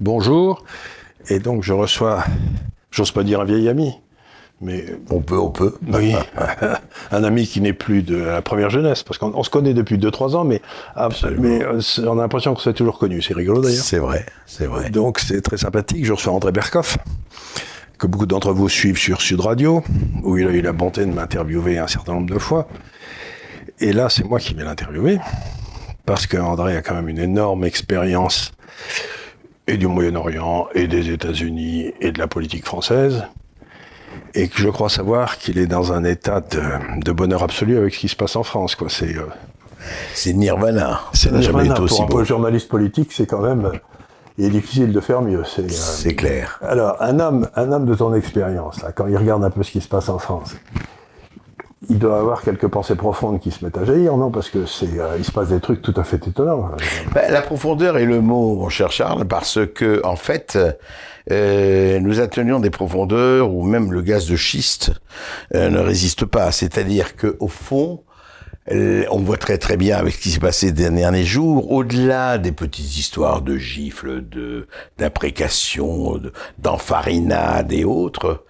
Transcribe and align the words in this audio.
Bonjour. 0.00 0.64
Et 1.28 1.38
donc 1.38 1.62
je 1.62 1.72
reçois, 1.72 2.24
j'ose 2.90 3.12
pas 3.12 3.22
dire 3.22 3.40
un 3.40 3.44
vieil 3.44 3.68
ami, 3.68 3.94
mais 4.60 4.86
on 5.08 5.20
peut, 5.20 5.38
on 5.38 5.50
peut. 5.50 5.76
Oui, 5.86 6.14
un 7.12 7.22
ami 7.24 7.46
qui 7.46 7.60
n'est 7.60 7.72
plus 7.72 8.02
de 8.02 8.16
la 8.16 8.42
première 8.42 8.70
jeunesse, 8.70 9.04
parce 9.04 9.18
qu'on 9.18 9.42
se 9.44 9.50
connaît 9.50 9.72
depuis 9.72 9.96
2-3 9.96 10.34
ans, 10.34 10.44
mais, 10.44 10.60
mais 11.38 11.62
euh, 11.62 11.80
on 12.06 12.18
a 12.18 12.22
l'impression 12.22 12.54
qu'on 12.54 12.60
s'est 12.60 12.72
toujours 12.72 12.98
connu. 12.98 13.22
C'est 13.22 13.34
rigolo 13.34 13.62
d'ailleurs. 13.62 13.84
C'est 13.84 13.98
vrai, 13.98 14.26
c'est 14.46 14.66
vrai. 14.66 14.90
Donc 14.90 15.20
c'est 15.20 15.40
très 15.42 15.58
sympathique. 15.58 16.04
Je 16.04 16.12
reçois 16.12 16.32
André 16.32 16.50
Berkoff, 16.50 16.98
que 17.96 18.08
beaucoup 18.08 18.26
d'entre 18.26 18.52
vous 18.52 18.68
suivent 18.68 18.98
sur 18.98 19.22
Sud 19.22 19.40
Radio, 19.40 19.84
où 20.24 20.36
il 20.36 20.48
a 20.48 20.50
eu 20.50 20.60
la 20.60 20.72
bonté 20.72 21.06
de 21.06 21.12
m'interviewer 21.12 21.78
un 21.78 21.86
certain 21.86 22.14
nombre 22.14 22.34
de 22.34 22.38
fois. 22.40 22.66
Et 23.78 23.92
là, 23.92 24.08
c'est 24.08 24.24
moi 24.24 24.40
qui 24.40 24.54
vais 24.54 24.64
l'interviewer, 24.64 25.18
parce 26.04 26.26
qu'André 26.26 26.76
a 26.76 26.82
quand 26.82 26.94
même 26.94 27.08
une 27.08 27.20
énorme 27.20 27.64
expérience 27.64 28.50
et 29.66 29.76
du 29.76 29.86
Moyen-Orient, 29.86 30.68
et 30.74 30.86
des 30.86 31.10
États-Unis, 31.10 31.92
et 32.00 32.12
de 32.12 32.18
la 32.18 32.26
politique 32.26 32.64
française 32.64 33.24
et 34.34 34.48
que 34.48 34.58
je 34.58 34.68
crois 34.68 34.88
savoir 34.88 35.38
qu'il 35.38 35.58
est 35.58 35.66
dans 35.66 35.92
un 35.92 36.04
état 36.04 36.40
de, 36.40 37.12
bonheur 37.12 37.42
absolu 37.42 37.78
avec 37.78 37.94
ce 37.94 38.00
qui 38.00 38.08
se 38.08 38.16
passe 38.16 38.36
en 38.36 38.42
France. 38.42 38.74
Quoi. 38.74 38.88
C'est, 38.90 39.16
euh, 39.16 39.26
c'est 40.12 40.32
Nirvana. 40.32 41.00
C'est 41.12 41.32
Nirvana. 41.32 41.74
Pour 41.74 42.02
un 42.02 42.06
peu 42.06 42.24
journaliste 42.24 42.68
politique, 42.68 43.12
c'est 43.12 43.26
quand 43.26 43.40
même... 43.40 43.70
Il 44.36 44.46
est 44.46 44.50
difficile 44.50 44.92
de 44.92 44.98
faire 44.98 45.22
mieux. 45.22 45.44
C'est, 45.44 46.08
euh, 46.08 46.14
clair. 46.14 46.58
Alors, 46.60 47.00
un 47.00 47.20
homme, 47.20 47.48
un 47.54 47.70
homme 47.70 47.86
de 47.86 47.94
ton 47.94 48.12
expérience, 48.14 48.82
là, 48.82 48.90
quand 48.90 49.06
il 49.06 49.16
regarde 49.16 49.44
un 49.44 49.50
peu 49.50 49.62
ce 49.62 49.70
qui 49.70 49.80
se 49.80 49.86
passe 49.86 50.08
en 50.08 50.18
France, 50.18 50.56
il 51.88 51.98
doit 51.98 52.18
avoir 52.18 52.42
quelques 52.42 52.68
pensées 52.68 52.94
profondes 52.94 53.40
qui 53.40 53.50
se 53.50 53.64
mettent 53.64 53.78
à 53.78 53.84
jaillir, 53.84 54.16
non 54.16 54.30
Parce 54.30 54.50
que 54.50 54.66
c'est, 54.66 54.98
euh, 54.98 55.16
il 55.18 55.24
se 55.24 55.32
passe 55.32 55.48
des 55.48 55.60
trucs 55.60 55.82
tout 55.82 55.94
à 55.96 56.04
fait 56.04 56.26
étonnants. 56.26 56.70
Ben, 57.14 57.30
la 57.30 57.42
profondeur 57.42 57.98
est 57.98 58.04
le 58.04 58.20
mot, 58.20 58.56
mon 58.56 58.68
cher 58.68 58.92
Charles, 58.92 59.24
parce 59.24 59.58
que 59.74 60.00
en 60.04 60.16
fait, 60.16 60.58
euh, 61.30 62.00
nous 62.00 62.20
atteignons 62.20 62.60
des 62.60 62.70
profondeurs 62.70 63.52
où 63.52 63.64
même 63.64 63.92
le 63.92 64.02
gaz 64.02 64.26
de 64.26 64.36
schiste 64.36 64.92
euh, 65.54 65.70
ne 65.70 65.78
résiste 65.78 66.24
pas. 66.24 66.52
C'est-à-dire 66.52 67.16
que 67.16 67.36
au 67.40 67.48
fond, 67.48 68.02
on 68.70 69.18
voit 69.18 69.36
très 69.36 69.58
très 69.58 69.76
bien 69.76 69.98
avec 69.98 70.14
ce 70.14 70.20
qui 70.20 70.30
s'est 70.30 70.40
passé 70.40 70.68
ces 70.68 70.72
derniers 70.72 71.24
jours, 71.24 71.70
au-delà 71.70 72.38
des 72.38 72.52
petites 72.52 72.96
histoires 72.96 73.42
de 73.42 73.58
gifles, 73.58 74.26
de 74.26 74.68
d'imprécations, 74.96 76.18
d'enfarinades 76.58 77.72
et 77.72 77.84
autres, 77.84 78.44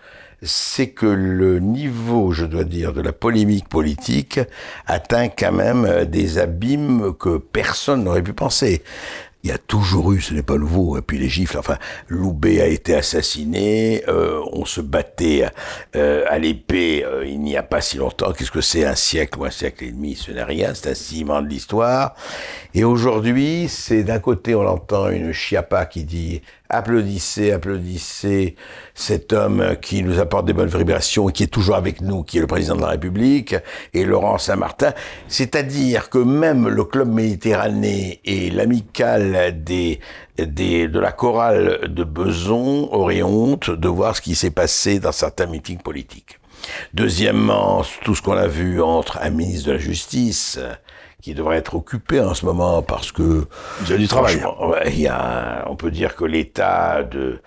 c'est 0.45 0.91
que 0.91 1.06
le 1.06 1.59
niveau, 1.59 2.33
je 2.33 2.45
dois 2.45 2.64
dire, 2.64 2.92
de 2.92 3.00
la 3.00 3.12
polémique 3.12 3.69
politique 3.69 4.41
atteint 4.87 5.28
quand 5.28 5.53
même 5.53 5.84
euh, 5.84 6.05
des 6.05 6.39
abîmes 6.39 7.14
que 7.19 7.39
personne 7.39 8.05
n'aurait 8.05 8.23
pu 8.23 8.33
penser. 8.33 8.83
Il 9.45 9.50
y 9.50 9.53
a 9.53 9.59
toujours 9.59 10.12
eu, 10.12 10.22
ce 10.22 10.33
n'est 10.33 10.42
pas 10.42 10.56
nouveau, 10.56 10.97
et 10.97 11.03
puis 11.03 11.19
les 11.19 11.28
gifles, 11.28 11.59
enfin, 11.59 11.77
Loubet 12.09 12.62
a 12.62 12.67
été 12.67 12.95
assassiné, 12.95 14.03
euh, 14.09 14.41
on 14.53 14.65
se 14.65 14.81
battait 14.81 15.45
euh, 15.97 16.25
à 16.31 16.39
l'épée 16.39 17.05
euh, 17.05 17.27
il 17.27 17.41
n'y 17.41 17.55
a 17.55 17.62
pas 17.62 17.83
si 17.83 17.98
longtemps, 17.98 18.33
qu'est-ce 18.33 18.50
que 18.50 18.62
c'est 18.62 18.87
un 18.87 18.95
siècle 18.95 19.39
ou 19.39 19.45
un 19.45 19.50
siècle 19.50 19.84
et 19.84 19.91
demi, 19.91 20.15
ce 20.15 20.33
n'est 20.33 20.42
rien, 20.42 20.72
c'est 20.72 20.89
un 20.89 20.95
ciment 20.95 21.42
de 21.42 21.48
l'histoire, 21.48 22.15
et 22.72 22.84
aujourd'hui, 22.84 23.67
c'est 23.69 24.03
d'un 24.03 24.19
côté, 24.19 24.55
on 24.55 24.67
entend 24.67 25.11
une 25.11 25.33
chiapa 25.33 25.84
qui 25.84 26.05
dit 26.05 26.41
applaudissez, 26.77 27.53
applaudissez 27.53 28.56
cet 28.94 29.33
homme 29.33 29.77
qui 29.80 30.03
nous 30.03 30.19
apporte 30.19 30.47
des 30.47 30.53
bonnes 30.53 30.69
vibrations 30.69 31.28
et 31.28 31.33
qui 31.33 31.42
est 31.42 31.48
toujours 31.48 31.77
avec 31.77 32.00
nous, 32.00 32.22
qui 32.22 32.39
est 32.39 32.41
le 32.41 32.47
président 32.47 32.77
de 32.77 32.83
la 32.83 32.89
République, 32.89 33.56
et 33.92 34.05
Laurent 34.05 34.39
Saint-Martin. 34.39 34.92
C'est-à-dire 35.28 36.11
que 36.11 36.19
même 36.19 36.69
le 36.69 36.84
club 36.84 37.08
méditerranéen 37.08 38.12
et 38.25 38.50
l'amicale 38.50 39.62
des, 39.64 40.00
des, 40.38 40.88
de 40.88 41.00
la 41.00 41.12
chorale 41.12 41.88
de 41.88 42.04
Beson 42.04 42.88
auraient 42.93 43.22
honte 43.22 43.71
de 43.71 43.88
voir 43.88 44.16
ce 44.16 44.21
qui 44.21 44.34
s'est 44.34 44.50
passé 44.50 44.98
dans 44.98 45.12
certains 45.12 45.47
meetings 45.47 45.82
politiques. 45.82 46.38
Deuxièmement, 46.93 47.82
tout 48.04 48.15
ce 48.15 48.22
qu'on 48.22 48.37
a 48.37 48.47
vu 48.47 48.81
entre 48.81 49.19
un 49.21 49.31
ministre 49.31 49.69
de 49.69 49.72
la 49.72 49.78
Justice, 49.78 50.59
qui 51.24 51.32
devrait 51.32 51.56
être 51.56 51.74
occupé 51.74 52.20
en 52.20 52.34
ce 52.34 52.44
moment 52.44 52.82
parce 52.82 53.10
que 53.10 53.46
il 53.80 53.88
y 53.88 53.92
a 53.94 53.96
du 53.96 54.08
travail. 54.08 54.42
il 54.88 55.00
y 55.00 55.08
a, 55.08 55.64
on 55.70 55.74
peut 55.74 55.90
dire 55.90 56.16
que 56.16 56.26
l'état 56.26 57.02
de 57.02 57.40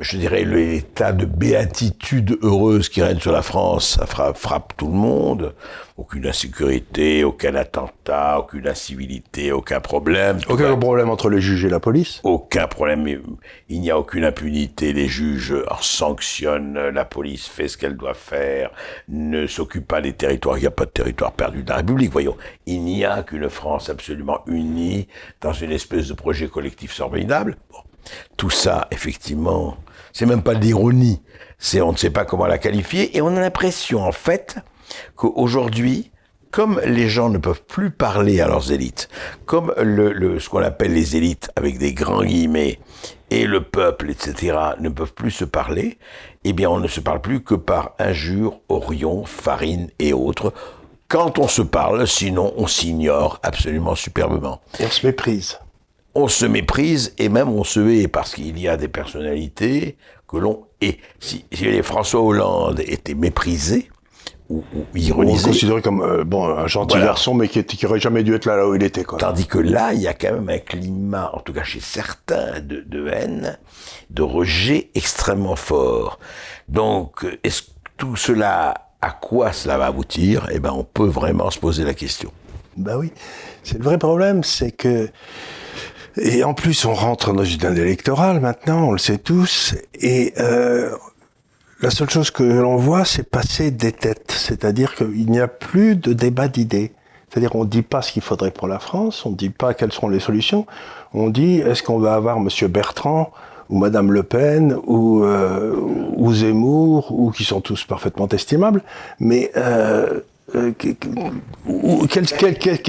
je 0.00 0.18
dirais 0.18 0.44
l'état 0.44 1.12
de 1.12 1.24
béatitude 1.24 2.38
heureuse 2.42 2.90
qui 2.90 3.02
règne 3.02 3.18
sur 3.18 3.32
la 3.32 3.40
France, 3.40 3.98
ça 3.98 4.06
frappe, 4.34 4.74
tout 4.76 4.86
le 4.86 4.92
monde. 4.92 5.54
Aucune 5.96 6.26
insécurité, 6.26 7.24
aucun 7.24 7.54
attentat, 7.54 8.38
aucune 8.40 8.68
incivilité, 8.68 9.50
aucun 9.50 9.80
problème. 9.80 10.38
Aucun 10.48 10.76
problème 10.76 11.08
entre 11.08 11.30
les 11.30 11.40
juges 11.40 11.64
et 11.64 11.70
la 11.70 11.80
police? 11.80 12.20
Aucun 12.22 12.66
problème. 12.66 13.06
Il 13.70 13.80
n'y 13.80 13.90
a 13.90 13.98
aucune 13.98 14.24
impunité. 14.24 14.92
Les 14.92 15.08
juges 15.08 15.54
sanctionnent, 15.80 16.78
la 16.78 17.04
police 17.06 17.46
fait 17.46 17.68
ce 17.68 17.78
qu'elle 17.78 17.96
doit 17.96 18.14
faire, 18.14 18.70
ne 19.08 19.46
s'occupe 19.46 19.86
pas 19.86 20.02
des 20.02 20.12
territoires. 20.12 20.58
Il 20.58 20.62
n'y 20.62 20.66
a 20.66 20.72
pas 20.72 20.84
de 20.84 20.90
territoire 20.90 21.32
perdu 21.32 21.62
de 21.62 21.70
la 21.70 21.76
République. 21.76 22.12
Voyons, 22.12 22.36
il 22.66 22.82
n'y 22.82 23.06
a 23.06 23.22
qu'une 23.22 23.48
France 23.48 23.88
absolument 23.88 24.40
unie 24.46 25.08
dans 25.40 25.52
une 25.54 25.72
espèce 25.72 26.08
de 26.08 26.14
projet 26.14 26.48
collectif 26.48 26.92
formidable. 26.92 27.56
Bon. 27.70 27.78
Tout 28.36 28.50
ça, 28.50 28.88
effectivement, 28.90 29.76
c'est 30.12 30.26
même 30.26 30.42
pas 30.42 30.54
de 30.54 30.60
l'ironie. 30.60 31.22
C'est, 31.58 31.80
on 31.80 31.92
ne 31.92 31.96
sait 31.96 32.10
pas 32.10 32.24
comment 32.24 32.46
la 32.46 32.58
qualifier, 32.58 33.16
et 33.16 33.22
on 33.22 33.36
a 33.36 33.40
l'impression, 33.40 34.04
en 34.04 34.12
fait, 34.12 34.56
qu'aujourd'hui, 35.14 36.10
comme 36.50 36.80
les 36.84 37.08
gens 37.08 37.30
ne 37.30 37.38
peuvent 37.38 37.62
plus 37.62 37.90
parler 37.90 38.40
à 38.40 38.46
leurs 38.46 38.72
élites, 38.72 39.08
comme 39.46 39.72
ce 39.76 40.48
qu'on 40.48 40.62
appelle 40.62 40.92
les 40.92 41.16
élites 41.16 41.50
avec 41.56 41.78
des 41.78 41.94
grands 41.94 42.22
guillemets, 42.22 42.78
et 43.30 43.46
le 43.46 43.62
peuple, 43.62 44.10
etc., 44.10 44.58
ne 44.78 44.90
peuvent 44.90 45.14
plus 45.14 45.30
se 45.30 45.46
parler, 45.46 45.98
eh 46.44 46.52
bien, 46.52 46.68
on 46.68 46.78
ne 46.78 46.88
se 46.88 47.00
parle 47.00 47.22
plus 47.22 47.42
que 47.42 47.54
par 47.54 47.92
injures, 47.98 48.58
orions, 48.68 49.24
farine 49.24 49.88
et 49.98 50.12
autres, 50.12 50.52
quand 51.08 51.38
on 51.38 51.48
se 51.48 51.62
parle, 51.62 52.06
sinon 52.06 52.52
on 52.56 52.66
s'ignore 52.66 53.38
absolument 53.42 53.94
superbement. 53.94 54.60
Et 54.78 54.84
on 54.84 54.90
se 54.90 55.06
méprise 55.06 55.58
on 56.14 56.28
se 56.28 56.46
méprise 56.46 57.14
et 57.18 57.28
même 57.28 57.48
on 57.48 57.64
se 57.64 57.80
hait 57.80 58.08
parce 58.08 58.34
qu'il 58.34 58.58
y 58.58 58.68
a 58.68 58.76
des 58.76 58.88
personnalités 58.88 59.96
que 60.28 60.36
l'on 60.36 60.66
hait. 60.80 60.98
Si, 61.20 61.44
les 61.52 61.82
François 61.82 62.20
Hollande 62.20 62.80
étaient 62.80 63.14
méprisés 63.14 63.90
ou, 64.48 64.64
ou 64.74 64.84
ironisés, 64.96 65.48
considéré 65.48 65.80
comme 65.80 66.02
euh, 66.02 66.24
bon 66.24 66.44
un 66.44 66.66
gentil 66.66 66.98
garçon 66.98 67.32
mais 67.32 67.48
qui, 67.48 67.64
qui 67.64 67.86
aurait 67.86 68.00
jamais 68.00 68.22
dû 68.22 68.34
être 68.34 68.44
là, 68.44 68.56
là 68.56 68.68
où 68.68 68.74
il 68.74 68.82
était. 68.82 69.04
Quoi. 69.04 69.18
Tandis 69.18 69.46
que 69.46 69.58
là, 69.58 69.94
il 69.94 70.00
y 70.00 70.08
a 70.08 70.14
quand 70.14 70.32
même 70.32 70.48
un 70.48 70.58
climat, 70.58 71.30
en 71.32 71.40
tout 71.40 71.52
cas 71.52 71.64
chez 71.64 71.80
certains, 71.80 72.60
de, 72.60 72.80
de 72.80 73.08
haine, 73.08 73.58
de 74.10 74.22
rejet 74.22 74.90
extrêmement 74.94 75.56
fort. 75.56 76.18
Donc, 76.68 77.24
est-ce 77.44 77.62
que 77.62 77.68
tout 77.96 78.16
cela, 78.16 78.88
à 79.00 79.10
quoi 79.10 79.52
cela 79.52 79.78
va 79.78 79.86
aboutir? 79.86 80.48
Eh 80.52 80.58
ben, 80.58 80.72
on 80.72 80.84
peut 80.84 81.06
vraiment 81.06 81.50
se 81.50 81.58
poser 81.58 81.84
la 81.84 81.94
question. 81.94 82.32
Ben 82.76 82.96
oui, 82.96 83.12
c'est 83.62 83.78
le 83.78 83.84
vrai 83.84 83.98
problème, 83.98 84.42
c'est 84.42 84.72
que 84.72 85.08
et 86.16 86.44
en 86.44 86.54
plus, 86.54 86.84
on 86.84 86.94
rentre 86.94 87.32
dans 87.32 87.44
une 87.44 87.78
électorale 87.78 88.40
maintenant, 88.40 88.88
on 88.88 88.92
le 88.92 88.98
sait 88.98 89.18
tous, 89.18 89.74
et 89.94 90.34
euh, 90.38 90.90
la 91.80 91.90
seule 91.90 92.10
chose 92.10 92.30
que 92.30 92.42
l'on 92.42 92.76
voit, 92.76 93.04
c'est 93.04 93.28
passer 93.28 93.70
des 93.70 93.92
têtes, 93.92 94.32
c'est-à-dire 94.36 94.94
qu'il 94.94 95.30
n'y 95.30 95.40
a 95.40 95.48
plus 95.48 95.96
de 95.96 96.12
débat 96.12 96.48
d'idées. 96.48 96.92
C'est-à-dire, 97.28 97.56
on 97.56 97.64
ne 97.64 97.68
dit 97.68 97.82
pas 97.82 98.02
ce 98.02 98.12
qu'il 98.12 98.20
faudrait 98.20 98.50
pour 98.50 98.68
la 98.68 98.78
France, 98.78 99.24
on 99.24 99.30
ne 99.30 99.36
dit 99.36 99.48
pas 99.48 99.72
quelles 99.72 99.92
seront 99.92 100.08
les 100.08 100.20
solutions. 100.20 100.66
On 101.14 101.30
dit, 101.30 101.56
est-ce 101.56 101.82
qu'on 101.82 101.98
va 101.98 102.14
avoir 102.14 102.38
Monsieur 102.40 102.68
Bertrand 102.68 103.32
ou 103.70 103.78
Madame 103.78 104.12
Le 104.12 104.22
Pen 104.22 104.76
ou, 104.84 105.24
euh, 105.24 105.74
ou 106.14 106.32
Zemmour 106.34 107.10
ou 107.10 107.30
qui 107.30 107.44
sont 107.44 107.62
tous 107.62 107.84
parfaitement 107.84 108.28
estimables, 108.28 108.82
mais 109.18 109.50
euh, 109.56 110.20
euh, 110.54 110.72
qu'est-ce 110.72 110.98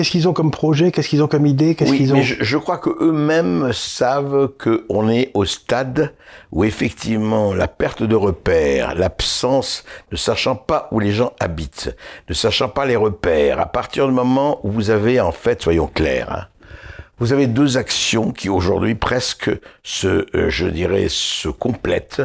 qu'ils 0.09 0.27
ont 0.27 0.33
comme 0.33 0.51
projet? 0.51 0.91
Qu'est-ce 0.91 1.07
qu'ils 1.07 1.23
ont 1.23 1.27
comme 1.27 1.45
idée? 1.45 1.75
Qu'est-ce 1.75 1.94
qu'ils 1.94 2.11
ont 2.11 2.17
mais 2.17 2.23
je, 2.23 2.57
crois 2.57 2.77
que 2.77 2.89
eux-mêmes 3.00 3.71
savent 3.71 4.50
qu'on 4.61 5.07
est 5.07 5.31
au 5.33 5.45
stade 5.45 6.13
où 6.51 6.63
effectivement 6.63 7.53
la 7.53 7.67
perte 7.67 8.03
de 8.03 8.15
repères, 8.15 8.95
l'absence, 8.95 9.85
ne 10.11 10.17
sachant 10.17 10.55
pas 10.55 10.88
où 10.91 11.00
les 11.00 11.11
gens 11.11 11.33
habitent, 11.39 11.95
ne 12.27 12.33
sachant 12.33 12.69
pas 12.69 12.85
les 12.85 12.95
repères, 12.95 13.59
à 13.59 13.67
partir 13.67 14.07
du 14.07 14.13
moment 14.13 14.59
où 14.63 14.71
vous 14.71 14.89
avez 14.89 15.21
en 15.21 15.31
fait, 15.31 15.61
soyons 15.61 15.88
clairs, 15.88 16.31
hein, 16.31 16.47
vous 17.19 17.31
avez 17.31 17.47
deux 17.47 17.77
actions 17.77 18.31
qui 18.31 18.50
aujourd'hui 18.50 18.95
presque 18.95 19.51
se, 19.83 20.25
euh, 20.35 20.50
je 20.50 20.65
dirais, 20.65 21.05
se 21.07 21.47
complètent. 21.47 22.21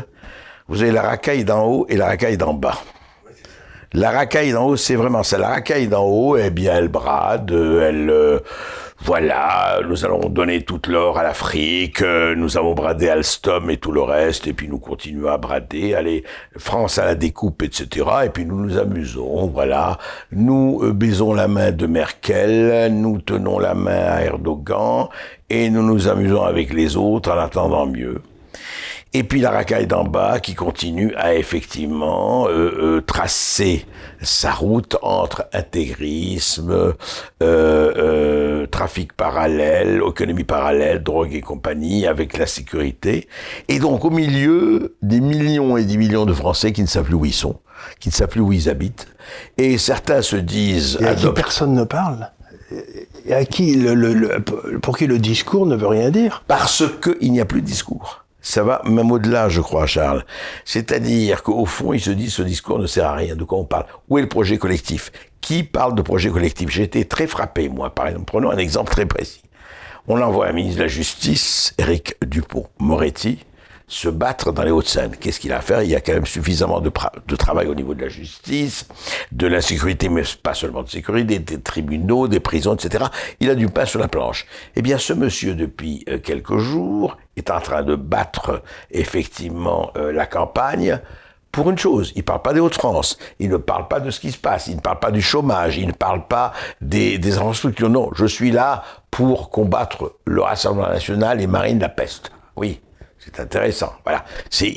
Vous 0.66 0.82
avez 0.82 0.90
la 0.90 1.02
racaille 1.02 1.44
d'en 1.44 1.66
haut 1.66 1.86
et 1.88 1.96
la 1.96 2.06
racaille 2.06 2.36
d'en 2.36 2.54
bas. 2.54 2.82
La 3.94 4.10
racaille 4.10 4.52
d'en 4.52 4.66
haut, 4.66 4.76
c'est 4.76 4.96
vraiment 4.96 5.22
ça. 5.22 5.38
La 5.38 5.48
racaille 5.48 5.88
d'en 5.88 6.04
haut, 6.04 6.36
eh 6.36 6.50
bien, 6.50 6.74
elle 6.76 6.88
brade, 6.88 7.50
elle, 7.50 8.10
euh, 8.10 8.38
voilà, 9.00 9.80
nous 9.88 10.04
allons 10.04 10.28
donner 10.28 10.62
toute 10.62 10.88
l'or 10.88 11.18
à 11.18 11.22
l'Afrique, 11.22 12.02
euh, 12.02 12.34
nous 12.34 12.58
avons 12.58 12.74
bradé 12.74 13.08
Alstom 13.08 13.70
et 13.70 13.78
tout 13.78 13.92
le 13.92 14.02
reste, 14.02 14.46
et 14.46 14.52
puis 14.52 14.68
nous 14.68 14.78
continuons 14.78 15.30
à 15.30 15.38
brader, 15.38 15.94
allez, 15.94 16.24
France 16.58 16.98
à 16.98 17.06
la 17.06 17.14
découpe, 17.14 17.62
etc. 17.62 18.06
Et 18.26 18.28
puis 18.28 18.44
nous 18.44 18.60
nous 18.60 18.76
amusons, 18.76 19.46
voilà. 19.46 19.96
Nous 20.32 20.80
euh, 20.82 20.92
baisons 20.92 21.32
la 21.32 21.48
main 21.48 21.70
de 21.70 21.86
Merkel, 21.86 22.92
nous 22.92 23.20
tenons 23.22 23.58
la 23.58 23.74
main 23.74 24.04
à 24.10 24.22
Erdogan, 24.22 25.08
et 25.48 25.70
nous 25.70 25.82
nous 25.82 26.08
amusons 26.08 26.42
avec 26.42 26.74
les 26.74 26.96
autres 26.96 27.30
en 27.30 27.38
attendant 27.38 27.86
mieux. 27.86 28.20
Et 29.14 29.24
puis 29.24 29.40
la 29.40 29.50
racaille 29.50 29.86
d'en 29.86 30.04
bas 30.04 30.38
qui 30.38 30.54
continue 30.54 31.14
à 31.16 31.34
effectivement 31.34 32.46
euh, 32.46 32.96
euh, 32.98 33.00
tracer 33.00 33.86
sa 34.20 34.52
route 34.52 34.96
entre 35.00 35.46
intégrisme, 35.54 36.94
euh, 37.42 38.66
trafic 38.66 39.14
parallèle, 39.14 40.02
économie 40.06 40.44
parallèle, 40.44 41.02
drogue 41.02 41.32
et 41.32 41.40
compagnie, 41.40 42.06
avec 42.06 42.36
la 42.36 42.46
sécurité. 42.46 43.28
Et 43.68 43.78
donc 43.78 44.04
au 44.04 44.10
milieu, 44.10 44.96
des 45.00 45.20
millions 45.20 45.78
et 45.78 45.84
des 45.84 45.96
millions 45.96 46.26
de 46.26 46.34
Français 46.34 46.72
qui 46.72 46.82
ne 46.82 46.86
savent 46.86 47.04
plus 47.04 47.14
où 47.14 47.24
ils 47.24 47.32
sont, 47.32 47.56
qui 48.00 48.10
ne 48.10 48.14
savent 48.14 48.28
plus 48.28 48.42
où 48.42 48.52
ils 48.52 48.68
habitent. 48.68 49.06
Et 49.56 49.78
certains 49.78 50.20
se 50.20 50.36
disent... 50.36 50.98
Et 51.00 51.06
à 51.06 51.14
qui 51.14 51.28
personne 51.32 51.72
ne 51.72 51.84
parle 51.84 52.30
et 53.24 53.32
à 53.32 53.46
qui 53.46 53.76
le, 53.76 53.94
le, 53.94 54.40
pour 54.82 54.98
qui 54.98 55.06
le 55.06 55.18
discours 55.18 55.64
ne 55.64 55.74
veut 55.74 55.86
rien 55.86 56.10
dire 56.10 56.44
Parce 56.48 56.84
qu'il 57.00 57.32
n'y 57.32 57.40
a 57.40 57.46
plus 57.46 57.62
de 57.62 57.66
discours. 57.66 58.26
Ça 58.40 58.62
va 58.62 58.80
même 58.84 59.10
au-delà, 59.10 59.48
je 59.48 59.60
crois, 59.60 59.86
Charles. 59.86 60.24
C'est-à-dire 60.64 61.42
qu'au 61.42 61.66
fond, 61.66 61.92
il 61.92 62.00
se 62.00 62.10
dit 62.10 62.30
ce 62.30 62.42
discours 62.42 62.78
ne 62.78 62.86
sert 62.86 63.06
à 63.06 63.14
rien. 63.14 63.34
De 63.36 63.44
quoi 63.44 63.58
on 63.58 63.64
parle? 63.64 63.86
Où 64.08 64.18
est 64.18 64.22
le 64.22 64.28
projet 64.28 64.58
collectif? 64.58 65.10
Qui 65.40 65.64
parle 65.64 65.94
de 65.94 66.02
projet 66.02 66.30
collectif? 66.30 66.70
J'ai 66.70 66.84
été 66.84 67.04
très 67.04 67.26
frappé, 67.26 67.68
moi, 67.68 67.94
par 67.94 68.06
exemple. 68.06 68.26
Prenons 68.26 68.50
un 68.50 68.58
exemple 68.58 68.90
très 68.90 69.06
précis. 69.06 69.42
On 70.06 70.20
envoie 70.22 70.46
un 70.46 70.52
ministre 70.52 70.78
de 70.78 70.84
la 70.84 70.88
Justice, 70.88 71.74
Éric 71.78 72.14
Dupont-Moretti, 72.24 73.44
se 73.88 74.08
battre 74.08 74.52
dans 74.52 74.62
les 74.62 74.70
Hauts-de-Seine. 74.70 75.16
Qu'est-ce 75.16 75.40
qu'il 75.40 75.52
a 75.52 75.58
à 75.58 75.60
faire? 75.62 75.82
Il 75.82 75.90
y 75.90 75.96
a 75.96 76.00
quand 76.00 76.12
même 76.12 76.26
suffisamment 76.26 76.80
de, 76.80 76.90
travail 77.36 77.66
au 77.66 77.74
niveau 77.74 77.94
de 77.94 78.02
la 78.02 78.08
justice, 78.08 78.86
de 79.32 79.46
la 79.46 79.60
sécurité, 79.60 80.08
mais 80.10 80.22
pas 80.42 80.54
seulement 80.54 80.82
de 80.82 80.90
sécurité, 80.90 81.38
des, 81.38 81.60
tribunaux, 81.60 82.28
des 82.28 82.40
prisons, 82.40 82.74
etc. 82.74 83.06
Il 83.40 83.48
a 83.50 83.54
du 83.54 83.68
pain 83.68 83.86
sur 83.86 83.98
la 83.98 84.08
planche. 84.08 84.46
Eh 84.76 84.82
bien, 84.82 84.98
ce 84.98 85.14
monsieur, 85.14 85.54
depuis 85.54 86.04
euh, 86.08 86.18
quelques 86.18 86.58
jours, 86.58 87.16
est 87.36 87.50
en 87.50 87.60
train 87.60 87.82
de 87.82 87.96
battre 87.96 88.62
effectivement 88.90 89.90
euh, 89.96 90.12
la 90.12 90.26
campagne 90.26 91.00
pour 91.50 91.70
une 91.70 91.78
chose, 91.78 92.12
il 92.14 92.18
ne 92.18 92.24
parle 92.24 92.42
pas 92.42 92.52
des 92.52 92.60
Hauts-de-France, 92.60 93.18
il 93.38 93.48
ne 93.48 93.56
parle 93.56 93.88
pas 93.88 94.00
de 94.00 94.10
ce 94.10 94.20
qui 94.20 94.30
se 94.30 94.38
passe, 94.38 94.66
il 94.66 94.76
ne 94.76 94.80
parle 94.80 95.00
pas 95.00 95.10
du 95.10 95.22
chômage, 95.22 95.78
il 95.78 95.88
ne 95.88 95.92
parle 95.92 96.26
pas 96.26 96.52
des, 96.82 97.18
des 97.18 97.38
infrastructures. 97.38 97.88
Non, 97.88 98.10
je 98.14 98.26
suis 98.26 98.50
là 98.50 98.84
pour 99.10 99.50
combattre 99.50 100.16
le 100.26 100.42
Rassemblement 100.42 100.88
national 100.88 101.40
et 101.40 101.46
Marine 101.46 101.78
la 101.78 101.88
peste. 101.88 102.30
Oui, 102.54 102.80
c'est 103.18 103.40
intéressant. 103.40 103.92
Voilà. 104.04 104.24
C'est 104.50 104.72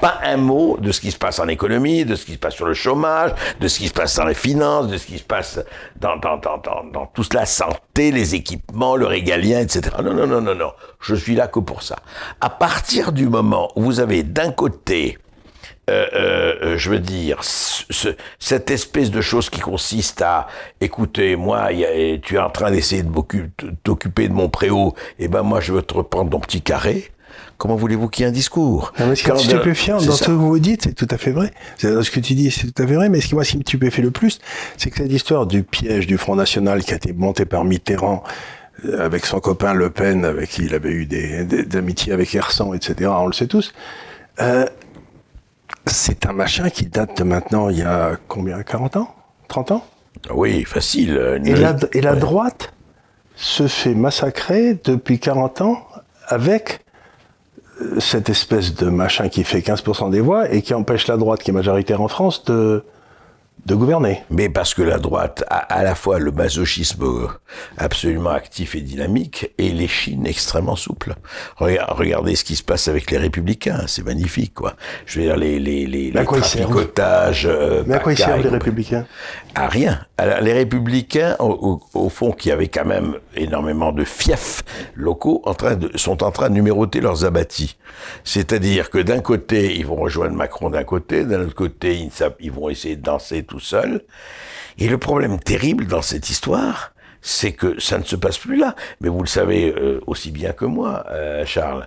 pas 0.00 0.18
un 0.24 0.36
mot 0.36 0.76
de 0.78 0.92
ce 0.92 1.00
qui 1.00 1.10
se 1.10 1.18
passe 1.18 1.38
en 1.38 1.48
économie, 1.48 2.04
de 2.04 2.14
ce 2.14 2.24
qui 2.24 2.32
se 2.32 2.38
passe 2.38 2.54
sur 2.54 2.66
le 2.66 2.74
chômage, 2.74 3.32
de 3.60 3.68
ce 3.68 3.78
qui 3.78 3.88
se 3.88 3.92
passe 3.92 4.16
dans 4.16 4.24
les 4.24 4.34
finances, 4.34 4.88
de 4.88 4.96
ce 4.96 5.06
qui 5.06 5.18
se 5.18 5.24
passe 5.24 5.60
dans, 5.96 6.16
dans, 6.16 6.36
dans, 6.38 6.58
dans, 6.58 6.84
dans 6.84 7.06
tout 7.06 7.26
la 7.32 7.46
santé, 7.46 8.10
les 8.10 8.34
équipements, 8.34 8.96
le 8.96 9.06
régalien, 9.06 9.60
etc. 9.60 9.96
Non, 10.02 10.14
non, 10.14 10.26
non, 10.26 10.40
non, 10.40 10.54
non. 10.54 10.72
Je 11.00 11.14
suis 11.14 11.34
là 11.34 11.48
que 11.48 11.60
pour 11.60 11.82
ça. 11.82 11.96
À 12.40 12.50
partir 12.50 13.12
du 13.12 13.28
moment 13.28 13.70
où 13.76 13.82
vous 13.82 14.00
avez 14.00 14.22
d'un 14.22 14.52
côté 14.52 15.18
euh, 15.90 16.06
euh, 16.14 16.78
je 16.78 16.90
veux 16.90 17.00
dire, 17.00 17.38
ce, 17.42 18.08
cette 18.38 18.70
espèce 18.70 19.10
de 19.10 19.20
chose 19.20 19.50
qui 19.50 19.60
consiste 19.60 20.22
à, 20.22 20.46
écoutez, 20.80 21.34
moi, 21.34 21.72
y 21.72 21.84
a, 21.84 22.18
tu 22.18 22.36
es 22.36 22.38
en 22.38 22.50
train 22.50 22.70
d'essayer 22.70 23.02
de 23.02 23.10
t'occuper 23.82 24.28
de 24.28 24.32
mon 24.32 24.48
préau, 24.48 24.94
et 25.18 25.26
ben 25.26 25.42
moi, 25.42 25.60
je 25.60 25.72
veux 25.72 25.82
te 25.82 25.94
reprendre 25.94 26.30
ton 26.30 26.38
petit 26.38 26.62
carré. 26.62 27.10
Comment 27.62 27.76
voulez-vous 27.76 28.08
qu'il 28.08 28.24
y 28.24 28.26
ait 28.26 28.28
un 28.28 28.32
discours 28.32 28.92
non, 28.98 29.06
mais 29.06 29.14
Ce 29.14 29.22
qui 29.22 29.30
est 29.30 29.38
stupéfiant 29.38 30.02
dans 30.02 30.10
ce 30.10 30.24
que 30.24 30.32
vous 30.32 30.58
dites, 30.58 30.82
c'est 30.82 30.94
tout 30.94 31.06
à 31.08 31.16
fait 31.16 31.30
vrai. 31.30 31.52
Ce 31.78 32.10
que 32.10 32.18
tu 32.18 32.34
dis, 32.34 32.50
c'est 32.50 32.72
tout 32.72 32.82
à 32.82 32.88
fait 32.88 32.94
vrai. 32.96 33.08
Mais 33.08 33.20
ce 33.20 33.28
qui, 33.28 33.36
moi, 33.36 33.44
ce 33.44 33.52
qui 33.52 33.58
me 33.58 33.62
stupéfie 33.62 34.02
le 34.02 34.10
plus, 34.10 34.40
c'est 34.76 34.90
que 34.90 34.96
cette 34.96 35.12
histoire 35.12 35.46
du 35.46 35.62
piège 35.62 36.08
du 36.08 36.18
Front 36.18 36.34
National 36.34 36.82
qui 36.82 36.92
a 36.92 36.96
été 36.96 37.12
monté 37.12 37.44
par 37.44 37.62
Mitterrand 37.62 38.24
euh, 38.84 39.06
avec 39.06 39.26
son 39.26 39.38
copain 39.38 39.74
Le 39.74 39.90
Pen, 39.90 40.24
avec 40.24 40.50
qui 40.50 40.64
il 40.64 40.74
avait 40.74 40.90
eu 40.90 41.06
des, 41.06 41.44
des, 41.44 41.78
amitiés 41.78 42.12
avec 42.12 42.34
Hersan, 42.34 42.74
etc., 42.74 43.08
on 43.14 43.28
le 43.28 43.32
sait 43.32 43.46
tous, 43.46 43.72
euh, 44.40 44.66
c'est 45.86 46.26
un 46.26 46.32
machin 46.32 46.68
qui 46.68 46.86
date 46.86 47.16
de 47.18 47.22
maintenant, 47.22 47.68
il 47.68 47.78
y 47.78 47.82
a 47.82 48.16
combien 48.26 48.60
40 48.64 48.96
ans? 48.96 49.14
30 49.46 49.70
ans? 49.70 49.86
Oui, 50.34 50.64
facile. 50.64 51.40
Et 51.44 51.54
la, 51.54 51.76
et 51.92 52.00
la 52.00 52.16
droite 52.16 52.72
se 53.36 53.68
fait 53.68 53.94
massacrer 53.94 54.80
depuis 54.82 55.20
40 55.20 55.60
ans 55.60 55.86
avec 56.26 56.80
cette 57.98 58.28
espèce 58.28 58.74
de 58.74 58.88
machin 58.90 59.28
qui 59.28 59.44
fait 59.44 59.60
15% 59.60 60.10
des 60.10 60.20
voix 60.20 60.50
et 60.52 60.62
qui 60.62 60.74
empêche 60.74 61.06
la 61.06 61.16
droite, 61.16 61.42
qui 61.42 61.50
est 61.50 61.54
majoritaire 61.54 62.00
en 62.00 62.08
France, 62.08 62.44
de, 62.44 62.84
de 63.66 63.74
gouverner. 63.74 64.22
Mais 64.30 64.48
parce 64.48 64.74
que 64.74 64.82
la 64.82 64.98
droite 64.98 65.44
a 65.48 65.58
à 65.58 65.82
la 65.84 65.94
fois 65.94 66.18
le 66.18 66.32
masochisme 66.32 67.28
absolument 67.78 68.30
actif 68.30 68.74
et 68.74 68.80
dynamique 68.80 69.52
et 69.58 69.70
les 69.70 69.88
chines 69.88 70.26
extrêmement 70.26 70.76
souples. 70.76 71.14
Regardez 71.58 72.34
ce 72.34 72.44
qui 72.44 72.56
se 72.56 72.62
passe 72.62 72.88
avec 72.88 73.10
les 73.10 73.18
républicains, 73.18 73.84
c'est 73.86 74.04
magnifique, 74.04 74.54
quoi. 74.54 74.74
Je 75.06 75.20
veux 75.20 75.26
dire, 75.26 75.36
les, 75.36 75.58
les, 75.60 75.86
les, 75.86 76.10
les 76.10 76.24
traficotages... 76.24 77.46
Euh, 77.46 77.84
Mais 77.86 77.94
à 77.94 77.98
quoi 78.00 78.12
ils 78.12 78.18
servent, 78.18 78.42
les 78.42 78.48
républicains? 78.48 79.06
À 79.54 79.68
rien. 79.68 80.06
Les 80.40 80.52
républicains, 80.52 81.36
au, 81.38 82.08
fond, 82.08 82.32
qui 82.32 82.50
avaient 82.50 82.68
quand 82.68 82.84
même 82.84 83.16
énormément 83.34 83.92
de 83.92 84.04
fiefs 84.04 84.62
locaux, 84.94 85.42
sont 85.94 86.22
en 86.22 86.30
train 86.30 86.48
de 86.48 86.54
numéroter 86.54 87.00
leurs 87.00 87.24
abattis. 87.24 87.76
C'est-à-dire 88.24 88.90
que 88.90 88.98
d'un 88.98 89.20
côté, 89.20 89.76
ils 89.76 89.86
vont 89.86 89.96
rejoindre 89.96 90.34
Macron 90.34 90.70
d'un 90.70 90.84
côté, 90.84 91.24
d'un 91.24 91.42
autre 91.42 91.54
côté, 91.54 92.08
ils, 92.40 92.52
vont 92.52 92.68
essayer 92.68 92.96
de 92.96 93.02
danser 93.02 93.42
tout 93.42 93.60
seul. 93.60 94.02
Et 94.78 94.88
le 94.88 94.98
problème 94.98 95.38
terrible 95.38 95.86
dans 95.86 96.02
cette 96.02 96.30
histoire, 96.30 96.92
c'est 97.22 97.52
que 97.52 97.80
ça 97.80 97.98
ne 97.98 98.04
se 98.04 98.16
passe 98.16 98.36
plus 98.36 98.56
là. 98.56 98.74
Mais 99.00 99.08
vous 99.08 99.20
le 99.20 99.28
savez 99.28 99.72
euh, 99.74 100.00
aussi 100.06 100.30
bien 100.30 100.52
que 100.52 100.64
moi, 100.64 101.06
euh, 101.10 101.46
Charles. 101.46 101.86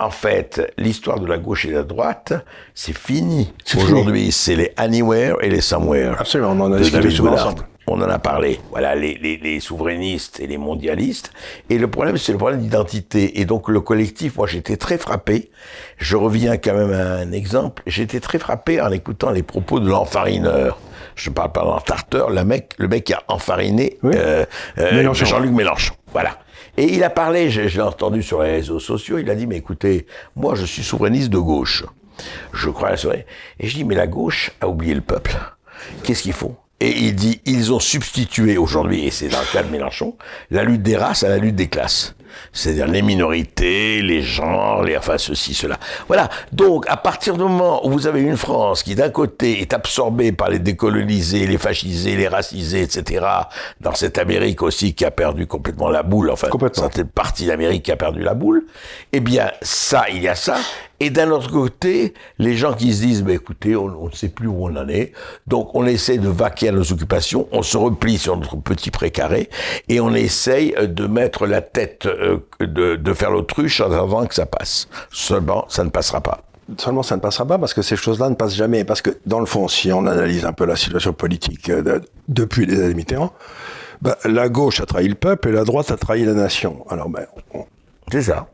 En 0.00 0.10
fait, 0.10 0.72
l'histoire 0.78 1.20
de 1.20 1.26
la 1.26 1.38
gauche 1.38 1.64
et 1.64 1.68
de 1.68 1.74
la 1.74 1.82
droite, 1.84 2.32
c'est 2.74 2.96
fini. 2.96 3.52
Aujourd'hui, 3.76 4.32
c'est 4.32 4.56
les 4.56 4.72
anywhere 4.76 5.36
et 5.42 5.48
les 5.48 5.60
somewhere. 5.60 6.16
Absolument, 6.18 6.52
on 6.52 6.60
en 6.60 6.72
a 6.72 6.78
discuté 6.78 7.10
souvent 7.10 7.32
ensemble. 7.32 7.62
On 7.88 8.02
en 8.02 8.08
a 8.08 8.18
parlé. 8.18 8.58
Voilà, 8.72 8.96
les, 8.96 9.16
les, 9.16 9.36
les, 9.36 9.60
souverainistes 9.60 10.40
et 10.40 10.48
les 10.48 10.58
mondialistes. 10.58 11.30
Et 11.70 11.78
le 11.78 11.88
problème, 11.88 12.16
c'est 12.18 12.32
le 12.32 12.38
problème 12.38 12.60
d'identité. 12.60 13.40
Et 13.40 13.44
donc, 13.44 13.68
le 13.68 13.80
collectif, 13.80 14.38
moi, 14.38 14.48
j'étais 14.48 14.76
très 14.76 14.98
frappé. 14.98 15.50
Je 15.96 16.16
reviens 16.16 16.56
quand 16.56 16.74
même 16.74 16.92
à 16.92 17.18
un 17.18 17.30
exemple. 17.30 17.84
J'étais 17.86 18.18
très 18.18 18.40
frappé 18.40 18.80
en 18.80 18.90
écoutant 18.90 19.30
les 19.30 19.44
propos 19.44 19.78
de 19.78 19.88
l'enfarineur 19.88 20.80
je 21.16 21.30
parle 21.30 21.50
pas 21.50 21.64
d'un 21.64 21.80
tarteur, 21.80 22.30
le 22.30 22.44
mec, 22.44 22.74
le 22.78 22.88
mec 22.88 23.04
qui 23.04 23.14
a 23.14 23.22
enfariné 23.28 23.98
euh, 24.04 24.44
euh, 24.78 25.14
Jean-Luc 25.14 25.50
Mélenchon. 25.50 25.94
Voilà. 26.12 26.38
Et 26.76 26.92
il 26.92 27.02
a 27.02 27.10
parlé, 27.10 27.50
je, 27.50 27.62
l'ai 27.62 27.80
entendu 27.80 28.22
sur 28.22 28.42
les 28.42 28.52
réseaux 28.52 28.78
sociaux, 28.78 29.18
il 29.18 29.28
a 29.30 29.34
dit, 29.34 29.46
mais 29.46 29.56
écoutez, 29.56 30.06
moi 30.36 30.54
je 30.54 30.66
suis 30.66 30.84
souverainiste 30.84 31.30
de 31.30 31.38
gauche. 31.38 31.84
Je 32.52 32.68
crois 32.68 32.88
à 32.88 32.90
la 32.92 32.96
souveraineté. 32.96 33.26
Et 33.58 33.66
je 33.66 33.74
dis, 33.74 33.84
mais 33.84 33.94
la 33.94 34.06
gauche 34.06 34.52
a 34.60 34.68
oublié 34.68 34.94
le 34.94 35.00
peuple. 35.00 35.36
Qu'est-ce 36.02 36.22
qu'ils 36.22 36.32
font? 36.34 36.56
Et 36.80 36.90
il 36.90 37.14
dit, 37.14 37.40
ils 37.46 37.72
ont 37.72 37.80
substitué 37.80 38.58
aujourd'hui, 38.58 39.06
et 39.06 39.10
c'est 39.10 39.28
dans 39.28 39.40
le 39.40 39.50
cas 39.50 39.62
de 39.62 39.70
Mélenchon, 39.70 40.16
la 40.50 40.62
lutte 40.62 40.82
des 40.82 40.96
races 40.96 41.24
à 41.24 41.30
la 41.30 41.38
lutte 41.38 41.56
des 41.56 41.68
classes 41.68 42.14
c'est-à-dire 42.52 42.86
les 42.86 43.02
minorités, 43.02 44.02
les 44.02 44.22
genres, 44.22 44.82
les, 44.82 44.96
enfin 44.96 45.18
ceci, 45.18 45.54
cela. 45.54 45.78
Voilà. 46.08 46.28
Donc, 46.52 46.86
à 46.88 46.96
partir 46.96 47.36
du 47.36 47.42
moment 47.42 47.86
où 47.86 47.90
vous 47.90 48.06
avez 48.06 48.20
une 48.20 48.36
France 48.36 48.82
qui, 48.82 48.94
d'un 48.94 49.10
côté, 49.10 49.60
est 49.60 49.72
absorbée 49.72 50.32
par 50.32 50.50
les 50.50 50.58
décolonisés, 50.58 51.46
les 51.46 51.58
fascisés, 51.58 52.16
les 52.16 52.28
racisés, 52.28 52.82
etc., 52.82 53.26
dans 53.80 53.94
cette 53.94 54.18
Amérique 54.18 54.62
aussi 54.62 54.94
qui 54.94 55.04
a 55.04 55.10
perdu 55.10 55.46
complètement 55.46 55.88
la 55.88 56.02
boule, 56.02 56.30
enfin, 56.30 56.48
cette 56.72 57.12
partie 57.12 57.46
d'Amérique 57.46 57.84
qui 57.84 57.92
a 57.92 57.96
perdu 57.96 58.22
la 58.22 58.34
boule, 58.34 58.64
eh 59.12 59.20
bien, 59.20 59.50
ça, 59.62 60.06
il 60.12 60.22
y 60.22 60.28
a 60.28 60.34
ça. 60.34 60.56
Et 60.98 61.10
d'un 61.10 61.30
autre 61.30 61.50
côté, 61.50 62.14
les 62.38 62.56
gens 62.56 62.72
qui 62.72 62.94
se 62.94 63.02
disent, 63.02 63.22
bah, 63.22 63.34
écoutez, 63.34 63.76
on, 63.76 64.06
ne 64.06 64.14
sait 64.14 64.28
plus 64.28 64.48
où 64.48 64.64
on 64.64 64.76
en 64.76 64.88
est, 64.88 65.12
donc 65.46 65.74
on 65.74 65.84
essaie 65.84 66.16
de 66.16 66.28
vaquer 66.28 66.70
à 66.70 66.72
nos 66.72 66.90
occupations, 66.90 67.48
on 67.52 67.62
se 67.62 67.76
replie 67.76 68.16
sur 68.16 68.36
notre 68.36 68.56
petit 68.56 68.90
précaré, 68.90 69.50
et 69.88 70.00
on 70.00 70.14
essaye 70.14 70.74
de 70.80 71.06
mettre 71.06 71.46
la 71.46 71.60
tête, 71.60 72.08
euh, 72.26 72.66
de, 72.66 72.96
de, 72.96 73.14
faire 73.14 73.30
l'autruche 73.30 73.80
en 73.80 73.90
attendant 73.90 74.26
que 74.26 74.34
ça 74.34 74.46
passe. 74.46 74.88
Seulement, 75.10 75.64
ça 75.68 75.84
ne 75.84 75.90
passera 75.90 76.20
pas. 76.20 76.42
Seulement, 76.78 77.02
ça 77.02 77.16
ne 77.16 77.20
passera 77.20 77.46
pas 77.46 77.58
parce 77.58 77.74
que 77.74 77.82
ces 77.82 77.96
choses-là 77.96 78.28
ne 78.28 78.34
passent 78.34 78.56
jamais. 78.56 78.84
Parce 78.84 79.00
que, 79.00 79.10
dans 79.24 79.40
le 79.40 79.46
fond, 79.46 79.68
si 79.68 79.92
on 79.92 80.06
analyse 80.06 80.44
un 80.44 80.52
peu 80.52 80.66
la 80.66 80.76
situation 80.76 81.12
politique 81.12 81.70
euh, 81.70 82.00
depuis 82.28 82.66
les 82.66 82.82
années 82.82 82.94
Mitterrand, 82.94 83.32
bah, 84.02 84.18
la 84.24 84.48
gauche 84.48 84.80
a 84.80 84.86
trahi 84.86 85.08
le 85.08 85.14
peuple 85.14 85.48
et 85.48 85.52
la 85.52 85.64
droite 85.64 85.90
a 85.90 85.96
trahi 85.96 86.24
la 86.24 86.34
nation. 86.34 86.84
Alors, 86.90 87.08
ben, 87.08 87.26
C'est 88.10 88.22
ça. 88.22 88.48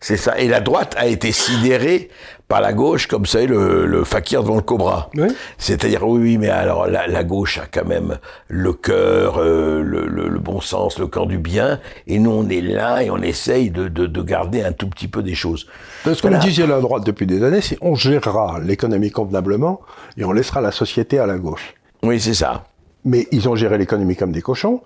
C'est 0.00 0.16
ça. 0.16 0.38
Et 0.38 0.46
la 0.46 0.60
droite 0.60 0.94
a 0.98 1.06
été 1.06 1.32
sidérée 1.32 2.10
par 2.54 2.60
la 2.60 2.72
gauche, 2.72 3.08
comme 3.08 3.26
ça, 3.26 3.44
le, 3.44 3.84
le 3.84 4.04
fakir 4.04 4.44
devant 4.44 4.54
le 4.54 4.62
cobra. 4.62 5.10
Oui. 5.16 5.26
C'est-à-dire, 5.58 6.06
oui, 6.06 6.20
oui, 6.22 6.38
mais 6.38 6.50
alors 6.50 6.86
la, 6.86 7.08
la 7.08 7.24
gauche 7.24 7.58
a 7.58 7.66
quand 7.66 7.84
même 7.84 8.18
le 8.46 8.72
cœur, 8.72 9.38
euh, 9.38 9.82
le, 9.82 10.06
le, 10.06 10.28
le 10.28 10.38
bon 10.38 10.60
sens, 10.60 11.00
le 11.00 11.08
camp 11.08 11.26
du 11.26 11.38
bien, 11.38 11.80
et 12.06 12.20
nous, 12.20 12.30
on 12.30 12.48
est 12.48 12.60
là 12.60 13.02
et 13.02 13.10
on 13.10 13.20
essaye 13.22 13.70
de, 13.70 13.88
de, 13.88 14.06
de 14.06 14.22
garder 14.22 14.62
un 14.62 14.70
tout 14.70 14.88
petit 14.88 15.08
peu 15.08 15.24
des 15.24 15.34
choses. 15.34 15.66
Ce 16.04 16.22
que 16.22 16.28
me 16.28 16.38
disait 16.38 16.68
la 16.68 16.80
droite 16.80 17.04
depuis 17.04 17.26
des 17.26 17.42
années, 17.42 17.60
c'est 17.60 17.76
on 17.80 17.96
gérera 17.96 18.60
l'économie 18.62 19.10
convenablement 19.10 19.80
et 20.16 20.24
on 20.24 20.30
laissera 20.30 20.60
la 20.60 20.70
société 20.70 21.18
à 21.18 21.26
la 21.26 21.38
gauche. 21.38 21.74
Oui, 22.04 22.20
c'est 22.20 22.34
ça. 22.34 22.66
Mais 23.04 23.26
ils 23.32 23.48
ont 23.48 23.56
géré 23.56 23.78
l'économie 23.78 24.14
comme 24.14 24.30
des 24.30 24.42
cochons, 24.42 24.80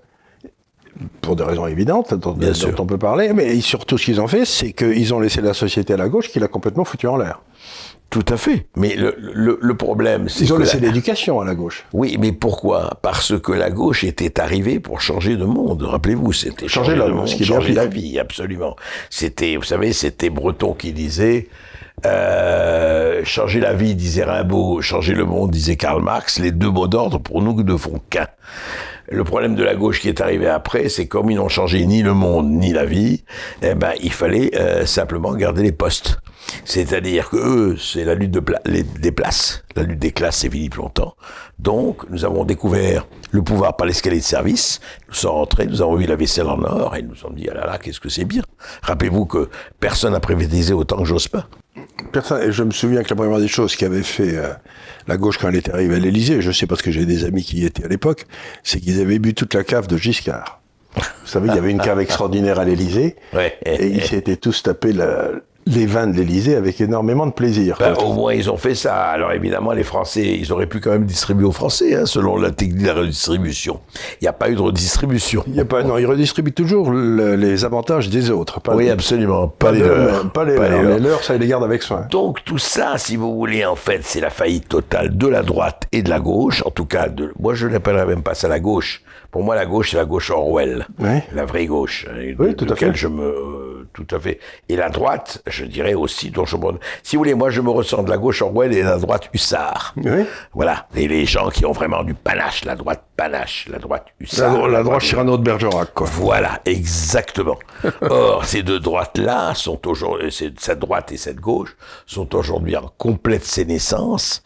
pour 1.20 1.36
des 1.36 1.44
raisons 1.44 1.66
évidentes 1.66 2.14
dont, 2.14 2.32
Bien 2.32 2.48
dont 2.48 2.54
sûr. 2.54 2.74
on 2.78 2.86
peut 2.86 2.98
parler. 2.98 3.32
Mais 3.32 3.60
surtout, 3.60 3.98
ce 3.98 4.04
qu'ils 4.06 4.20
ont 4.20 4.26
fait, 4.28 4.44
c'est 4.44 4.72
qu'ils 4.72 5.12
ont 5.14 5.20
laissé 5.20 5.40
la 5.40 5.54
société 5.54 5.92
à 5.94 5.96
la 5.96 6.08
gauche, 6.08 6.28
qui 6.30 6.40
l'a 6.40 6.48
complètement 6.48 6.84
foutu 6.84 7.06
en 7.06 7.16
l'air. 7.16 7.40
Tout 8.10 8.24
à 8.30 8.38
fait. 8.38 8.66
Mais 8.74 8.96
le, 8.96 9.14
le, 9.18 9.58
le 9.60 9.76
problème, 9.76 10.30
c'est 10.30 10.44
Ils 10.44 10.52
ont 10.54 10.58
laissé 10.58 10.80
la- 10.80 10.86
l'éducation 10.86 11.40
à 11.40 11.44
la 11.44 11.54
gauche. 11.54 11.84
Oui, 11.92 12.16
mais 12.18 12.32
pourquoi? 12.32 12.98
Parce 13.02 13.38
que 13.38 13.52
la 13.52 13.68
gauche 13.70 14.02
était 14.02 14.40
arrivée 14.40 14.80
pour 14.80 15.02
changer 15.02 15.36
de 15.36 15.44
monde. 15.44 15.82
Rappelez-vous, 15.82 16.32
c'était 16.32 16.68
Changer 16.68 16.94
le 16.96 17.06
monde, 17.08 17.28
ce 17.28 17.36
qui 17.36 17.44
changer 17.44 17.74
la 17.74 17.84
vie, 17.84 18.18
absolument. 18.18 18.76
C'était, 19.10 19.56
vous 19.56 19.62
savez, 19.64 19.92
c'était 19.92 20.30
Breton 20.30 20.72
qui 20.72 20.92
disait 20.92 21.48
euh, 22.06 23.20
changer 23.24 23.60
la 23.60 23.74
vie, 23.74 23.94
disait 23.94 24.24
Rimbaud, 24.24 24.80
changer 24.80 25.12
le 25.14 25.26
monde, 25.26 25.50
disait 25.50 25.76
Karl 25.76 26.02
Marx. 26.02 26.38
Les 26.38 26.50
deux 26.52 26.70
mots 26.70 26.88
d'ordre 26.88 27.18
pour 27.18 27.42
nous 27.42 27.62
ne 27.62 27.76
font 27.76 28.00
qu'un. 28.08 28.26
Le 29.10 29.24
problème 29.24 29.54
de 29.54 29.64
la 29.64 29.74
gauche 29.74 30.00
qui 30.00 30.08
est 30.08 30.20
arrivé 30.20 30.48
après, 30.48 30.90
c'est 30.90 31.06
comme 31.06 31.30
ils 31.30 31.36
n'ont 31.36 31.48
changé 31.48 31.86
ni 31.86 32.02
le 32.02 32.12
monde 32.12 32.50
ni 32.50 32.74
la 32.74 32.84
vie, 32.84 33.24
eh 33.62 33.74
ben 33.74 33.92
il 34.02 34.12
fallait 34.12 34.54
euh, 34.54 34.84
simplement 34.84 35.34
garder 35.34 35.62
les 35.62 35.72
postes. 35.72 36.18
C'est-à-dire 36.64 37.30
que 37.30 37.36
eux, 37.36 37.76
c'est 37.78 38.04
la 38.04 38.14
lutte 38.14 38.32
de 38.32 38.42
des 38.66 39.12
places, 39.12 39.64
la 39.76 39.82
lutte 39.82 39.98
des 39.98 40.12
classes, 40.12 40.38
c'est 40.38 40.50
fini 40.50 40.68
longtemps. 40.76 41.14
Donc, 41.58 42.08
nous 42.10 42.26
avons 42.26 42.44
découvert 42.44 43.06
le 43.30 43.42
pouvoir 43.42 43.76
par 43.76 43.86
l'escalier 43.86 44.18
de 44.18 44.22
service. 44.22 44.80
Nous 45.08 45.14
sommes 45.14 45.32
rentrés, 45.32 45.66
nous 45.66 45.80
avons 45.80 45.96
vu 45.96 46.06
la 46.06 46.16
vaisselle 46.16 46.46
en 46.46 46.62
or 46.62 46.94
et 46.96 47.02
nous 47.02 47.10
nous 47.10 47.14
sommes 47.14 47.34
dit 47.34 47.48
ah 47.50 47.54
là 47.54 47.66
là, 47.66 47.78
qu'est-ce 47.78 48.00
que 48.00 48.10
c'est 48.10 48.26
bien. 48.26 48.42
Rappelez-vous 48.82 49.24
que 49.24 49.48
personne 49.80 50.12
n'a 50.12 50.20
privatisé 50.20 50.74
autant 50.74 50.98
que 50.98 51.04
Jospin. 51.04 51.44
Personne, 52.12 52.42
et 52.48 52.52
je 52.52 52.62
me 52.62 52.70
souviens 52.70 53.02
que 53.02 53.10
la 53.10 53.16
première 53.16 53.38
des 53.38 53.48
choses 53.48 53.76
qu'avait 53.76 54.02
fait 54.02 54.36
euh, 54.36 54.52
la 55.06 55.16
gauche 55.16 55.38
quand 55.38 55.48
elle 55.48 55.56
était 55.56 55.72
arrivée 55.72 55.96
à 55.96 55.98
l'Élysée, 55.98 56.40
je 56.40 56.50
sais 56.52 56.66
parce 56.66 56.82
que 56.82 56.90
j'ai 56.90 57.04
des 57.06 57.24
amis 57.24 57.42
qui 57.42 57.58
y 57.58 57.64
étaient 57.66 57.84
à 57.84 57.88
l'époque, 57.88 58.26
c'est 58.62 58.80
qu'ils 58.80 59.00
avaient 59.00 59.18
bu 59.18 59.34
toute 59.34 59.54
la 59.54 59.64
cave 59.64 59.86
de 59.86 59.96
Giscard. 59.96 60.60
Vous 60.96 61.26
savez, 61.26 61.48
il 61.48 61.54
y 61.54 61.58
avait 61.58 61.70
une 61.70 61.80
cave 61.80 62.00
extraordinaire 62.00 62.58
à 62.58 62.64
l'Élysée, 62.64 63.16
Ouais. 63.34 63.56
et 63.64 63.86
ils 63.86 64.02
s'étaient 64.04 64.36
tous 64.36 64.62
tapés 64.62 64.92
la- 64.92 65.30
les 65.68 65.86
vins 65.86 66.06
de 66.06 66.16
l'Élysée 66.16 66.54
avec 66.56 66.80
énormément 66.80 67.26
de 67.26 67.32
plaisir. 67.32 67.76
Ben, 67.78 67.94
au 67.94 68.12
moins, 68.12 68.32
ils 68.34 68.50
ont 68.50 68.56
fait 68.56 68.74
ça. 68.74 68.94
Alors 68.96 69.32
évidemment, 69.32 69.72
les 69.72 69.82
Français, 69.84 70.36
ils 70.40 70.52
auraient 70.52 70.66
pu 70.66 70.80
quand 70.80 70.90
même 70.90 71.04
distribuer 71.04 71.46
aux 71.46 71.52
Français, 71.52 71.94
hein, 71.94 72.06
selon 72.06 72.36
la 72.36 72.50
technique 72.50 72.82
de 72.82 72.86
la 72.86 72.94
redistribution. 72.94 73.80
Il 74.20 74.24
n'y 74.24 74.28
a 74.28 74.32
pas 74.32 74.50
eu 74.50 74.54
de 74.54 74.60
redistribution. 74.60 75.44
Il 75.46 75.54
y 75.54 75.60
a 75.60 75.64
pas, 75.64 75.82
non, 75.82 75.98
ils 75.98 76.06
redistribuent 76.06 76.52
toujours 76.52 76.90
le- 76.90 77.34
les 77.36 77.64
avantages 77.64 78.08
des 78.08 78.30
autres. 78.30 78.60
Pas, 78.60 78.74
Oui, 78.74 78.88
absolument. 78.90 79.48
Pas, 79.48 79.66
pas, 79.66 79.72
les 79.72 79.80
leurs. 79.80 79.96
leurs. 79.98 80.30
Pas 80.32 80.44
les 80.44 80.56
Pas 80.56 80.68
leurs. 80.68 80.82
les 80.96 80.98
leurs. 81.00 81.22
Ça, 81.22 81.34
ils 81.34 81.40
les 81.40 81.46
garde 81.46 81.64
avec 81.64 81.82
soin. 81.82 82.06
Donc 82.10 82.44
tout 82.44 82.58
ça, 82.58 82.94
si 82.96 83.16
vous 83.16 83.34
voulez, 83.34 83.64
en 83.64 83.76
fait, 83.76 84.00
c'est 84.02 84.20
la 84.20 84.30
faillite 84.30 84.68
totale 84.68 85.16
de 85.16 85.26
la 85.26 85.42
droite 85.42 85.82
et 85.92 86.02
de 86.02 86.10
la 86.10 86.20
gauche. 86.20 86.62
En 86.66 86.70
tout 86.70 86.86
cas, 86.86 87.08
de, 87.08 87.32
moi 87.38 87.54
je 87.54 87.66
n'appellerais 87.66 88.06
même 88.06 88.22
pas 88.22 88.34
ça 88.34 88.48
la 88.48 88.60
gauche. 88.60 89.02
Pour 89.30 89.42
moi, 89.44 89.54
la 89.54 89.66
gauche, 89.66 89.90
c'est 89.90 89.96
la 89.98 90.04
gauche 90.06 90.30
Orwell, 90.30 90.86
la 91.32 91.44
vraie 91.44 91.66
gauche, 91.66 92.06
hein, 92.10 92.14
Oui, 92.38 92.48
de- 92.48 92.52
tout 92.52 92.64
à 92.64 92.68
fait. 92.68 92.86
laquelle 92.86 92.96
je 92.96 93.08
me, 93.08 93.22
euh, 93.24 93.88
tout 93.92 94.06
à 94.10 94.18
fait. 94.18 94.40
Et 94.70 94.76
la 94.76 94.88
droite, 94.88 95.42
je 95.46 95.64
dirais 95.66 95.92
aussi, 95.94 96.30
dont 96.30 96.46
je 96.46 96.56
me, 96.56 96.72
si 97.02 97.16
vous 97.16 97.20
voulez, 97.20 97.34
moi 97.34 97.50
je 97.50 97.60
me 97.60 97.68
ressens 97.70 98.02
de 98.04 98.10
la 98.10 98.16
gauche 98.16 98.40
Orwell 98.40 98.72
et 98.72 98.82
de 98.82 98.88
la 98.88 98.96
droite 98.98 99.28
Hussard. 99.34 99.94
Oui. 99.96 100.24
Voilà, 100.54 100.86
et 100.96 101.08
les 101.08 101.26
gens 101.26 101.50
qui 101.50 101.66
ont 101.66 101.72
vraiment 101.72 102.02
du 102.04 102.14
panache, 102.14 102.64
la 102.64 102.74
droite 102.74 103.04
panache, 103.18 103.66
la 103.70 103.78
droite 103.78 104.06
La, 104.20 104.24
Hussard. 104.24 104.68
la 104.68 104.82
droite 104.84 105.02
Cyrano 105.02 105.36
de 105.36 105.42
Bergerac, 105.42 105.92
quoi. 105.92 106.06
Voilà, 106.10 106.60
exactement. 106.64 107.58
Or, 108.00 108.44
ces 108.44 108.62
deux 108.62 108.78
droites-là 108.80 109.54
sont 109.54 109.86
aujourd'hui, 109.88 110.30
c'est- 110.32 110.58
cette 110.58 110.78
droite 110.78 111.10
et 111.12 111.16
cette 111.16 111.40
gauche 111.40 111.76
sont 112.06 112.34
aujourd'hui 112.36 112.76
en 112.76 112.90
complète 112.96 113.44
sénescence, 113.44 114.42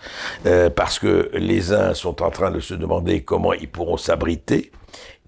euh, 0.47 0.71
parce 0.71 0.99
que 0.99 1.31
les 1.35 1.73
uns 1.75 1.93
sont 1.95 2.23
en 2.23 2.31
train 2.31 2.51
de 2.51 2.61
se 2.61 2.73
demander 2.75 3.23
comment 3.23 3.53
ils 3.53 3.69
pourront 3.71 3.99
s'abriter, 3.99 4.73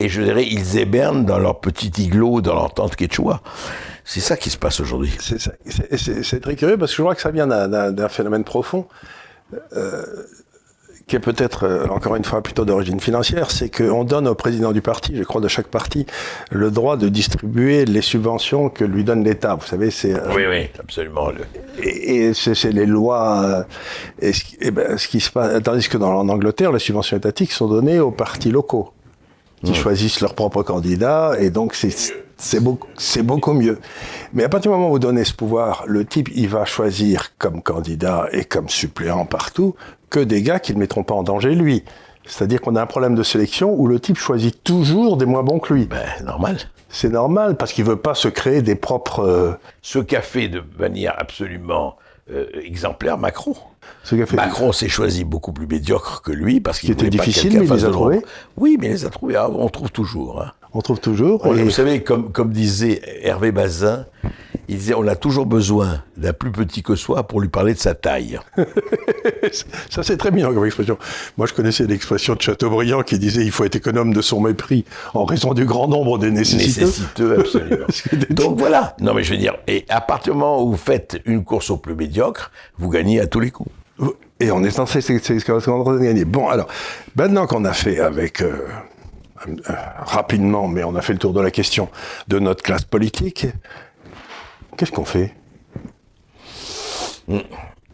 et 0.00 0.08
je 0.08 0.22
dirais, 0.22 0.46
ils 0.46 0.76
hibernent 0.80 1.24
dans 1.26 1.38
leur 1.38 1.60
petit 1.60 1.92
igloo, 2.02 2.40
dans 2.40 2.54
leur 2.54 2.72
tente 2.74 2.96
quechua. 2.96 3.42
C'est 4.04 4.20
ça 4.20 4.36
qui 4.38 4.50
se 4.50 4.58
passe 4.58 4.80
aujourd'hui. 4.80 5.14
C'est 5.20 6.40
très 6.40 6.56
curieux 6.56 6.76
parce 6.78 6.90
que 6.92 6.96
je 6.96 7.02
crois 7.02 7.14
que 7.14 7.20
ça 7.22 7.30
vient 7.30 7.46
d'un 7.46 8.08
phénomène 8.08 8.44
profond 8.44 8.86
euh, 9.76 10.02
qui 11.06 11.16
est 11.16 11.20
peut-être, 11.20 11.64
euh, 11.64 11.86
encore 11.88 12.16
une 12.16 12.24
fois, 12.24 12.42
plutôt 12.42 12.64
d'origine 12.64 12.98
financière. 12.98 13.50
C'est 13.50 13.68
qu'on 13.68 14.04
donne 14.04 14.26
au 14.26 14.34
président 14.34 14.72
du 14.72 14.80
parti, 14.80 15.14
je 15.16 15.22
crois 15.22 15.40
de 15.40 15.48
chaque 15.48 15.68
parti, 15.68 16.06
le 16.50 16.70
droit 16.70 16.96
de 16.96 17.08
distribuer 17.08 17.84
les 17.84 18.00
subventions 18.00 18.70
que 18.70 18.84
lui 18.84 19.04
donne 19.04 19.22
l'État. 19.22 19.54
Vous 19.54 19.66
savez, 19.66 19.90
c'est... 19.90 20.14
euh, 20.14 20.32
Oui, 20.34 20.44
oui, 20.48 20.68
absolument. 20.80 21.30
Et, 21.82 22.16
et 22.28 22.34
c'est 22.34 22.54
c'est 22.54 22.72
les 22.72 22.86
lois. 22.86 23.42
euh, 23.44 23.62
et 24.20 24.32
ce, 24.32 24.42
eh 24.60 24.70
ben, 24.70 24.96
ce 24.96 25.06
qui 25.08 25.20
se 25.20 25.30
passe, 25.30 25.62
tandis 25.62 25.88
que 25.88 25.98
dans, 25.98 26.12
en 26.14 26.28
Angleterre, 26.28 26.72
les 26.72 26.78
subventions 26.78 27.16
étatiques 27.16 27.52
sont 27.52 27.68
données 27.68 28.00
aux 28.00 28.10
partis 28.10 28.50
locaux 28.50 28.90
qui 29.62 29.74
choisissent 29.74 30.20
leurs 30.20 30.34
propres 30.34 30.62
candidats, 30.62 31.36
et 31.38 31.48
donc 31.48 31.74
c'est 31.74 31.88
c'est 32.36 32.60
beaucoup, 32.60 32.88
c'est 32.96 33.22
beaucoup 33.22 33.52
mieux. 33.52 33.78
Mais 34.32 34.44
à 34.44 34.48
partir 34.48 34.70
du 34.70 34.76
moment 34.76 34.88
où 34.88 34.92
vous 34.92 34.98
donnez 34.98 35.24
ce 35.24 35.32
pouvoir, 35.34 35.84
le 35.86 36.04
type, 36.04 36.28
il 36.34 36.48
va 36.48 36.64
choisir 36.64 37.36
comme 37.38 37.62
candidat 37.62 38.26
et 38.32 38.44
comme 38.44 38.68
suppléant 38.68 39.24
partout 39.26 39.74
que 40.10 40.20
des 40.20 40.42
gars 40.42 40.58
qui 40.60 40.74
ne 40.74 40.78
mettront 40.80 41.02
pas 41.04 41.14
en 41.14 41.22
danger 41.22 41.54
lui. 41.54 41.84
C'est-à-dire 42.26 42.60
qu'on 42.62 42.74
a 42.76 42.82
un 42.82 42.86
problème 42.86 43.14
de 43.14 43.22
sélection 43.22 43.74
où 43.78 43.86
le 43.86 44.00
type 44.00 44.16
choisit 44.16 44.62
toujours 44.64 45.16
des 45.16 45.26
moins 45.26 45.42
bons 45.42 45.58
que 45.58 45.74
lui. 45.74 45.84
Ben, 45.86 46.06
normal. 46.24 46.56
C'est 46.88 47.10
normal 47.10 47.56
parce 47.56 47.72
qu'il 47.72 47.84
veut 47.84 47.96
pas 47.96 48.14
se 48.14 48.28
créer 48.28 48.62
des 48.62 48.76
propres. 48.76 49.20
euh, 49.20 49.52
Ce 49.82 49.98
qu'a 49.98 50.22
fait 50.22 50.48
de 50.48 50.62
manière 50.78 51.14
absolument 51.18 51.96
euh, 52.30 52.46
exemplaire 52.62 53.18
Macron. 53.18 53.54
ce 54.04 54.14
qu'a 54.14 54.24
fait. 54.24 54.36
Macron 54.36 54.72
s'est 54.72 54.88
choisi 54.88 55.24
beaucoup 55.24 55.52
plus 55.52 55.66
médiocre 55.66 56.22
que 56.22 56.32
lui 56.32 56.60
parce 56.60 56.78
qu'il 56.78 56.86
Qui 56.88 56.92
était 56.92 57.04
pas 57.16 57.24
difficile, 57.24 57.50
quelqu'un 57.50 57.58
mais 57.60 57.66
il 57.66 57.72
les 57.74 57.84
a 57.84 57.90
trouvés 57.90 58.22
Oui, 58.56 58.78
mais 58.80 58.86
il 58.86 58.92
les 58.92 59.04
a 59.04 59.10
trouvés. 59.10 59.36
Ah, 59.36 59.50
on 59.50 59.68
trouve 59.68 59.90
toujours. 59.90 60.40
hein. 60.40 60.52
On 60.74 60.80
trouve 60.80 61.00
toujours. 61.00 61.46
Et- 61.46 61.62
Vous 61.62 61.70
savez, 61.70 62.02
comme, 62.02 62.32
comme 62.32 62.50
disait 62.52 63.00
Hervé 63.22 63.52
Bazin, 63.52 64.06
il 64.68 64.76
disait 64.78 64.94
on 64.94 65.06
a 65.06 65.14
toujours 65.14 65.46
besoin 65.46 66.02
d'un 66.16 66.32
plus 66.32 66.50
petit 66.50 66.82
que 66.82 66.96
soi 66.96 67.22
pour 67.26 67.40
lui 67.40 67.48
parler 67.48 67.74
de 67.74 67.78
sa 67.78 67.94
taille. 67.94 68.40
Ça, 69.90 70.02
c'est 70.02 70.16
très 70.16 70.30
bien 70.30 70.52
comme 70.52 70.64
expression. 70.64 70.98
Moi, 71.36 71.46
je 71.46 71.54
connaissais 71.54 71.86
l'expression 71.86 72.34
de 72.34 72.42
Chateaubriand 72.42 73.02
qui 73.02 73.18
disait 73.18 73.44
il 73.44 73.50
faut 73.50 73.64
être 73.64 73.76
économe 73.76 74.12
de 74.12 74.20
son 74.22 74.40
mépris 74.40 74.84
en 75.12 75.24
raison 75.24 75.54
du 75.54 75.64
grand 75.64 75.86
nombre 75.88 76.18
des 76.18 76.30
nécessiteux. 76.30 76.86
Nécessiteux, 76.86 77.40
absolument. 77.40 77.86
Donc 78.30 78.58
voilà. 78.58 78.96
Non, 79.00 79.14
mais 79.14 79.22
je 79.22 79.32
veux 79.32 79.38
dire, 79.38 79.54
et 79.68 79.84
à 79.88 80.00
partir 80.00 80.32
du 80.32 80.38
moment 80.40 80.62
où 80.64 80.70
vous 80.72 80.76
faites 80.76 81.20
une 81.26 81.44
course 81.44 81.70
au 81.70 81.76
plus 81.76 81.94
médiocre, 81.94 82.50
vous 82.78 82.88
gagnez 82.88 83.20
à 83.20 83.26
tous 83.26 83.40
les 83.40 83.50
coups. 83.50 83.70
Et 84.40 84.50
on 84.50 84.64
est 84.64 84.70
censé, 84.70 85.00
c'est 85.00 85.18
ce 85.20 85.44
qu'on 85.44 85.58
est 85.60 85.68
en 85.68 85.84
train 85.84 85.94
de 85.94 86.02
gagner. 86.02 86.24
Bon, 86.24 86.48
alors, 86.48 86.66
maintenant 87.14 87.46
qu'on 87.46 87.64
a 87.64 87.72
fait 87.72 88.00
avec, 88.00 88.40
euh, 88.42 88.66
rapidement, 89.98 90.68
mais 90.68 90.84
on 90.84 90.94
a 90.94 91.02
fait 91.02 91.12
le 91.12 91.18
tour 91.18 91.32
de 91.32 91.40
la 91.40 91.50
question 91.50 91.88
de 92.28 92.38
notre 92.38 92.62
classe 92.62 92.84
politique, 92.84 93.46
qu'est-ce 94.76 94.92
qu'on 94.92 95.04
fait? 95.04 95.34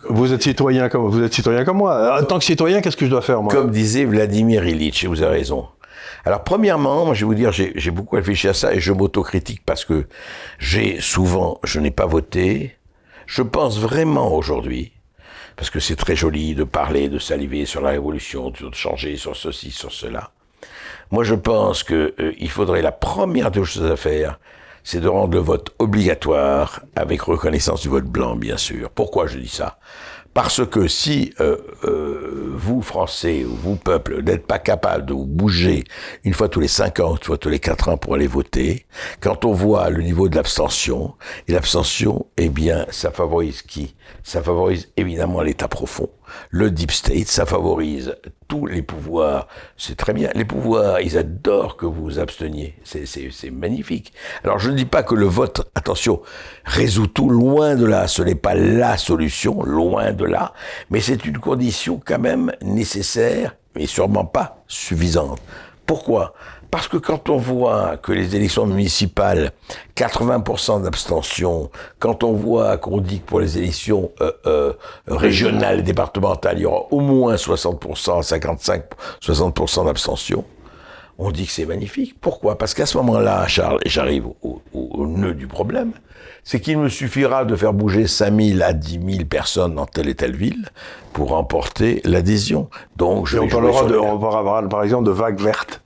Vous 0.08 0.32
êtes 0.32 0.42
citoyen 0.42 0.88
comme 0.88 1.08
vous 1.08 1.22
êtes 1.22 1.34
citoyen 1.34 1.64
comme 1.64 1.76
moi. 1.76 2.20
En 2.20 2.24
tant 2.24 2.38
que 2.38 2.44
citoyen, 2.44 2.80
qu'est-ce 2.80 2.96
que 2.96 3.04
je 3.04 3.10
dois 3.10 3.22
faire 3.22 3.42
moi? 3.42 3.52
Comme 3.52 3.70
disait 3.70 4.04
Vladimir 4.04 4.66
Ilitch, 4.66 5.04
et 5.04 5.06
vous 5.06 5.22
avez 5.22 5.36
raison. 5.38 5.68
Alors, 6.24 6.42
premièrement, 6.42 7.04
moi, 7.04 7.14
je 7.14 7.20
vais 7.20 7.26
vous 7.26 7.34
dire, 7.34 7.52
j'ai 7.52 7.90
beaucoup 7.90 8.16
réfléchi 8.16 8.48
à 8.48 8.54
ça 8.54 8.74
et 8.74 8.80
je 8.80 8.92
m'autocritique 8.92 9.62
parce 9.64 9.84
que 9.84 10.06
j'ai 10.58 11.00
souvent, 11.00 11.58
je 11.64 11.80
n'ai 11.80 11.90
pas 11.90 12.06
voté. 12.06 12.76
Je 13.26 13.42
pense 13.42 13.78
vraiment 13.78 14.34
aujourd'hui, 14.34 14.92
parce 15.56 15.70
que 15.70 15.78
c'est 15.78 15.96
très 15.96 16.16
joli 16.16 16.54
de 16.54 16.64
parler, 16.64 17.08
de 17.08 17.18
saliver 17.18 17.64
sur 17.64 17.80
la 17.80 17.90
révolution, 17.90 18.50
de 18.50 18.74
changer 18.74 19.16
sur 19.16 19.36
ceci, 19.36 19.70
sur 19.70 19.92
cela. 19.92 20.32
Moi, 21.10 21.24
je 21.24 21.34
pense 21.34 21.82
que 21.82 22.14
euh, 22.20 22.32
il 22.38 22.50
faudrait 22.50 22.82
la 22.82 22.92
première 22.92 23.50
des 23.50 23.64
choses 23.64 23.90
à 23.90 23.96
faire, 23.96 24.38
c'est 24.84 25.00
de 25.00 25.08
rendre 25.08 25.34
le 25.34 25.40
vote 25.40 25.74
obligatoire 25.78 26.82
avec 26.94 27.22
reconnaissance 27.22 27.82
du 27.82 27.88
vote 27.88 28.04
blanc, 28.04 28.36
bien 28.36 28.56
sûr. 28.56 28.90
Pourquoi 28.90 29.26
je 29.26 29.38
dis 29.38 29.48
ça? 29.48 29.78
Parce 30.32 30.64
que 30.64 30.86
si 30.86 31.34
euh, 31.40 31.56
euh, 31.82 32.52
vous, 32.54 32.80
Français, 32.82 33.44
ou 33.44 33.56
vous, 33.56 33.74
peuple, 33.74 34.22
n'êtes 34.22 34.46
pas 34.46 34.60
capable 34.60 35.06
de 35.06 35.12
vous 35.12 35.26
bouger 35.26 35.82
une 36.22 36.32
fois 36.32 36.48
tous 36.48 36.60
les 36.60 36.68
cinq 36.68 37.00
ans, 37.00 37.16
une 37.16 37.24
fois 37.24 37.36
tous 37.36 37.48
les 37.48 37.58
quatre 37.58 37.88
ans 37.88 37.96
pour 37.96 38.14
aller 38.14 38.28
voter, 38.28 38.86
quand 39.18 39.44
on 39.44 39.52
voit 39.52 39.90
le 39.90 40.02
niveau 40.02 40.28
de 40.28 40.36
l'abstention, 40.36 41.14
et 41.48 41.52
l'abstention, 41.52 42.26
eh 42.36 42.48
bien, 42.48 42.86
ça 42.90 43.10
favorise 43.10 43.62
qui? 43.62 43.96
Ça 44.22 44.40
favorise 44.40 44.92
évidemment 44.96 45.42
l'État 45.42 45.66
profond. 45.66 46.08
Le 46.50 46.70
deep 46.70 46.90
state, 46.90 47.28
ça 47.28 47.46
favorise 47.46 48.16
tous 48.48 48.66
les 48.66 48.82
pouvoirs. 48.82 49.48
C'est 49.76 49.96
très 49.96 50.12
bien. 50.12 50.30
Les 50.34 50.44
pouvoirs, 50.44 51.00
ils 51.00 51.16
adorent 51.16 51.76
que 51.76 51.86
vous 51.86 52.02
vous 52.02 52.18
absteniez. 52.18 52.74
C'est 52.84 53.50
magnifique. 53.50 54.12
Alors 54.44 54.58
je 54.58 54.70
ne 54.70 54.76
dis 54.76 54.84
pas 54.84 55.02
que 55.02 55.14
le 55.14 55.26
vote, 55.26 55.70
attention, 55.74 56.20
résout 56.64 57.06
tout, 57.06 57.28
loin 57.28 57.76
de 57.76 57.86
là. 57.86 58.08
Ce 58.08 58.22
n'est 58.22 58.34
pas 58.34 58.54
la 58.54 58.96
solution, 58.96 59.62
loin 59.62 60.12
de 60.12 60.24
là. 60.24 60.52
Mais 60.90 61.00
c'est 61.00 61.24
une 61.24 61.38
condition 61.38 62.00
quand 62.04 62.18
même 62.18 62.52
nécessaire, 62.62 63.56
mais 63.76 63.86
sûrement 63.86 64.24
pas 64.24 64.62
suffisante. 64.66 65.40
Pourquoi? 65.86 66.34
Parce 66.70 66.88
que 66.88 66.96
quand 66.96 67.28
on 67.28 67.36
voit 67.36 67.96
que 67.96 68.12
les 68.12 68.36
élections 68.36 68.66
municipales, 68.66 69.52
80% 69.96 70.82
d'abstention, 70.82 71.70
quand 71.98 72.22
on 72.22 72.32
voit 72.32 72.76
qu'on 72.76 72.98
dit 72.98 73.20
que 73.20 73.26
pour 73.26 73.40
les 73.40 73.58
élections 73.58 74.10
euh, 74.20 74.32
euh, 74.46 74.72
régionales, 75.06 75.82
départementales, 75.82 76.58
il 76.58 76.62
y 76.62 76.66
aura 76.66 76.86
au 76.90 77.00
moins 77.00 77.34
60%, 77.34 78.22
55, 78.22 78.84
60% 79.22 79.86
d'abstention, 79.86 80.44
on 81.18 81.30
dit 81.30 81.46
que 81.46 81.52
c'est 81.52 81.66
magnifique. 81.66 82.16
Pourquoi? 82.20 82.56
Parce 82.56 82.72
qu'à 82.72 82.86
ce 82.86 82.96
moment-là, 82.98 83.46
Charles, 83.46 83.78
et 83.84 83.88
j'arrive 83.88 84.26
au, 84.42 84.62
au, 84.72 85.06
nœud 85.06 85.34
du 85.34 85.46
problème, 85.46 85.92
c'est 86.44 86.60
qu'il 86.60 86.78
me 86.78 86.88
suffira 86.88 87.44
de 87.44 87.54
faire 87.56 87.74
bouger 87.74 88.06
5000 88.06 88.62
à 88.62 88.72
10 88.72 89.00
000 89.16 89.24
personnes 89.26 89.74
dans 89.74 89.86
telle 89.86 90.08
et 90.08 90.14
telle 90.14 90.34
ville 90.34 90.66
pour 91.12 91.30
remporter 91.30 92.00
l'adhésion. 92.04 92.70
Donc, 92.96 93.26
je 93.26 93.36
et 93.36 93.40
on 93.40 93.48
parlera 93.48 93.84
de, 93.84 93.96
on 93.96 94.18
parlera 94.18 94.66
par 94.68 94.82
exemple 94.82 95.04
de 95.04 95.10
vagues 95.10 95.40
vertes. 95.40 95.82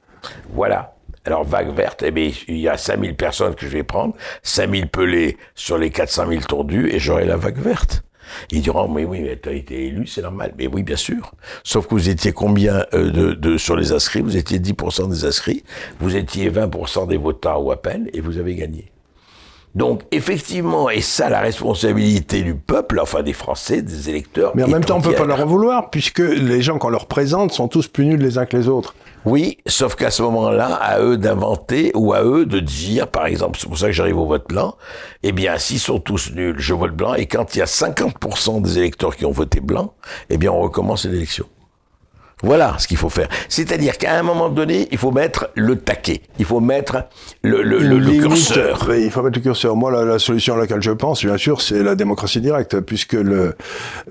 Voilà. 0.52 0.94
Alors, 1.26 1.44
vague 1.44 1.74
verte, 1.74 2.02
eh 2.04 2.10
bien, 2.10 2.30
il 2.48 2.58
y 2.58 2.68
a 2.68 2.76
5000 2.76 3.16
personnes 3.16 3.54
que 3.54 3.64
je 3.64 3.70
vais 3.70 3.82
prendre, 3.82 4.14
5000 4.42 4.88
pelés 4.88 5.38
sur 5.54 5.78
les 5.78 5.90
400 5.90 6.28
000 6.28 6.42
tordus, 6.42 6.90
et 6.92 6.98
j'aurai 6.98 7.24
la 7.24 7.36
vague 7.36 7.58
verte. 7.58 8.04
Ils 8.50 8.62
diront, 8.62 8.88
mais 8.88 9.04
oui, 9.04 9.20
mais 9.22 9.38
tu 9.38 9.48
as 9.48 9.52
été 9.52 9.86
élu, 9.86 10.06
c'est 10.06 10.22
normal. 10.22 10.54
Mais 10.58 10.66
oui, 10.66 10.82
bien 10.82 10.96
sûr. 10.96 11.32
Sauf 11.62 11.86
que 11.86 11.94
vous 11.94 12.08
étiez 12.08 12.32
combien 12.32 12.84
euh, 12.92 13.34
de, 13.34 13.56
sur 13.56 13.76
les 13.76 13.92
inscrits? 13.92 14.20
Vous 14.20 14.36
étiez 14.36 14.58
10% 14.58 15.08
des 15.10 15.24
inscrits, 15.24 15.64
vous 16.00 16.16
étiez 16.16 16.50
20% 16.50 17.06
des 17.08 17.16
votants 17.16 17.60
ou 17.60 17.72
à 17.72 17.80
peine, 17.80 18.08
et 18.12 18.20
vous 18.20 18.38
avez 18.38 18.54
gagné. 18.54 18.93
Donc, 19.74 20.02
effectivement, 20.12 20.88
et 20.88 21.00
ça, 21.00 21.28
la 21.28 21.40
responsabilité 21.40 22.42
du 22.42 22.54
peuple, 22.54 23.00
enfin 23.00 23.22
des 23.22 23.32
Français, 23.32 23.82
des 23.82 24.08
électeurs. 24.08 24.52
Mais 24.54 24.62
en 24.62 24.68
même 24.68 24.84
temps, 24.84 24.98
on 24.98 25.00
peut 25.00 25.14
pas 25.14 25.24
leur 25.24 25.40
en 25.40 25.46
vouloir, 25.46 25.90
puisque 25.90 26.20
les 26.20 26.62
gens 26.62 26.78
qu'on 26.78 26.90
leur 26.90 27.06
présente 27.06 27.52
sont 27.52 27.66
tous 27.66 27.88
plus 27.88 28.06
nuls 28.06 28.20
les 28.20 28.38
uns 28.38 28.46
que 28.46 28.56
les 28.56 28.68
autres. 28.68 28.94
Oui, 29.24 29.58
sauf 29.66 29.96
qu'à 29.96 30.10
ce 30.10 30.22
moment-là, 30.22 30.66
à 30.74 31.00
eux 31.00 31.16
d'inventer 31.16 31.90
ou 31.94 32.12
à 32.12 32.22
eux 32.22 32.46
de 32.46 32.60
dire, 32.60 33.08
par 33.08 33.26
exemple, 33.26 33.58
c'est 33.58 33.66
pour 33.66 33.78
ça 33.78 33.86
que 33.86 33.92
j'arrive 33.92 34.18
au 34.18 34.26
vote 34.26 34.46
blanc, 34.48 34.76
eh 35.22 35.32
bien, 35.32 35.58
s'ils 35.58 35.80
sont 35.80 35.98
tous 35.98 36.32
nuls, 36.32 36.56
je 36.58 36.74
vote 36.74 36.94
blanc, 36.94 37.14
et 37.14 37.26
quand 37.26 37.56
il 37.56 37.58
y 37.58 37.62
a 37.62 37.66
50% 37.66 38.60
des 38.60 38.78
électeurs 38.78 39.16
qui 39.16 39.24
ont 39.24 39.32
voté 39.32 39.60
blanc, 39.60 39.94
eh 40.30 40.36
bien, 40.36 40.52
on 40.52 40.60
recommence 40.60 41.06
l'élection. 41.06 41.46
Voilà 42.44 42.76
ce 42.78 42.86
qu'il 42.86 42.98
faut 42.98 43.08
faire. 43.08 43.28
C'est-à-dire 43.48 43.96
qu'à 43.96 44.18
un 44.18 44.22
moment 44.22 44.50
donné, 44.50 44.86
il 44.90 44.98
faut 44.98 45.10
mettre 45.10 45.48
le 45.54 45.76
taquet. 45.76 46.20
Il 46.38 46.44
faut 46.44 46.60
mettre 46.60 47.04
le, 47.42 47.62
le, 47.62 47.78
le, 47.78 48.20
curseur. 48.20 48.94
il 48.94 49.10
faut 49.10 49.22
mettre 49.22 49.38
le 49.38 49.42
curseur. 49.42 49.74
Moi, 49.76 49.90
la, 49.90 50.04
la, 50.04 50.18
solution 50.18 50.54
à 50.54 50.58
laquelle 50.58 50.82
je 50.82 50.90
pense, 50.90 51.24
bien 51.24 51.38
sûr, 51.38 51.62
c'est 51.62 51.82
la 51.82 51.94
démocratie 51.94 52.42
directe, 52.42 52.80
puisque 52.80 53.14
le, 53.14 53.54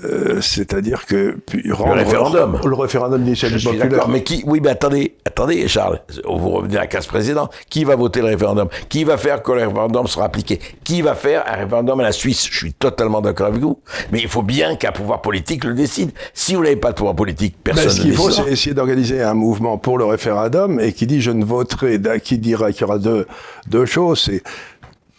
euh, 0.04 0.42
c'est-à-dire 0.42 1.06
que 1.06 1.38
rendre, 1.72 1.96
le 1.96 2.02
référendum. 2.02 2.60
Le 2.66 2.76
référendum 2.76 3.24
d'initiative 3.24 3.64
populaire. 3.64 4.08
Mais 4.08 4.24
qui, 4.24 4.44
oui, 4.48 4.60
mais 4.64 4.70
attendez, 4.70 5.16
attendez, 5.26 5.68
Charles, 5.68 6.00
vous 6.26 6.50
revenez 6.50 6.78
à 6.78 6.88
casse 6.88 7.06
président. 7.06 7.50
Qui 7.70 7.84
va 7.84 7.96
voter 7.96 8.22
le 8.22 8.28
référendum? 8.28 8.68
Qui 8.90 9.04
va 9.04 9.18
faire 9.18 9.44
que 9.44 9.52
le 9.52 9.68
référendum 9.68 10.08
sera 10.08 10.26
appliqué? 10.26 10.60
Qui 10.84 11.04
va 11.04 11.14
faire 11.14 11.44
un 11.48 11.58
référendum 11.58 12.00
à 12.00 12.04
la 12.04 12.12
Suisse? 12.12 12.48
Je 12.50 12.58
suis 12.58 12.74
totalement 12.74 13.22
d'accord 13.22 13.48
avec 13.48 13.62
vous. 13.62 13.80
Mais 14.12 14.20
il 14.22 14.28
faut 14.28 14.42
bien 14.42 14.76
qu'un 14.76 14.92
pouvoir 14.92 15.22
politique 15.22 15.64
le 15.66 15.74
décide. 15.74 16.12
Si 16.34 16.56
vous 16.56 16.64
n'avez 16.64 16.76
pas 16.76 16.90
de 16.90 16.96
pouvoir 16.96 17.16
politique, 17.16 17.56
ben, 17.64 17.76
personne 17.76 18.08
ne 18.08 18.14
faut, 18.26 18.32
c'est 18.32 18.52
essayer 18.52 18.74
d'organiser 18.74 19.22
un 19.22 19.34
mouvement 19.34 19.78
pour 19.78 19.98
le 19.98 20.06
référendum 20.06 20.80
et 20.80 20.94
qui 20.94 21.08
dit 21.08 21.22
je 21.22 21.32
ne 21.32 21.46
voterai, 21.46 22.00
qui 22.24 22.38
dira 22.38 22.72
qu'il 22.72 22.82
y 22.82 22.84
aura 22.86 23.00
deux, 23.00 23.28
deux 23.68 23.86
choses, 23.86 24.20
c'est 24.20 24.44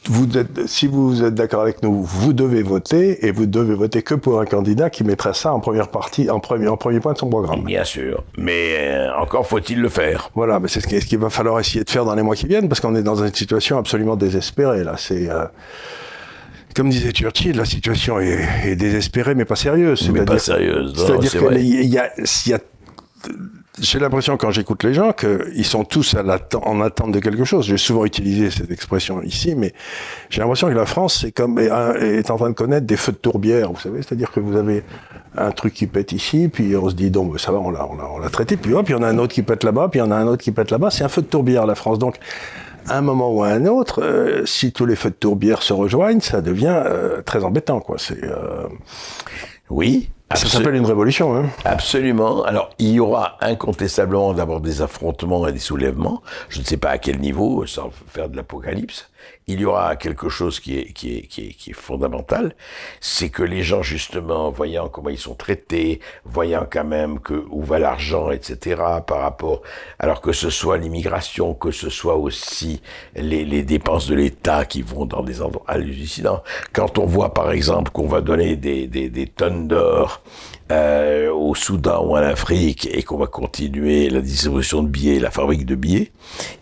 vous 0.07 0.37
êtes, 0.37 0.67
si 0.67 0.87
vous 0.87 1.25
êtes 1.25 1.35
d'accord 1.35 1.63
avec 1.63 1.83
nous, 1.83 2.03
vous 2.03 2.33
devez 2.33 2.63
voter 2.63 3.27
et 3.27 3.33
vous 3.33 3.47
devez 3.47 3.75
voter 3.75 4.03
que 4.03 4.15
pour 4.15 4.41
un 4.41 4.45
candidat 4.45 4.91
qui 4.91 5.05
mettrait 5.05 5.35
ça 5.35 5.53
en 5.53 5.61
première 5.61 5.89
partie, 5.89 6.31
en 6.31 6.41
premier, 6.41 6.69
en 6.69 6.77
premier 6.77 7.01
point 7.01 7.15
de 7.15 7.19
son 7.19 7.29
programme. 7.29 7.65
Bien 7.65 7.85
sûr, 7.85 8.23
mais 8.37 8.77
euh, 8.79 9.17
encore 9.19 9.47
faut-il 9.47 9.81
le 9.81 9.89
faire. 9.89 10.31
Voilà, 10.35 10.61
mais 10.61 10.69
c'est 10.69 10.81
ce 10.81 11.07
qu'il 11.07 11.19
va 11.19 11.31
falloir 11.31 11.59
essayer 11.59 11.85
de 11.85 11.91
faire 11.91 12.05
dans 12.05 12.15
les 12.15 12.23
mois 12.23 12.37
qui 12.37 12.47
viennent 12.47 12.69
parce 12.69 12.81
qu'on 12.81 12.95
est 12.97 13.03
dans 13.03 13.25
une 13.25 13.35
situation 13.35 13.79
absolument 13.79 14.17
désespérée 14.17 14.85
là. 14.85 14.95
C'est 14.99 15.31
euh, 15.31 15.45
comme 16.75 16.91
disait 16.91 17.13
Churchill, 17.13 17.57
la 17.57 17.65
situation 17.65 18.19
est, 18.21 18.77
désespérée 18.77 19.35
mais 19.35 19.45
pas 19.45 19.57
sérieuse. 19.57 20.11
Mais 20.13 20.25
pas 20.25 20.39
sérieuse. 20.39 20.93
C'est-à-dire 20.97 21.31
qu'il 21.31 21.85
y 21.87 21.99
a 22.53 22.59
j'ai 23.81 23.99
l'impression 23.99 24.37
quand 24.37 24.51
j'écoute 24.51 24.85
les 24.85 24.95
gens 24.95 25.13
qu'ils 25.13 25.65
sont 25.65 25.85
tous 25.85 26.15
en 26.15 26.81
attente 26.81 27.13
de 27.13 27.19
quelque 27.19 27.45
chose. 27.45 27.67
J'ai 27.67 27.77
souvent 27.77 28.05
utilisé 28.05 28.51
cette 28.51 28.71
expression 28.71 29.21
ici, 29.23 29.55
mais 29.57 29.73
j'ai 30.31 30.41
l'impression 30.41 30.69
que 30.69 30.75
la 30.75 30.87
France 30.87 31.21
c'est 31.21 31.33
comme 31.33 31.59
est, 31.59 32.31
en 32.31 32.37
train 32.37 32.51
de 32.51 32.55
connaître 32.55 32.87
des 32.87 32.97
feux 32.97 33.13
de 33.13 33.17
tourbière, 33.17 33.73
vous 33.73 33.81
savez, 33.81 34.03
c'est-à-dire 34.03 34.31
que 34.31 34.41
vous 34.41 34.57
avez 34.57 34.85
un 35.37 35.51
truc 35.51 35.75
qui 35.75 35.87
pète 35.87 36.13
ici, 36.13 36.49
puis 36.49 36.77
on 36.77 36.89
se 36.89 36.95
dit 36.95 37.11
donc 37.11 37.39
ça 37.41 37.51
va, 37.51 37.59
on 37.59 37.71
l'a, 37.71 37.87
on 37.87 38.19
l'a, 38.19 38.29
traité, 38.29 38.57
puis 38.57 38.73
hop, 38.75 38.89
il 38.89 38.93
y 38.93 38.95
en 38.95 39.03
a 39.03 39.09
un 39.09 39.19
autre 39.19 39.35
qui 39.35 39.43
pète 39.43 39.65
là-bas, 39.65 39.89
puis 39.89 39.99
il 39.99 40.05
y 40.05 40.07
en 40.07 40.11
a 40.13 40.17
un 40.17 40.27
autre 40.27 40.43
qui 40.43 40.53
pète 40.53 40.71
là-bas. 40.71 40.91
C'est 40.91 41.05
un 41.05 41.09
feu 41.09 41.23
de 41.23 41.27
tourbière 41.27 41.67
la 41.67 41.75
France, 41.75 41.99
donc 41.99 42.19
à 42.89 42.99
un 42.99 43.01
moment 43.01 43.33
ou 43.33 43.43
à 43.43 43.49
un 43.49 43.67
autre, 43.67 44.03
euh, 44.03 44.45
si 44.47 44.73
tous 44.73 44.87
les 44.87 44.97
feux 44.97 45.11
de 45.11 45.15
tourbière 45.15 45.63
se 45.63 45.73
rejoignent, 45.73 46.21
ça 46.21 46.41
devient 46.41 46.83
euh, 46.87 47.23
très 47.23 47.45
embêtant, 47.45 47.81
quoi. 47.81 47.97
C'est 47.99 48.23
euh, 48.23 48.69
oui, 49.71 50.11
ça 50.35 50.49
s'appelle 50.49 50.75
une 50.75 50.87
révolution. 50.87 51.37
Hein. 51.37 51.47
Absolument. 51.65 52.45
Alors, 52.45 52.71
il 52.79 52.91
y 52.91 53.01
aura 53.01 53.37
incontestablement 53.41 54.33
d'abord 54.33 54.61
des 54.61 54.83
affrontements 54.83 55.47
et 55.47 55.53
des 55.53 55.59
soulèvements. 55.59 56.23
Je 56.49 56.61
ne 56.61 56.65
sais 56.65 56.77
pas 56.77 56.91
à 56.91 56.99
quel 56.99 57.21
niveau, 57.21 57.67
sans 57.67 57.91
faire 58.09 58.29
de 58.29 58.37
l'apocalypse 58.37 59.09
il 59.47 59.61
y 59.61 59.65
aura 59.65 59.97
quelque 59.97 60.29
chose 60.29 60.59
qui 60.61 60.79
est, 60.79 60.93
qui 60.93 61.19
est, 61.19 61.23
qui 61.23 61.49
est, 61.49 61.53
qui 61.53 61.71
est 61.71 61.75
fondamental, 61.75 62.55
c'est 63.01 63.29
que 63.29 63.43
les 63.43 63.63
gens, 63.63 63.83
justement, 63.83 64.51
voyant 64.51 64.89
comment 64.89 65.11
ils 65.11 65.19
sont 65.19 65.35
traités, 65.35 66.01
voyant 66.25 66.67
quand 66.71 66.85
même 66.85 67.21
que 67.21 67.45
où 67.51 67.63
va 67.63 67.79
l'argent, 67.79 68.31
etc., 68.31 68.83
par 69.07 69.21
rapport, 69.21 69.63
alors 69.99 70.21
que 70.21 70.33
ce 70.33 70.51
soit 70.51 70.79
l'immigration, 70.79 71.55
que 71.55 71.71
ce 71.71 71.91
soit 71.91 72.17
aussi 72.17 72.81
les, 73.15 73.45
les 73.45 73.63
dépenses 73.63 74.07
de 74.07 74.15
l'État 74.15 74.65
qui 74.65 74.83
vont 74.83 75.05
dans 75.05 75.23
des 75.23 75.43
endroits 75.43 75.65
hallucinants. 75.69 76.43
Quand 76.73 76.99
on 76.99 77.07
voit, 77.07 77.35
par 77.35 77.53
exemple, 77.53 77.91
qu'on 77.91 78.09
va 78.09 78.21
donner 78.21 78.57
des, 78.57 78.87
des, 78.87 79.09
des 79.11 79.27
tonnes 79.27 79.69
d'or 79.69 80.23
euh, 80.73 81.31
au 81.33 81.55
Soudan 81.55 82.05
ou 82.07 82.13
en 82.13 82.23
Afrique 82.23 82.89
et 82.91 83.03
qu'on 83.03 83.19
va 83.19 83.27
continuer 83.27 84.09
la 84.09 84.21
distribution 84.21 84.83
de 84.83 84.89
billets, 84.89 85.19
la 85.19 85.31
fabrique 85.31 85.67
de 85.67 85.75
billets, 85.75 86.13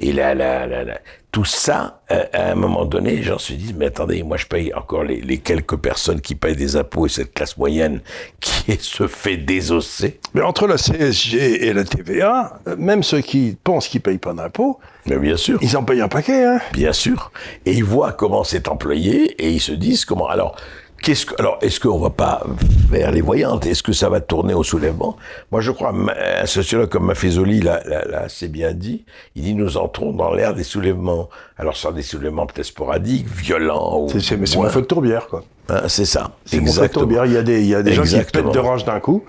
et 0.00 0.12
là, 0.12 0.34
là, 0.34 0.66
là, 0.66 0.84
là 0.84 0.98
tout 1.32 1.46
ça, 1.46 2.02
euh, 2.10 2.24
à 2.34 2.50
un 2.50 2.54
moment 2.54 2.84
donné, 2.84 3.16
les 3.16 3.22
gens 3.22 3.38
se 3.38 3.54
disent, 3.54 3.72
mais 3.74 3.86
attendez, 3.86 4.22
moi 4.22 4.36
je 4.36 4.44
paye 4.44 4.72
encore 4.74 5.02
les, 5.02 5.22
les, 5.22 5.38
quelques 5.38 5.78
personnes 5.78 6.20
qui 6.20 6.34
payent 6.34 6.54
des 6.54 6.76
impôts 6.76 7.06
et 7.06 7.08
cette 7.08 7.32
classe 7.32 7.56
moyenne 7.56 8.02
qui 8.38 8.76
se 8.80 9.06
fait 9.06 9.38
désosser. 9.38 10.20
Mais 10.34 10.42
entre 10.42 10.66
la 10.66 10.76
CSG 10.76 11.66
et 11.66 11.72
la 11.72 11.84
TVA, 11.84 12.60
même 12.76 13.02
ceux 13.02 13.22
qui 13.22 13.56
pensent 13.64 13.88
qu'ils 13.88 14.02
payent 14.02 14.18
pas 14.18 14.34
d'impôts, 14.34 14.78
mais 15.06 15.16
bien 15.16 15.38
sûr. 15.38 15.58
Ils 15.62 15.74
en 15.78 15.84
payent 15.84 16.02
un 16.02 16.08
paquet, 16.08 16.44
hein. 16.44 16.60
Bien 16.74 16.92
sûr. 16.92 17.32
Et 17.64 17.72
ils 17.72 17.84
voient 17.84 18.12
comment 18.12 18.44
c'est 18.44 18.68
employé 18.68 19.32
et 19.42 19.50
ils 19.50 19.60
se 19.60 19.72
disent 19.72 20.04
comment. 20.04 20.28
Alors, 20.28 20.56
Qu'est-ce 21.02 21.26
que, 21.26 21.34
alors, 21.40 21.58
est-ce 21.62 21.80
qu'on 21.80 21.98
va 21.98 22.10
pas 22.10 22.46
vers 22.88 23.10
les 23.10 23.22
voyantes? 23.22 23.66
Est-ce 23.66 23.82
que 23.82 23.92
ça 23.92 24.08
va 24.08 24.20
tourner 24.20 24.54
au 24.54 24.62
soulèvement? 24.62 25.16
Moi, 25.50 25.60
je 25.60 25.72
crois, 25.72 25.92
un 25.92 26.46
sociologue 26.46 26.88
comme 26.90 27.06
Maffezoli 27.06 27.60
l'a, 27.60 27.82
assez 28.14 28.46
bien 28.46 28.72
dit. 28.72 29.04
Il 29.34 29.42
dit 29.42 29.54
nous 29.54 29.76
entrons 29.76 30.12
dans 30.12 30.32
l'ère 30.32 30.54
des 30.54 30.62
soulèvements. 30.62 31.28
Alors, 31.58 31.74
ce 31.76 31.82
sont 31.82 31.90
des 31.90 32.02
soulèvements 32.02 32.46
peut-être 32.46 32.66
sporadiques, 32.66 33.26
violents. 33.26 34.06
C'est, 34.08 34.20
c'est, 34.20 34.36
mais 34.36 34.46
c'est 34.46 34.58
mon 34.58 34.68
feu 34.68 34.82
de 34.82 34.86
tourbière, 34.86 35.26
quoi. 35.26 35.42
Hein, 35.68 35.82
c'est 35.88 36.04
ça. 36.04 36.30
C'est 36.44 36.60
mon 36.60 36.70
feu 36.70 36.82
de 36.82 36.92
tourbière. 36.92 37.26
Il 37.26 37.32
y 37.32 37.36
a 37.36 37.42
des, 37.42 37.60
il 37.62 37.68
y 37.68 37.74
a 37.74 37.82
des 37.82 37.94
gens 37.94 38.04
qui 38.04 38.32
pètent 38.32 38.52
de 38.52 38.58
rage 38.60 38.84
d'un 38.84 39.00
coup. 39.00 39.24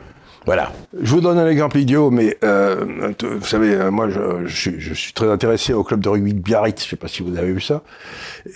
Voilà. 0.45 0.73
Je 1.01 1.09
vous 1.09 1.21
donne 1.21 1.39
un 1.39 1.47
exemple 1.47 1.77
idiot, 1.77 2.11
mais 2.11 2.37
euh, 2.43 3.13
vous 3.21 3.45
savez, 3.45 3.73
euh, 3.75 3.91
moi, 3.91 4.09
je, 4.09 4.45
je, 4.45 4.55
suis, 4.55 4.79
je, 4.79 4.93
suis, 4.93 5.13
très 5.13 5.29
intéressé 5.29 5.73
au 5.73 5.83
club 5.83 6.01
de 6.01 6.09
rugby 6.09 6.33
de 6.33 6.39
Biarritz. 6.39 6.81
Je 6.81 6.85
ne 6.85 6.89
sais 6.89 6.95
pas 6.97 7.07
si 7.07 7.23
vous 7.23 7.37
avez 7.37 7.53
vu 7.53 7.61
ça. 7.61 7.81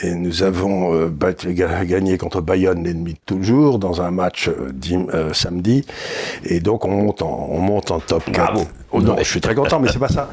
Et 0.01 0.13
nous 0.13 0.43
avons 0.43 0.93
euh, 0.93 1.09
gagné 1.53 2.17
contre 2.17 2.41
Bayonne, 2.41 2.83
l'ennemi 2.83 3.13
de 3.13 3.19
toujours, 3.25 3.79
dans 3.79 4.01
un 4.01 4.11
match 4.11 4.49
euh, 4.49 5.33
samedi. 5.33 5.85
Et 6.43 6.59
donc, 6.59 6.83
on 6.83 6.89
monte 6.89 7.21
en, 7.21 7.47
on 7.51 7.59
monte 7.59 7.91
en 7.91 7.99
top 7.99 8.25
4. 8.25 8.33
Bravo. 8.33 8.67
Oh, 8.91 9.01
non, 9.01 9.15
je 9.19 9.23
suis 9.23 9.41
très 9.41 9.55
content, 9.55 9.79
mais 9.79 9.89
c'est 9.89 9.99
pas 9.99 10.09
ça. 10.09 10.29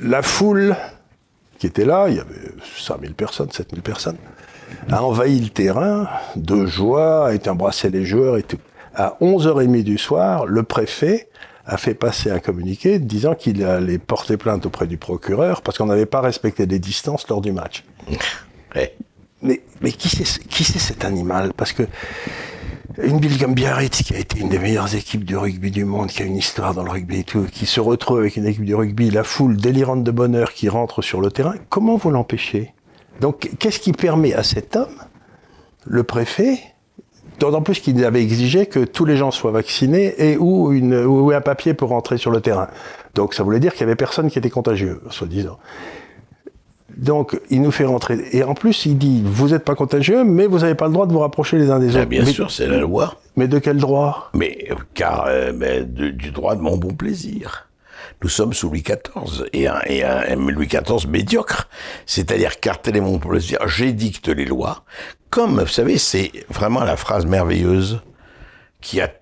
La 0.00 0.22
foule 0.22 0.76
qui 1.58 1.66
était 1.66 1.84
là, 1.84 2.06
il 2.08 2.16
y 2.16 2.20
avait 2.20 2.52
5000 2.78 3.14
personnes, 3.14 3.50
7000 3.50 3.82
personnes, 3.82 4.18
a 4.90 5.02
envahi 5.02 5.40
le 5.40 5.48
terrain 5.48 6.08
de 6.36 6.66
joie, 6.66 7.28
a 7.28 7.34
été 7.34 7.48
embrassé 7.48 7.88
les 7.88 8.04
joueurs 8.04 8.36
et 8.36 8.42
tout 8.42 8.58
à 8.96 9.16
11h30 9.20 9.82
du 9.82 9.98
soir, 9.98 10.46
le 10.46 10.62
préfet 10.62 11.28
a 11.66 11.76
fait 11.76 11.94
passer 11.94 12.30
un 12.30 12.38
communiqué 12.38 12.98
disant 12.98 13.34
qu'il 13.34 13.62
allait 13.64 13.98
porter 13.98 14.36
plainte 14.36 14.66
auprès 14.66 14.86
du 14.86 14.96
procureur 14.96 15.62
parce 15.62 15.78
qu'on 15.78 15.86
n'avait 15.86 16.06
pas 16.06 16.20
respecté 16.20 16.66
les 16.66 16.78
distances 16.78 17.28
lors 17.28 17.40
du 17.40 17.52
match. 17.52 17.84
Mais, 19.42 19.62
mais 19.80 19.92
qui 19.92 20.08
c'est 20.08 20.42
qui 20.48 20.64
c'est 20.64 20.78
cet 20.78 21.04
animal? 21.04 21.52
Parce 21.54 21.72
que 21.72 21.82
une 23.02 23.20
ville 23.20 23.38
comme 23.38 23.54
Biarritz, 23.54 24.02
qui 24.02 24.14
a 24.14 24.18
été 24.18 24.40
une 24.40 24.48
des 24.48 24.58
meilleures 24.58 24.94
équipes 24.94 25.24
du 25.24 25.36
rugby 25.36 25.70
du 25.70 25.84
monde, 25.84 26.08
qui 26.08 26.22
a 26.22 26.24
une 26.24 26.36
histoire 26.36 26.72
dans 26.72 26.82
le 26.82 26.90
rugby 26.90 27.20
et 27.20 27.24
tout, 27.24 27.46
qui 27.52 27.66
se 27.66 27.80
retrouve 27.80 28.20
avec 28.20 28.36
une 28.36 28.46
équipe 28.46 28.64
du 28.64 28.74
rugby, 28.74 29.10
la 29.10 29.22
foule 29.22 29.56
délirante 29.56 30.02
de 30.02 30.10
bonheur 30.10 30.54
qui 30.54 30.70
rentre 30.70 31.02
sur 31.02 31.20
le 31.20 31.30
terrain, 31.30 31.54
comment 31.68 31.96
vous 31.96 32.10
l'empêchez? 32.10 32.72
Donc, 33.20 33.50
qu'est-ce 33.58 33.80
qui 33.80 33.92
permet 33.92 34.32
à 34.32 34.42
cet 34.42 34.76
homme, 34.76 35.02
le 35.84 36.04
préfet, 36.04 36.58
d'autant 37.38 37.62
plus 37.62 37.80
qu'il 37.80 38.02
avait 38.04 38.22
exigé 38.22 38.66
que 38.66 38.80
tous 38.80 39.04
les 39.04 39.16
gens 39.16 39.30
soient 39.30 39.50
vaccinés 39.50 40.14
et 40.18 40.36
ou, 40.38 40.72
une, 40.72 40.94
ou 41.04 41.30
un 41.32 41.40
papier 41.40 41.74
pour 41.74 41.90
rentrer 41.90 42.18
sur 42.18 42.30
le 42.30 42.40
terrain. 42.40 42.68
Donc, 43.14 43.34
ça 43.34 43.42
voulait 43.42 43.60
dire 43.60 43.72
qu'il 43.72 43.80
y 43.80 43.84
avait 43.84 43.96
personne 43.96 44.30
qui 44.30 44.38
était 44.38 44.50
contagieux, 44.50 45.00
soi-disant. 45.10 45.58
Donc, 46.96 47.38
il 47.50 47.60
nous 47.60 47.70
fait 47.72 47.84
rentrer. 47.84 48.18
Et 48.32 48.42
en 48.42 48.54
plus, 48.54 48.86
il 48.86 48.96
dit, 48.96 49.22
vous 49.24 49.48
n'êtes 49.48 49.64
pas 49.64 49.74
contagieux, 49.74 50.24
mais 50.24 50.46
vous 50.46 50.60
n'avez 50.60 50.74
pas 50.74 50.86
le 50.86 50.92
droit 50.94 51.06
de 51.06 51.12
vous 51.12 51.18
rapprocher 51.18 51.58
les 51.58 51.70
uns 51.70 51.78
des 51.78 51.94
Ah, 51.96 52.00
autres. 52.00 52.08
bien 52.08 52.22
Mais- 52.24 52.32
sûr, 52.32 52.50
c'est 52.50 52.66
la 52.66 52.78
loi. 52.78 53.16
Mais 53.36 53.48
de 53.48 53.58
quel 53.58 53.76
droit? 53.76 54.30
Mais 54.32 54.68
car 54.94 55.26
euh, 55.28 55.52
mais 55.54 55.82
de- 55.82 56.08
du 56.08 56.30
droit 56.30 56.54
de 56.56 56.62
mon 56.62 56.78
bon 56.78 56.94
plaisir. 56.94 57.65
Nous 58.22 58.28
sommes 58.28 58.54
sous 58.54 58.68
Louis 58.68 58.82
XIV 58.82 59.46
et 59.52 59.68
un, 59.68 59.80
un, 59.86 60.36
Louis 60.36 60.66
XIV 60.66 61.08
médiocre. 61.08 61.68
C'est-à-dire, 62.06 62.60
car 62.60 62.80
tel 62.80 62.96
est 62.96 63.00
mon 63.00 63.18
plaisir, 63.18 63.66
j'édicte 63.68 64.28
les 64.28 64.46
lois. 64.46 64.84
Comme, 65.30 65.60
vous 65.60 65.66
savez, 65.66 65.98
c'est 65.98 66.32
vraiment 66.48 66.84
la 66.84 66.96
phrase 66.96 67.26
merveilleuse 67.26 68.00
qui 68.80 69.00
a 69.00 69.12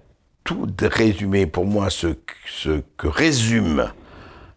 tout 0.44 0.68
résumé 0.80 1.46
pour 1.46 1.64
moi 1.64 1.90
ce, 1.90 2.08
ce 2.46 2.82
que 2.96 3.08
résume 3.08 3.90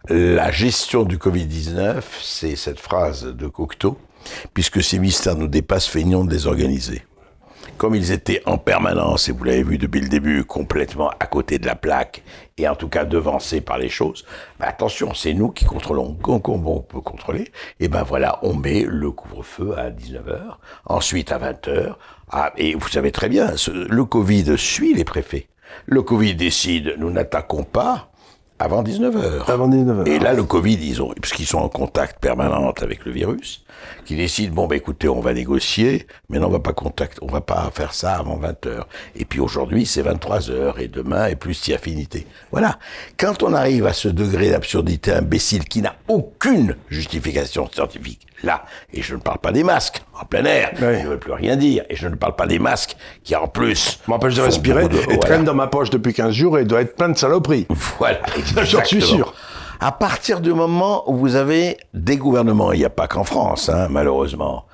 la 0.09 0.51
gestion 0.51 1.03
du 1.03 1.17
Covid-19, 1.17 2.01
c'est 2.21 2.55
cette 2.55 2.79
phrase 2.79 3.25
de 3.25 3.47
Cocteau, 3.47 3.97
puisque 4.53 4.83
ces 4.83 4.99
mystères 4.99 5.35
nous 5.35 5.47
dépassent, 5.47 5.87
feignons 5.87 6.23
de 6.23 6.33
les 6.33 6.47
organiser 6.47 7.06
comme 7.77 7.95
ils 7.95 8.11
étaient 8.11 8.41
en 8.45 8.57
permanence, 8.57 9.29
et 9.29 9.31
vous 9.31 9.43
l'avez 9.43 9.63
vu 9.63 9.77
depuis 9.77 10.01
le 10.01 10.07
début, 10.09 10.43
complètement 10.45 11.09
à 11.19 11.25
côté 11.27 11.59
de 11.59 11.65
la 11.65 11.75
plaque, 11.75 12.23
et 12.57 12.67
en 12.67 12.75
tout 12.75 12.87
cas 12.89 13.05
devancés 13.05 13.61
par 13.61 13.77
les 13.77 13.89
choses, 13.89 14.25
bah 14.59 14.67
attention, 14.69 15.13
c'est 15.13 15.33
nous 15.33 15.49
qui 15.49 15.65
contrôlons, 15.65 16.13
qu'on 16.21 16.39
qu'on- 16.39 16.63
on 16.65 16.79
peut 16.81 17.01
contrôler, 17.01 17.51
et 17.79 17.87
ben 17.87 18.03
voilà, 18.03 18.39
on 18.41 18.55
met 18.55 18.83
le 18.87 19.11
couvre-feu 19.11 19.75
à 19.77 19.89
19h, 19.91 20.59
ensuite 20.85 21.31
à 21.31 21.37
20h, 21.37 21.95
ah, 22.31 22.51
et 22.57 22.73
vous 22.75 22.87
savez 22.87 23.11
très 23.11 23.29
bien, 23.29 23.53
le 23.89 24.05
Covid 24.05 24.57
suit 24.57 24.93
les 24.93 25.03
préfets. 25.05 25.47
Le 25.85 26.01
Covid 26.01 26.33
décide, 26.35 26.95
nous 26.97 27.11
n'attaquons 27.11 27.63
pas 27.63 28.09
avant 28.59 28.83
19h. 28.83 29.45
Avant 29.47 29.69
19h. 29.69 30.07
Et 30.07 30.19
là, 30.19 30.33
le 30.33 30.43
Covid, 30.43 30.77
ils 30.81 31.01
ont, 31.01 31.13
puisqu'ils 31.21 31.45
sont 31.45 31.59
en 31.59 31.69
contact 31.69 32.19
permanent 32.19 32.71
avec 32.81 33.05
le 33.05 33.11
virus, 33.11 33.63
qui 34.05 34.15
décident, 34.15 34.53
bon, 34.53 34.67
bah, 34.67 34.75
écoutez, 34.75 35.07
on 35.07 35.19
va 35.19 35.33
négocier, 35.33 36.07
mais 36.29 36.39
non, 36.39 36.47
on 36.47 36.51
va 36.51 36.59
pas 36.59 36.73
contact, 36.73 37.19
on 37.21 37.27
va 37.27 37.41
pas 37.41 37.69
faire 37.73 37.93
ça 37.93 38.15
avant 38.15 38.37
20 38.37 38.65
heures. 38.65 38.87
Et 39.15 39.25
puis 39.25 39.39
aujourd'hui, 39.39 39.85
c'est 39.85 40.01
23 40.01 40.49
heures, 40.49 40.79
et 40.79 40.87
demain 40.87 41.27
est 41.27 41.35
plus 41.35 41.53
si 41.53 41.73
affinité. 41.73 42.25
Voilà. 42.51 42.79
Quand 43.17 43.43
on 43.43 43.53
arrive 43.53 43.85
à 43.85 43.93
ce 43.93 44.07
degré 44.07 44.49
d'absurdité 44.49 45.13
imbécile 45.13 45.65
qui 45.65 45.81
n'a 45.81 45.95
aucune 46.07 46.75
justification 46.89 47.69
scientifique, 47.71 48.26
là, 48.43 48.65
et 48.93 49.01
je 49.01 49.15
ne 49.15 49.19
parle 49.19 49.39
pas 49.39 49.51
des 49.51 49.63
masques, 49.63 50.01
en 50.19 50.25
plein 50.25 50.45
air, 50.45 50.71
Oui. 50.73 50.99
je 50.99 51.05
ne 51.05 51.09
veux 51.09 51.19
plus 51.19 51.33
rien 51.33 51.55
dire, 51.55 51.83
et 51.89 51.95
je 51.95 52.07
ne 52.07 52.15
parle 52.15 52.35
pas 52.35 52.47
des 52.47 52.59
masques 52.59 52.95
qui, 53.23 53.35
en 53.35 53.47
plus, 53.47 53.99
m'empêche 54.07 54.35
de 54.35 54.41
respirer 54.41 54.87
de- 54.87 54.97
et 54.97 55.03
voilà. 55.03 55.17
traîne 55.19 55.43
dans 55.43 55.53
ma 55.53 55.67
poche 55.67 55.89
depuis 55.89 56.13
15 56.13 56.33
jours 56.33 56.57
et 56.59 56.65
doit 56.65 56.81
être 56.81 56.95
plein 56.95 57.09
de 57.09 57.17
saloperies. 57.17 57.67
Voilà, 57.99 58.19
J'en 58.63 58.83
suis 58.83 59.01
sûr. 59.01 59.33
À 59.79 59.91
partir 59.91 60.39
du 60.41 60.53
moment 60.53 61.03
où 61.09 61.15
vous 61.17 61.35
avez 61.35 61.77
des 61.93 62.17
gouvernements, 62.17 62.71
il 62.71 62.79
n'y 62.79 62.85
a 62.85 62.89
pas 62.89 63.07
qu'en 63.07 63.23
France, 63.23 63.69
hein, 63.69 63.87
malheureusement, 63.91 64.65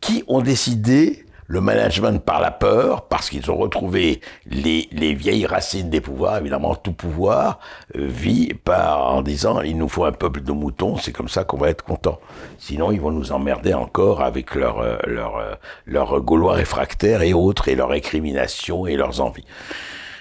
qui 0.00 0.24
ont 0.28 0.40
décidé 0.40 1.25
le 1.46 1.60
management 1.60 2.22
par 2.24 2.40
la 2.40 2.50
peur, 2.50 3.08
parce 3.08 3.30
qu'ils 3.30 3.50
ont 3.50 3.56
retrouvé 3.56 4.20
les, 4.46 4.88
les 4.92 5.14
vieilles 5.14 5.46
racines 5.46 5.90
des 5.90 6.00
pouvoirs, 6.00 6.38
évidemment 6.38 6.74
tout 6.74 6.92
pouvoir 6.92 7.60
euh, 7.96 8.06
vit 8.06 8.54
par 8.54 9.14
en 9.14 9.22
disant 9.22 9.60
il 9.60 9.76
nous 9.78 9.88
faut 9.88 10.04
un 10.04 10.12
peuple 10.12 10.42
de 10.42 10.52
moutons, 10.52 10.96
c'est 10.96 11.12
comme 11.12 11.28
ça 11.28 11.44
qu'on 11.44 11.58
va 11.58 11.70
être 11.70 11.82
content. 11.82 12.18
Sinon 12.58 12.92
ils 12.92 13.00
vont 13.00 13.12
nous 13.12 13.32
emmerder 13.32 13.74
encore 13.74 14.22
avec 14.22 14.54
leur 14.54 14.80
euh, 14.80 14.96
leur 15.06 15.36
euh, 15.36 15.54
leur 15.86 16.20
gaulois 16.20 16.54
réfractaires 16.54 17.22
et 17.22 17.32
autres 17.32 17.68
et 17.68 17.74
leur 17.74 17.90
récrimination 17.90 18.86
et 18.86 18.96
leurs 18.96 19.20
envies. 19.20 19.46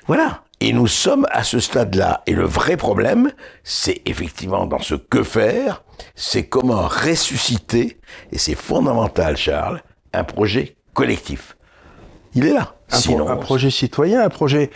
Voilà. 0.08 0.42
Et 0.62 0.72
nous 0.72 0.88
sommes 0.88 1.28
à 1.32 1.44
ce 1.44 1.60
stade-là. 1.60 2.24
Et 2.28 2.32
le 2.32 2.46
vrai 2.46 2.78
problème, 2.78 3.32
c'est 3.64 4.02
effectivement 4.06 4.66
dans 4.66 4.80
ce 4.80 4.96
que 4.96 5.22
faire, 5.22 5.84
c'est 6.16 6.48
comment 6.48 6.88
ressusciter, 6.88 8.00
et 8.32 8.38
c'est 8.38 8.56
fondamental, 8.56 9.36
Charles, 9.36 9.82
un 10.14 10.24
projet 10.24 10.78
collectif. 10.96 11.56
Il 12.34 12.48
est 12.48 12.54
là. 12.54 12.76
Un, 12.96 13.02
pro- 13.02 13.12
Sinon, 13.12 13.30
un 13.30 13.36
projet 13.38 13.70
citoyen, 13.70 14.24
un 14.24 14.30
projet, 14.30 14.70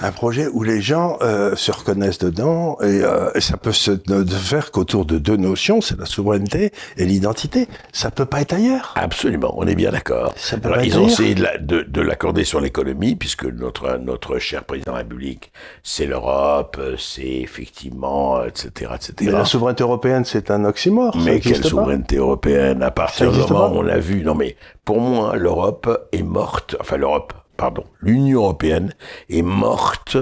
un 0.00 0.12
projet 0.12 0.46
où 0.48 0.62
les 0.62 0.80
gens 0.80 1.18
euh, 1.22 1.54
se 1.56 1.72
reconnaissent 1.72 2.18
dedans 2.18 2.76
et, 2.80 3.02
euh, 3.02 3.30
et 3.34 3.40
ça 3.40 3.56
peut 3.56 3.72
se 3.72 3.90
ne 4.08 4.24
faire 4.24 4.70
qu'autour 4.70 5.04
de 5.04 5.18
deux 5.18 5.36
notions, 5.36 5.80
c'est 5.80 5.98
la 5.98 6.06
souveraineté 6.06 6.72
et 6.96 7.04
l'identité. 7.04 7.68
Ça 7.92 8.10
peut 8.10 8.26
pas 8.26 8.40
être 8.40 8.54
ailleurs. 8.54 8.92
Absolument, 8.96 9.54
on 9.56 9.66
est 9.66 9.74
bien 9.74 9.90
d'accord. 9.92 10.34
Alors, 10.64 10.82
ils 10.84 10.98
ont 10.98 11.06
essayé 11.06 11.34
de, 11.34 11.42
la- 11.42 11.58
de- 11.58 11.82
de 11.82 12.00
l'accorder 12.00 12.44
sur 12.44 12.60
l'économie, 12.60 13.16
puisque 13.16 13.44
notre, 13.44 13.96
notre 13.98 14.38
cher 14.38 14.64
président 14.64 14.92
de 14.92 14.96
la 14.98 15.02
République, 15.02 15.52
c'est 15.82 16.06
l'Europe, 16.06 16.80
c'est 16.98 17.22
effectivement, 17.24 18.38
euh, 18.38 18.46
etc., 18.48 18.92
etc. 18.94 19.12
Mais 19.22 19.30
la 19.32 19.44
souveraineté 19.44 19.82
européenne, 19.82 20.24
c'est 20.24 20.50
un 20.50 20.64
oxymore. 20.64 21.16
Mais 21.24 21.40
quelle 21.40 21.60
pas. 21.60 21.68
souveraineté 21.68 22.16
européenne 22.16 22.82
À 22.82 22.90
partir 22.90 23.32
du 23.32 23.38
moment 23.40 23.70
où 23.72 23.78
on 23.78 23.88
a 23.88 23.98
vu, 23.98 24.22
non 24.22 24.34
mais 24.34 24.56
pour 24.84 25.00
moi, 25.00 25.36
l'Europe 25.36 26.08
est 26.12 26.22
morte. 26.22 26.76
Enfin, 26.80 26.96
l'Europe, 26.96 27.32
pardon, 27.56 27.84
l'Union 28.00 28.40
européenne 28.42 28.92
est 29.30 29.42
morte 29.42 30.16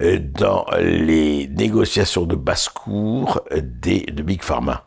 euh, 0.00 0.18
dans 0.20 0.66
les 0.80 1.48
négociations 1.48 2.24
de 2.24 2.34
basse-cour 2.36 3.40
euh, 3.52 3.60
de 3.60 4.22
Big 4.22 4.42
Pharma. 4.42 4.84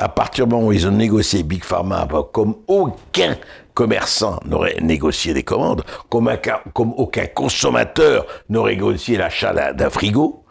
À 0.00 0.08
partir 0.08 0.46
du 0.46 0.54
moment 0.54 0.68
où 0.68 0.72
ils 0.72 0.86
ont 0.86 0.90
négocié 0.92 1.42
Big 1.42 1.62
Pharma, 1.64 2.06
bah, 2.06 2.26
comme 2.32 2.54
aucun 2.68 3.36
commerçant 3.74 4.38
n'aurait 4.46 4.76
négocié 4.80 5.34
des 5.34 5.42
commandes, 5.42 5.82
comme, 6.08 6.28
un 6.28 6.36
comme 6.72 6.92
aucun 6.96 7.26
consommateur 7.26 8.24
n'aurait 8.48 8.72
négocié 8.76 9.16
l'achat 9.18 9.52
d'un- 9.72 9.90
frigo, 9.90 10.44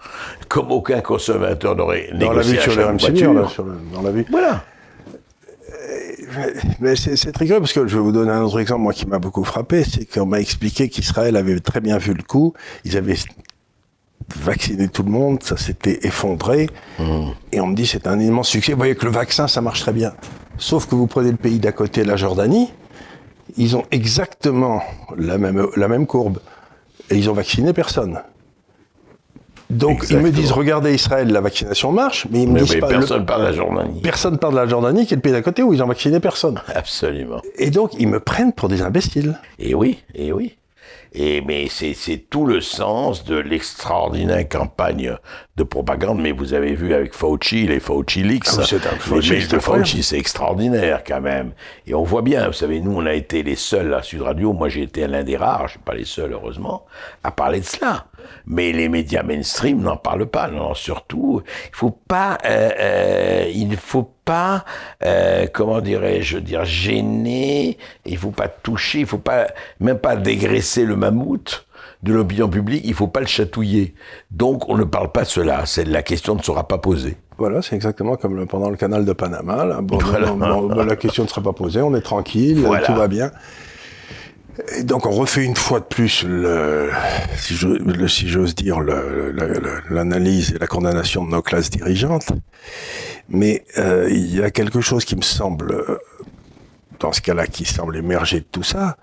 comme 0.49 0.71
aucun 0.71 1.01
consommateur 1.01 1.75
n'aurait 1.75 2.09
Dans 2.13 2.31
la 2.33 2.43
négocié 2.43 2.55
l'achat 2.57 2.87
d'une 2.87 2.97
voiture. 2.97 3.33
là, 3.33 3.47
sur 3.47 3.63
le- 3.63 3.77
dans 3.93 4.01
la 4.01 4.11
vie. 4.11 4.25
Voilà. 4.29 4.63
Mais 6.79 6.95
c'est 6.95 7.15
c'est 7.15 7.31
très 7.31 7.45
grave 7.45 7.59
parce 7.59 7.73
que 7.73 7.87
je 7.87 7.97
vais 7.97 8.03
vous 8.03 8.11
donner 8.11 8.31
un 8.31 8.41
autre 8.41 8.59
exemple, 8.59 8.81
moi, 8.81 8.93
qui 8.93 9.05
m'a 9.05 9.19
beaucoup 9.19 9.43
frappé, 9.43 9.83
c'est 9.83 10.05
qu'on 10.05 10.25
m'a 10.25 10.39
expliqué 10.39 10.89
qu'Israël 10.89 11.35
avait 11.35 11.59
très 11.59 11.81
bien 11.81 11.97
vu 11.97 12.13
le 12.13 12.23
coup. 12.23 12.53
Ils 12.85 12.97
avaient 12.97 13.17
vacciné 14.35 14.87
tout 14.87 15.03
le 15.03 15.11
monde, 15.11 15.43
ça 15.43 15.57
s'était 15.57 15.99
effondré. 16.07 16.69
Et 17.51 17.59
on 17.59 17.67
me 17.67 17.75
dit 17.75 17.85
c'est 17.85 18.07
un 18.07 18.19
immense 18.19 18.49
succès. 18.49 18.73
Vous 18.73 18.77
voyez 18.77 18.95
que 18.95 19.05
le 19.05 19.11
vaccin, 19.11 19.47
ça 19.47 19.61
marche 19.61 19.81
très 19.81 19.93
bien. 19.93 20.13
Sauf 20.57 20.87
que 20.87 20.95
vous 20.95 21.07
prenez 21.07 21.31
le 21.31 21.37
pays 21.37 21.59
d'à 21.59 21.71
côté, 21.71 22.03
la 22.03 22.15
Jordanie, 22.15 22.71
ils 23.57 23.75
ont 23.75 23.85
exactement 23.91 24.81
la 25.17 25.37
même, 25.37 25.67
la 25.75 25.87
même 25.87 26.07
courbe. 26.07 26.39
Et 27.09 27.17
ils 27.17 27.29
ont 27.29 27.33
vacciné 27.33 27.73
personne. 27.73 28.21
Donc 29.77 30.05
ils 30.09 30.19
me 30.19 30.31
disent, 30.31 30.51
regardez 30.51 30.93
Israël, 30.93 31.31
la 31.31 31.41
vaccination 31.41 31.91
marche, 31.91 32.27
mais 32.31 32.43
ils 32.43 32.47
me 32.47 32.53
Mais, 32.53 32.59
disent 32.61 32.73
mais 32.75 32.79
pas, 32.81 32.87
le- 32.91 32.99
personne 32.99 33.25
parle 33.25 33.41
de 33.41 33.47
la 33.47 33.53
Jordanie. 33.53 34.01
personne 34.01 34.37
parle 34.37 34.53
de 34.53 34.59
la 34.59 34.67
Jordanie, 34.67 35.05
qui 35.05 35.13
est 35.13 35.17
le 35.17 35.21
pays 35.21 35.31
d'à 35.33 35.41
côté 35.41 35.63
où 35.63 35.73
ils 35.73 35.81
ont 35.83 35.87
vacciné 35.87 36.19
personne. 36.19 36.59
Absolument. 36.73 37.41
Et 37.57 37.69
donc, 37.71 37.91
ils 37.99 38.07
me 38.07 38.19
prennent 38.19 38.53
pour 38.53 38.69
des 38.69 38.81
imbéciles. 38.81 39.39
Et 39.59 39.73
oui, 39.75 40.03
et 40.15 40.31
oui. 40.31 40.57
Et 41.15 41.41
mais 41.41 41.67
c'est 41.69 41.93
c'est 41.93 42.17
tout 42.17 42.47
le 42.47 42.59
sens 42.59 43.23
de 43.23 43.35
l'extraordinaire 43.37 44.49
campagne 44.49 45.15
de 45.57 45.63
propagande. 45.63 46.19
Mais 46.19 46.31
vous 46.31 46.55
avez 46.55 46.73
vu 46.73 46.93
avec 46.95 47.13
Fauci, 47.13 47.67
les 47.67 47.79
Fauci 47.79 48.23
leaks, 48.23 48.45
Ah, 48.57 48.61
un- 48.61 49.15
les 49.21 49.29
mails 49.29 49.47
de. 49.47 49.59
Fauci, 49.59 50.01
c'est 50.01 50.17
extraordinaire 50.17 51.03
quand 51.05 51.21
même. 51.21 51.51
Et 51.85 51.93
on 51.93 52.03
voit 52.03 52.23
bien, 52.23 52.47
vous 52.47 52.53
savez, 52.53 52.79
nous 52.81 52.93
on 52.95 53.05
a 53.05 53.13
été 53.13 53.43
les 53.43 53.55
seuls 53.55 53.93
à 53.93 54.01
Sud 54.01 54.23
Radio. 54.23 54.53
Moi 54.53 54.69
j'ai 54.69 54.81
été 54.83 55.05
l'un 55.07 55.23
des 55.23 55.37
rares, 55.37 55.67
je 55.67 55.71
suis 55.73 55.79
pas 55.81 55.93
les 55.93 56.05
seuls 56.05 56.33
heureusement, 56.33 56.85
à 57.23 57.29
parler 57.31 57.59
de 57.59 57.65
cela. 57.65 58.05
Mais 58.45 58.71
les 58.71 58.89
médias 58.89 59.23
mainstream 59.23 59.81
n'en 59.81 59.97
parlent 59.97 60.25
pas. 60.25 60.47
Non, 60.49 60.73
surtout, 60.73 61.41
il 61.69 61.75
faut 61.75 61.91
pas, 62.07 62.37
euh, 62.45 62.69
euh, 62.79 63.51
il 63.53 63.75
faut 63.77 64.11
pas, 64.25 64.65
euh, 65.05 65.47
comment 65.53 65.81
dirais-je, 65.81 66.37
dire 66.37 66.65
gêner. 66.65 67.77
Il 68.05 68.17
faut 68.17 68.31
pas 68.31 68.47
toucher. 68.47 68.99
Il 69.01 69.05
faut 69.05 69.17
pas, 69.17 69.47
même 69.79 69.99
pas 69.99 70.15
dégraisser 70.15 70.85
le 70.85 70.95
mammouth 70.95 71.65
de 72.03 72.13
l'opinion 72.13 72.49
publique. 72.49 72.83
Il 72.85 72.93
faut 72.93 73.07
pas 73.07 73.19
le 73.21 73.25
chatouiller. 73.27 73.93
Donc, 74.31 74.67
on 74.69 74.77
ne 74.77 74.83
parle 74.83 75.11
pas 75.11 75.23
de 75.23 75.27
cela. 75.29 75.65
C'est 75.65 75.85
la 75.85 76.01
question 76.03 76.35
ne 76.35 76.41
sera 76.41 76.67
pas 76.67 76.77
posée. 76.77 77.15
Voilà, 77.37 77.61
c'est 77.61 77.75
exactement 77.75 78.15
comme 78.15 78.35
le- 78.35 78.45
pendant 78.45 78.69
le 78.69 78.75
canal 78.77 79.05
de 79.05 79.13
Panama. 79.13 79.65
là. 79.65 79.79
Bon, 79.81 79.97
Voilà. 80.01 80.27
non, 80.27 80.37
bon, 80.37 80.67
bon, 80.75 80.85
la 80.85 80.95
question 80.95 81.23
ne 81.23 81.27
sera 81.29 81.41
pas 81.41 81.53
posée, 81.53 81.81
on 81.81 81.95
est 81.95 82.01
tranquille, 82.01 82.59
Voilà. 82.59 82.85
tout 82.85 82.93
va 82.93 83.07
bien. 83.07 83.31
Donc 84.83 85.05
on 85.05 85.11
refait 85.11 85.43
une 85.43 85.55
fois 85.55 85.79
de 85.79 85.85
plus, 85.85 86.23
le, 86.23 86.91
si 87.37 87.55
j'ose 88.29 88.55
dire, 88.55 88.79
l'analyse 89.89 90.53
et 90.53 90.59
la 90.59 90.67
condamnation 90.67 91.25
de 91.25 91.31
nos 91.31 91.41
classes 91.41 91.69
dirigeantes. 91.69 92.31
Mais 93.29 93.63
euh, 93.77 94.07
il 94.11 94.35
y 94.35 94.43
a 94.43 94.51
quelque 94.51 94.81
chose 94.81 95.05
qui 95.05 95.15
me 95.15 95.21
semble, 95.21 95.83
dans 96.99 97.13
ce 97.13 97.21
cas-là, 97.21 97.47
qui 97.47 97.65
semble 97.65 97.97
émerger 97.97 98.41
de 98.41 98.45
tout 98.51 98.63
ça, 98.63 98.97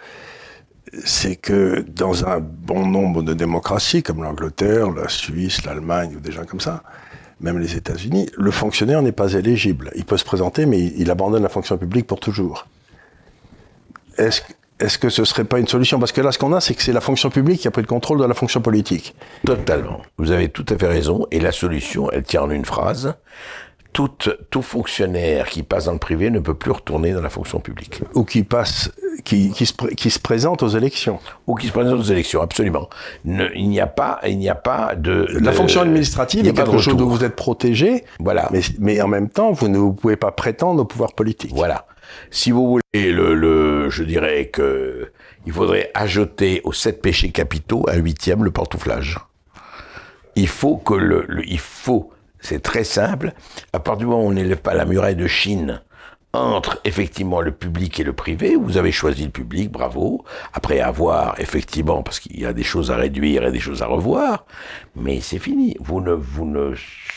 c'est 1.05 1.37
que 1.37 1.85
dans 1.89 2.27
un 2.27 2.41
bon 2.41 2.87
nombre 2.87 3.23
de 3.23 3.35
démocraties, 3.35 4.03
comme 4.03 4.23
l'Angleterre, 4.23 4.91
la 4.91 5.09
Suisse, 5.09 5.65
l'Allemagne 5.65 6.15
ou 6.17 6.21
des 6.21 6.33
gens 6.33 6.45
comme 6.45 6.61
ça, 6.61 6.83
même 7.41 7.59
les 7.59 7.77
États-Unis, 7.77 8.29
le 8.37 8.51
fonctionnaire 8.51 9.03
n'est 9.03 9.13
pas 9.13 9.33
éligible. 9.33 9.91
Il 9.95 10.05
peut 10.05 10.19
se 10.19 10.25
présenter, 10.25 10.67
mais 10.67 10.93
il 10.97 11.11
abandonne 11.11 11.43
la 11.43 11.49
fonction 11.49 11.79
publique 11.79 12.07
pour 12.07 12.21
toujours. 12.21 12.67
Est-ce 14.19 14.43
est-ce 14.81 14.99
que 14.99 15.09
ce 15.09 15.25
serait 15.25 15.45
pas 15.45 15.59
une 15.59 15.69
solution? 15.69 15.99
Parce 15.99 16.12
que 16.12 16.21
là, 16.21 16.33
ce 16.33 16.38
qu'on 16.38 16.53
a, 16.53 16.61
c'est 16.61 16.75
que 16.75 16.83
c'est 16.83 16.93
la 16.93 17.01
fonction 17.01 17.31
publique 17.31 17.61
qui 17.61 17.69
a 17.69 17.71
pris 17.71 17.83
le 17.83 17.87
contrôle 17.87 18.19
de 18.19 18.25
la 18.25 18.35
fonction 18.35 18.61
politique. 18.61 19.14
Totalement. 19.45 20.01
Vous 20.16 20.31
avez 20.31 20.49
tout 20.49 20.66
à 20.69 20.77
fait 20.77 20.87
raison. 20.87 21.27
Et 21.31 21.40
la 21.40 21.53
solution, 21.53 22.11
elle 22.11 22.23
tient 22.23 22.43
en 22.43 22.51
une 22.51 22.64
phrase. 22.64 23.14
Tout, 23.92 24.11
tout 24.50 24.62
fonctionnaire 24.62 25.48
qui 25.48 25.64
passe 25.64 25.87
dans 25.87 25.92
le 25.92 25.98
privé 25.98 26.31
ne 26.31 26.38
peut 26.38 26.55
plus 26.55 26.70
retourner 26.70 27.12
dans 27.12 27.20
la 27.22 27.29
fonction 27.29 27.59
publique. 27.59 28.00
Ou 28.14 28.24
qui 28.24 28.44
passe, 28.44 28.92
qui, 29.24 29.50
qui, 29.50 29.66
se, 29.66 29.72
qui 29.94 30.11
se 30.11 30.20
présente 30.20 30.62
aux 30.62 30.68
élections. 30.68 31.18
Ou 31.48 31.57
qui 31.57 31.66
se 31.66 31.72
présente 31.72 31.98
aux 31.98 32.03
élections, 32.05 32.40
absolument. 32.40 32.88
Ne, 33.24 33.48
il 33.57 33.68
n'y 33.68 33.81
a 33.81 33.88
pas, 33.88 34.20
il 34.29 34.38
n'y 34.38 34.48
a 34.48 34.55
pas 34.55 34.94
de, 34.94 35.26
La 35.40 35.50
de- 35.50 35.57
fonction 35.57 35.81
administrative 35.81 36.38
il 36.40 36.42
n'y 36.44 36.48
est 36.50 36.53
a 36.53 36.55
pas 36.55 36.62
de 36.62 36.70
quelque 36.70 36.83
chose 36.83 36.96
dont 36.96 37.09
vous 37.09 37.24
êtes 37.24 37.35
protégé, 37.35 38.05
Voilà. 38.20 38.48
mais, 38.53 38.61
mais 38.79 39.03
en 39.03 39.09
même 39.09 39.29
temps, 39.29 39.50
vous 39.50 39.66
ne 39.66 39.90
pouvez 39.90 40.16
pas 40.16 40.31
prétendre 40.31 40.83
au 40.83 40.85
pouvoir 40.85 41.12
politique. 41.14 41.50
Voilà. 41.53 41.87
Si 42.31 42.53
vous 42.53 42.68
voulez, 42.68 43.11
le, 43.12 43.35
le, 43.35 43.90
je 43.90 44.05
dirais 44.05 44.46
que 44.46 45.11
il 45.46 45.53
faudrait 45.53 45.90
ajouter 45.94 46.61
aux 46.62 46.72
sept 46.72 47.03
péchés 47.03 47.31
capitaux 47.33 47.85
un 47.88 47.96
huitième, 47.96 48.44
le 48.44 48.50
pantouflage. 48.53 49.18
Il 50.37 50.46
faut 50.48 50.76
que 50.76 50.94
le, 50.94 51.24
le- 51.29 51.44
il 51.48 51.59
faut, 51.59 52.11
c'est 52.40 52.62
très 52.62 52.85
simple. 52.85 53.33
À 53.72 53.81
partir 53.81 53.98
du 53.98 54.07
moment 54.07 54.24
où 54.24 54.29
on 54.29 54.33
n'élève 54.33 54.59
pas 54.59 54.74
la 54.74 54.85
muraille 54.85 55.16
de 55.16 55.26
Chine 55.26 55.81
entre 56.33 56.81
effectivement 56.85 57.40
le 57.40 57.50
public 57.50 57.98
et 57.98 58.05
le 58.05 58.12
privé, 58.12 58.55
vous 58.55 58.76
avez 58.76 58.92
choisi 58.92 59.24
le 59.24 59.31
public, 59.31 59.70
bravo. 59.70 60.24
Après 60.53 60.79
avoir 60.79 61.40
effectivement, 61.40 62.03
parce 62.03 62.20
qu'il 62.20 62.38
y 62.38 62.46
a 62.46 62.53
des 62.53 62.62
choses 62.62 62.90
à 62.90 62.96
réduire 62.96 63.44
et 63.46 63.50
des 63.50 63.59
choses 63.59 63.83
à 63.83 63.87
revoir, 63.87 64.46
mais 64.94 65.20
c'est 65.20 65.40
fini. 65.40 65.76
Vous 65.81 66.00
ne, 66.00 66.12
vous 66.12 66.46
ne, 66.46 66.74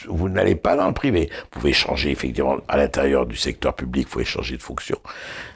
vous 0.07 0.29
n'allez 0.29 0.55
pas 0.55 0.75
dans 0.75 0.87
le 0.87 0.93
privé. 0.93 1.29
Vous 1.31 1.59
pouvez 1.59 1.73
changer 1.73 2.09
effectivement 2.09 2.57
à 2.67 2.77
l'intérieur 2.77 3.25
du 3.27 3.35
secteur 3.35 3.75
public, 3.75 4.07
vous 4.07 4.13
pouvez 4.13 4.25
changer 4.25 4.57
de 4.57 4.63
fonction. 4.63 4.97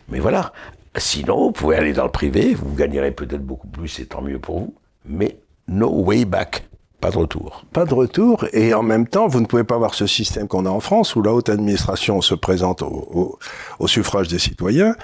Mais 0.10 0.20
voilà. 0.20 0.54
Sinon, 0.96 1.48
vous 1.48 1.52
pouvez 1.52 1.78
aller 1.78 1.94
dans 1.94 2.06
le 2.06 2.12
privé, 2.12 2.54
vous 2.54 2.74
gagnerez 2.76 3.12
peut-être 3.12 3.44
beaucoup 3.44 3.68
plus 3.68 4.00
et 4.00 4.06
tant 4.06 4.22
mieux 4.22 4.40
pour 4.40 4.60
vous. 4.60 4.76
Mais 5.06 5.38
no 5.68 5.90
way 5.90 6.26
back. 6.26 6.64
Pas 7.00 7.12
de 7.12 7.18
retour. 7.18 7.64
Pas 7.74 7.86
de 7.86 7.94
retour, 7.94 8.46
et 8.54 8.74
en 8.74 8.82
même 8.82 9.08
temps, 9.08 9.28
vous 9.28 9.40
ne 9.40 9.46
pouvez 9.46 9.64
pas 9.64 9.76
avoir 9.76 9.94
ce 9.94 10.08
système 10.08 10.48
qu'on 10.48 10.66
a 10.66 10.70
en 10.70 10.80
France, 10.80 11.16
où 11.16 11.22
la 11.22 11.32
haute 11.32 11.50
administration 11.50 12.22
se 12.22 12.34
présente 12.34 12.82
au, 12.82 13.38
suffrage 13.86 14.28
des 14.28 14.40
citoyens. 14.40 14.96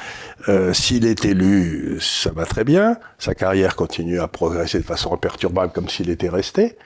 Euh, 0.50 0.74
S'il 0.74 1.06
est 1.06 1.24
élu, 1.24 2.00
ça 2.02 2.32
va 2.32 2.46
très 2.46 2.64
bien, 2.64 2.98
sa 3.20 3.36
carrière 3.36 3.76
continue 3.76 4.20
à 4.20 4.28
progresser 4.28 4.80
de 4.80 4.84
façon 4.84 5.14
imperturbable 5.14 5.72
comme 5.72 5.88
s'il 5.88 6.10
était 6.10 6.30
resté. 6.30 6.78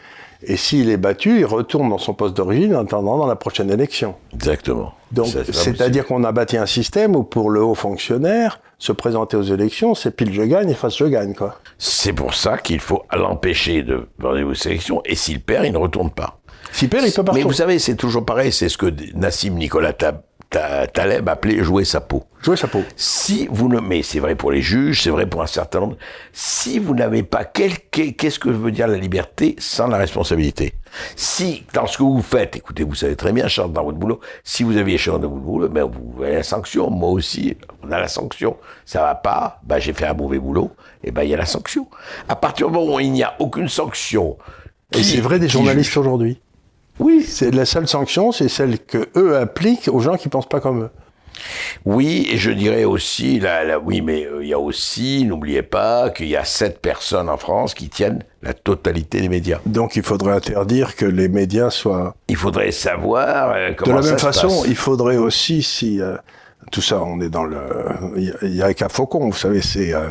Et 0.43 0.55
s'il 0.57 0.89
est 0.89 0.97
battu, 0.97 1.39
il 1.39 1.45
retourne 1.45 1.89
dans 1.89 1.97
son 1.97 2.13
poste 2.13 2.35
d'origine 2.37 2.75
en 2.75 2.83
attendant 2.83 3.17
dans 3.17 3.25
la 3.27 3.35
prochaine 3.35 3.71
élection. 3.71 4.15
Exactement. 4.33 4.93
Donc, 5.11 5.27
c'est-à-dire 5.51 6.05
qu'on 6.05 6.23
a 6.23 6.31
bâti 6.31 6.57
un 6.57 6.65
système 6.65 7.15
où 7.15 7.23
pour 7.23 7.49
le 7.49 7.63
haut 7.63 7.75
fonctionnaire, 7.75 8.59
se 8.77 8.91
présenter 8.91 9.35
aux 9.37 9.41
élections, 9.43 9.95
c'est 9.95 10.11
pile 10.11 10.31
je 10.33 10.43
gagne 10.43 10.69
et 10.69 10.73
face 10.75 10.97
je 10.97 11.05
gagne, 11.05 11.33
quoi. 11.33 11.55
C'est 11.79 12.13
pour 12.13 12.33
ça 12.35 12.57
qu'il 12.59 12.79
faut 12.79 13.03
l'empêcher 13.11 13.81
de 13.81 14.07
aller 14.23 14.43
aux 14.43 14.53
sélections. 14.53 15.01
Et 15.05 15.15
s'il 15.15 15.41
perd, 15.41 15.65
il 15.65 15.71
ne 15.73 15.77
retourne 15.77 16.11
pas. 16.11 16.37
S'il 16.71 16.89
perd, 16.89 17.05
il 17.07 17.11
peut 17.13 17.21
Mais 17.21 17.25
partir. 17.25 17.47
vous 17.47 17.53
savez, 17.53 17.79
c'est 17.79 17.95
toujours 17.95 18.23
pareil. 18.25 18.51
C'est 18.51 18.69
ce 18.69 18.77
que 18.77 18.93
Nassim 19.15 19.55
Nicolas 19.55 19.93
Ta- 19.93 20.11
Ta- 20.11 20.21
Taleb 20.49 21.27
appelait 21.27 21.61
jouer 21.63 21.83
sa 21.83 21.99
peau. 21.99 22.23
Jouer 22.41 22.55
chapeau. 22.55 22.83
Si 22.95 23.47
vous 23.51 23.67
ne, 23.67 23.79
mais 23.81 24.01
c'est 24.01 24.19
vrai 24.19 24.35
pour 24.35 24.51
les 24.51 24.61
juges, 24.61 25.03
c'est 25.03 25.09
vrai 25.09 25.25
pour 25.25 25.41
un 25.41 25.47
certain 25.47 25.81
nombre. 25.81 25.97
Si 26.31 26.79
vous 26.79 26.95
n'avez 26.95 27.23
pas 27.23 27.43
qu'est-ce 27.43 28.39
que 28.39 28.49
veut 28.49 28.71
dire 28.71 28.87
la 28.87 28.97
liberté 28.97 29.55
sans 29.59 29.87
la 29.87 29.97
responsabilité? 29.97 30.73
Si 31.17 31.65
dans 31.73 31.85
ce 31.85 31.97
que 31.97 32.03
vous 32.03 32.21
faites, 32.21 32.55
écoutez, 32.55 32.83
vous 32.83 32.95
savez 32.95 33.15
très 33.17 33.33
bien, 33.33 33.47
Charles, 33.47 33.73
dans 33.73 33.83
votre 33.83 33.97
boulot, 33.97 34.21
si 34.43 34.63
vous 34.63 34.77
aviez 34.77 34.97
Charles 34.97 35.19
dans 35.19 35.29
votre 35.29 35.41
boulot, 35.41 35.67
ben 35.67 35.83
vous 35.83 36.23
avez 36.23 36.35
la 36.35 36.43
sanction. 36.43 36.89
Moi 36.89 37.09
aussi, 37.09 37.57
on 37.83 37.91
a 37.91 37.99
la 37.99 38.07
sanction. 38.07 38.55
Ça 38.85 39.01
va 39.01 39.15
pas, 39.15 39.59
ben 39.63 39.79
j'ai 39.79 39.93
fait 39.93 40.05
un 40.05 40.13
mauvais 40.13 40.39
boulot, 40.39 40.71
et 41.03 41.11
ben 41.11 41.23
il 41.23 41.29
y 41.29 41.33
a 41.33 41.37
la 41.37 41.45
sanction. 41.45 41.87
À 42.29 42.37
partir 42.37 42.67
du 42.67 42.73
moment 42.73 42.95
où 42.95 42.99
il 42.99 43.11
n'y 43.11 43.23
a 43.23 43.35
aucune 43.39 43.67
sanction, 43.67 44.37
Et 44.93 45.03
c'est 45.03 45.21
vrai 45.21 45.39
des 45.39 45.49
journalistes 45.49 45.97
aujourd'hui. 45.97 46.39
Oui, 46.99 47.23
C'est 47.27 47.51
la 47.51 47.65
seule 47.65 47.87
sanction, 47.87 48.31
c'est 48.31 48.47
celle 48.49 48.79
que 48.79 49.07
eux 49.15 49.37
appliquent 49.37 49.87
aux 49.91 49.99
gens 49.99 50.15
qui 50.17 50.29
pensent 50.29 50.49
pas 50.49 50.59
comme 50.59 50.83
eux. 50.83 50.89
Oui, 51.85 52.27
et 52.31 52.37
je 52.37 52.49
dirais 52.49 52.83
aussi, 52.83 53.39
là, 53.39 53.63
là, 53.63 53.77
oui, 53.79 54.01
mais 54.01 54.25
euh, 54.25 54.39
il 54.41 54.49
y 54.49 54.53
a 54.53 54.59
aussi, 54.59 55.23
n'oubliez 55.23 55.61
pas 55.61 56.09
qu'il 56.09 56.27
y 56.27 56.35
a 56.35 56.43
sept 56.43 56.79
personnes 56.81 57.29
en 57.29 57.37
France 57.37 57.75
qui 57.75 57.89
tiennent 57.89 58.23
la 58.41 58.53
totalité 58.55 59.21
des 59.21 59.29
médias. 59.29 59.59
Donc 59.67 59.95
il 59.95 60.01
faudrait 60.01 60.33
interdire 60.33 60.95
que 60.95 61.05
les 61.05 61.27
médias 61.27 61.69
soient. 61.69 62.15
Il 62.27 62.35
faudrait 62.37 62.71
savoir 62.71 63.51
euh, 63.51 63.69
De 63.69 63.75
comment 63.75 63.97
la 63.97 64.01
ça 64.01 64.09
même 64.09 64.17
se 64.17 64.25
façon, 64.25 64.47
passe. 64.47 64.63
il 64.67 64.75
faudrait 64.75 65.17
aussi 65.17 65.61
si 65.61 66.01
euh, 66.01 66.15
tout 66.69 66.81
ça, 66.81 67.01
on 67.01 67.21
est 67.21 67.29
dans 67.29 67.45
le, 67.45 67.57
il 68.17 68.33
y 68.55 68.61
a- 68.61 68.69
il 68.69 68.75
qu'à 68.75 68.89
Faucon, 68.89 69.29
vous 69.29 69.37
savez, 69.37 69.61
c'est, 69.61 69.93
euh, 69.93 70.07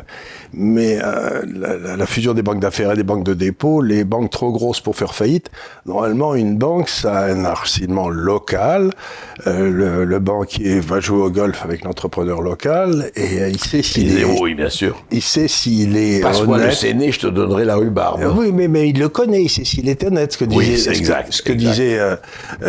mais 0.55 0.99
euh, 1.03 1.43
la, 1.99 2.07
fusion 2.07 2.33
des 2.33 2.41
banques 2.43 2.61
d'affaires 2.61 2.93
et 2.93 2.97
des 2.97 3.03
banques 3.03 3.25
de 3.25 3.35
dépôt, 3.35 3.83
les 3.83 4.05
banques 4.05 4.31
trop 4.31 4.51
grosses 4.53 4.81
pour 4.81 4.97
faire 4.97 5.15
faillite. 5.15 5.51
Normalement, 5.85 6.35
une 6.35 6.57
banque, 6.57 6.89
ça 6.89 7.13
a 7.19 7.25
un 7.31 7.45
harcèlement 7.45 8.09
local. 8.09 8.91
Euh, 9.47 9.71
le, 9.71 10.05
le 10.07 10.19
banquier 10.19 10.81
va 10.81 10.99
jouer 11.01 11.19
au 11.21 11.31
golf 11.31 11.63
avec 11.63 11.85
l'entrepreneur 11.85 12.41
local 12.41 13.11
et 13.17 13.49
il 13.51 13.59
sait 13.61 13.81
Il 13.81 13.85
s'il 13.85 14.05
disait, 14.07 14.21
est, 14.23 14.41
oui, 14.41 14.55
bien 14.55 14.71
sûr. 14.71 14.97
il 15.11 15.21
sait 15.23 15.49
s'il 15.49 15.95
est 15.99 16.21
Passe-moi 16.23 16.57
le 16.59 16.71
séné, 16.71 17.13
je 17.13 17.21
te 17.21 17.27
donnerai 17.27 17.67
la 17.67 17.77
rhubarbe. 17.77 18.23
Euh, 18.23 18.33
Oui, 18.35 18.51
mais, 18.53 18.69
mais 18.69 18.89
il 18.89 18.99
le 18.99 19.11
connaît, 19.11 19.43
il 19.43 19.51
sait 19.51 19.65
s'il 19.65 19.91
est 19.91 20.03
honnête. 20.05 20.33
Ce 20.33 20.39
que 20.39 20.45
Oui, 20.47 20.65
disait, 20.71 20.77
ce 20.79 20.89
que- 20.91 20.97
exact, 20.97 21.51
disait 21.53 21.99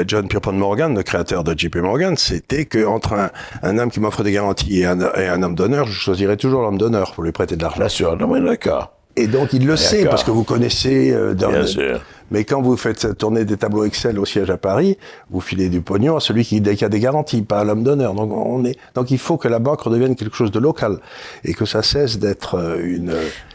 John 0.06 0.28
Pierpont 0.28 0.52
Morgan, 0.52 0.94
le 0.94 1.04
créateur 1.04 1.46
de 1.46 1.58
JP 1.58 1.78
Morgan, 1.78 2.18
c'était 2.18 2.66
que 2.66 2.86
entre 2.86 3.14
un, 3.14 3.30
un 3.68 3.78
homme 3.78 3.92
qui 3.92 4.00
m'offre 4.00 4.24
des 4.24 4.32
garanties 4.32 4.80
et 4.80 4.86
un, 4.86 5.00
et 5.16 5.28
un 5.28 5.44
homme 5.44 5.56
d'honneur, 5.56 5.86
je 5.86 5.94
choisirais 5.94 6.38
toujours 6.38 6.62
l'homme 6.62 6.78
d'honneur 6.78 7.12
pour 7.14 7.24
lui 7.24 7.32
prêter 7.32 7.56
de 7.56 7.62
l'argent. 7.62 7.80
Bien 7.80 7.90
sûr, 7.90 8.18
non 8.18 8.28
mais 8.28 8.42
d'accord. 8.42 8.94
Et 9.20 9.26
donc 9.26 9.52
il 9.54 9.66
le 9.66 9.76
sait 9.76 10.06
parce 10.06 10.24
que 10.24 10.30
vous 10.30 10.44
connaissez. 10.44 11.12
euh, 11.12 11.34
dans 11.34 11.50
Bien 11.50 11.62
le- 11.62 11.68
sûr. 11.68 12.02
Mais 12.30 12.44
quand 12.44 12.62
vous 12.62 12.76
faites 12.78 13.18
tournée 13.18 13.46
des 13.46 13.56
tableaux 13.58 13.84
Excel 13.86 14.20
au 14.20 14.26
siège 14.26 14.50
à 14.52 14.58
Paris, 14.58 14.98
vous 15.32 15.40
filez 15.40 15.70
du 15.70 15.82
pognon 15.82 16.18
à 16.18 16.20
celui 16.20 16.44
qui, 16.44 16.62
qui 16.62 16.86
a 16.86 16.90
des 16.90 17.00
garanties, 17.00 17.42
pas 17.42 17.60
à 17.60 17.64
l'homme 17.64 17.84
d'honneur. 17.84 18.14
Donc 18.14 18.32
on 18.32 18.64
est. 18.66 18.76
Donc 18.96 19.10
il 19.10 19.18
faut 19.18 19.38
que 19.38 19.48
la 19.48 19.58
banque 19.60 19.82
redevienne 19.82 20.16
quelque 20.16 20.36
chose 20.36 20.52
de 20.52 20.60
local 20.60 21.00
et 21.46 21.54
que 21.56 21.66
ça 21.66 21.82
cesse 21.82 22.20
d'être 22.20 22.56
euh, 22.60 22.80
une. 22.84 23.14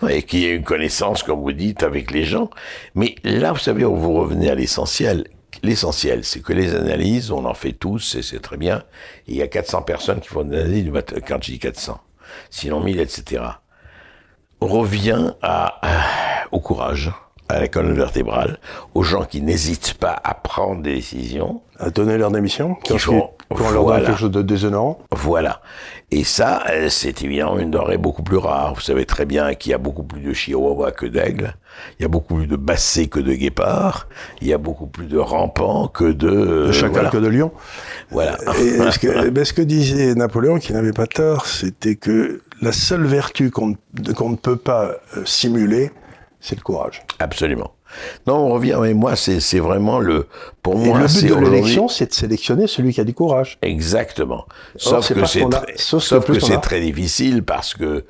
Et 0.08 0.22
qu'il 0.24 0.40
y 0.40 0.46
ait 0.46 0.56
une 0.56 0.64
connaissance, 0.64 1.22
comme 1.22 1.40
vous 1.40 1.52
dites, 1.52 1.82
avec 1.84 2.10
les 2.10 2.24
gens. 2.24 2.50
Mais 2.96 3.14
là, 3.22 3.52
vous 3.52 3.58
savez, 3.60 3.84
vous 3.84 4.12
revenez 4.14 4.50
à 4.50 4.54
l'essentiel. 4.56 5.26
L'essentiel, 5.62 6.24
c'est 6.24 6.40
que 6.40 6.52
les 6.52 6.74
analyses, 6.74 7.30
on 7.30 7.44
en 7.44 7.54
fait 7.54 7.72
tous, 7.72 8.14
et 8.16 8.22
c'est 8.22 8.40
très 8.40 8.56
bien. 8.56 8.78
Et 9.28 9.32
il 9.32 9.36
y 9.36 9.42
a 9.42 9.48
400 9.48 9.82
personnes 9.82 10.20
qui 10.20 10.28
font 10.28 10.44
des 10.44 10.58
analyses 10.58 10.84
du 10.84 10.92
quand 10.92 11.38
je 11.42 11.52
dis 11.52 11.58
400. 11.58 12.00
Sinon 12.50 12.80
1000, 12.80 13.00
etc. 13.00 13.42
On 14.60 14.66
revient 14.66 15.32
à, 15.42 15.78
à- 15.82 16.46
au 16.52 16.60
courage, 16.60 17.12
à 17.48 17.60
la 17.60 17.68
colonne 17.68 17.94
vertébrale, 17.94 18.58
aux 18.94 19.02
gens 19.02 19.24
qui 19.24 19.42
n'hésitent 19.42 19.94
pas 19.94 20.18
à 20.24 20.34
prendre 20.34 20.82
des 20.82 20.94
décisions. 20.94 21.62
à 21.78 21.90
donner 21.90 22.16
leur 22.16 22.30
démission, 22.30 22.76
quand, 22.86 22.94
font- 22.98 23.30
quand 23.52 23.64
on 23.64 23.70
leur 23.70 23.82
donne 23.82 23.82
voilà. 23.84 24.06
quelque 24.06 24.18
chose 24.18 24.30
de 24.30 24.42
déshonorant. 24.42 24.98
Voilà. 25.10 25.60
Et 26.10 26.24
ça, 26.24 26.62
euh, 26.70 26.88
c'est 26.90 27.22
évidemment 27.22 27.58
une 27.58 27.70
denrée 27.70 27.96
beaucoup 27.96 28.22
plus 28.22 28.36
rare. 28.36 28.74
Vous 28.74 28.80
savez 28.82 29.06
très 29.06 29.24
bien 29.24 29.54
qu'il 29.54 29.70
y 29.70 29.74
a 29.74 29.78
beaucoup 29.78 30.02
plus 30.02 30.20
de 30.20 30.32
chihuahuas 30.32 30.90
que 30.92 31.06
d'aigles. 31.06 31.54
Il 31.98 32.02
y 32.02 32.04
a 32.04 32.08
beaucoup 32.08 32.34
plus 32.34 32.46
de 32.46 32.56
bassets 32.56 33.06
que 33.06 33.18
de 33.18 33.32
guépards. 33.32 34.08
Il 34.42 34.46
y 34.48 34.52
a 34.52 34.58
beaucoup 34.58 34.86
plus 34.86 35.06
de 35.06 35.18
rampants 35.18 35.88
que 35.88 36.04
de... 36.04 36.28
euh, 36.28 36.66
de 36.66 36.72
chacal 36.72 36.92
voilà. 36.92 37.10
que 37.10 37.16
de 37.16 37.28
lion. 37.28 37.50
Voilà. 38.10 38.36
Et 38.60 38.90
ce, 38.90 38.98
que, 38.98 39.30
ben, 39.30 39.44
ce 39.44 39.52
que 39.54 39.62
disait 39.62 40.14
Napoléon, 40.14 40.58
qui 40.58 40.72
n'avait 40.74 40.92
pas 40.92 41.06
tort, 41.06 41.46
c'était 41.46 41.96
que 41.96 42.42
la 42.60 42.72
seule 42.72 43.04
vertu 43.06 43.50
qu'on 43.50 43.68
ne- 43.68 44.12
qu'on 44.12 44.28
ne 44.30 44.36
peut 44.36 44.56
pas 44.56 44.90
euh, 45.16 45.22
simuler, 45.24 45.92
c'est 46.40 46.56
le 46.56 46.62
courage. 46.62 47.02
Absolument. 47.20 47.70
Non, 48.26 48.36
on 48.36 48.48
revient, 48.50 48.78
mais 48.80 48.94
moi, 48.94 49.16
c'est 49.16 49.58
vraiment 49.58 49.98
le... 49.98 50.26
Pour 50.62 50.74
Et 50.74 50.86
moi, 50.88 51.00
le 51.00 51.06
but 51.06 51.28
de 51.28 51.34
l'élection, 51.34 51.88
c'est 51.88 52.06
de 52.06 52.12
sélectionner 52.14 52.66
celui 52.66 52.92
qui 52.92 53.00
a 53.00 53.04
du 53.04 53.14
courage. 53.14 53.58
Exactement. 53.62 54.46
Sauf 54.76 55.12
que 55.12 55.24
c'est 55.24 55.42
a- 55.44 55.48
très, 55.48 55.76
sauf 55.76 56.02
sauf 56.02 56.20
que 56.24 56.26
que 56.28 56.32
plus 56.38 56.44
on 56.44 56.46
c'est 56.46 56.54
a. 56.54 56.58
très 56.58 56.80
difficile 56.80 57.42
parce 57.42 57.74
que 57.74 58.04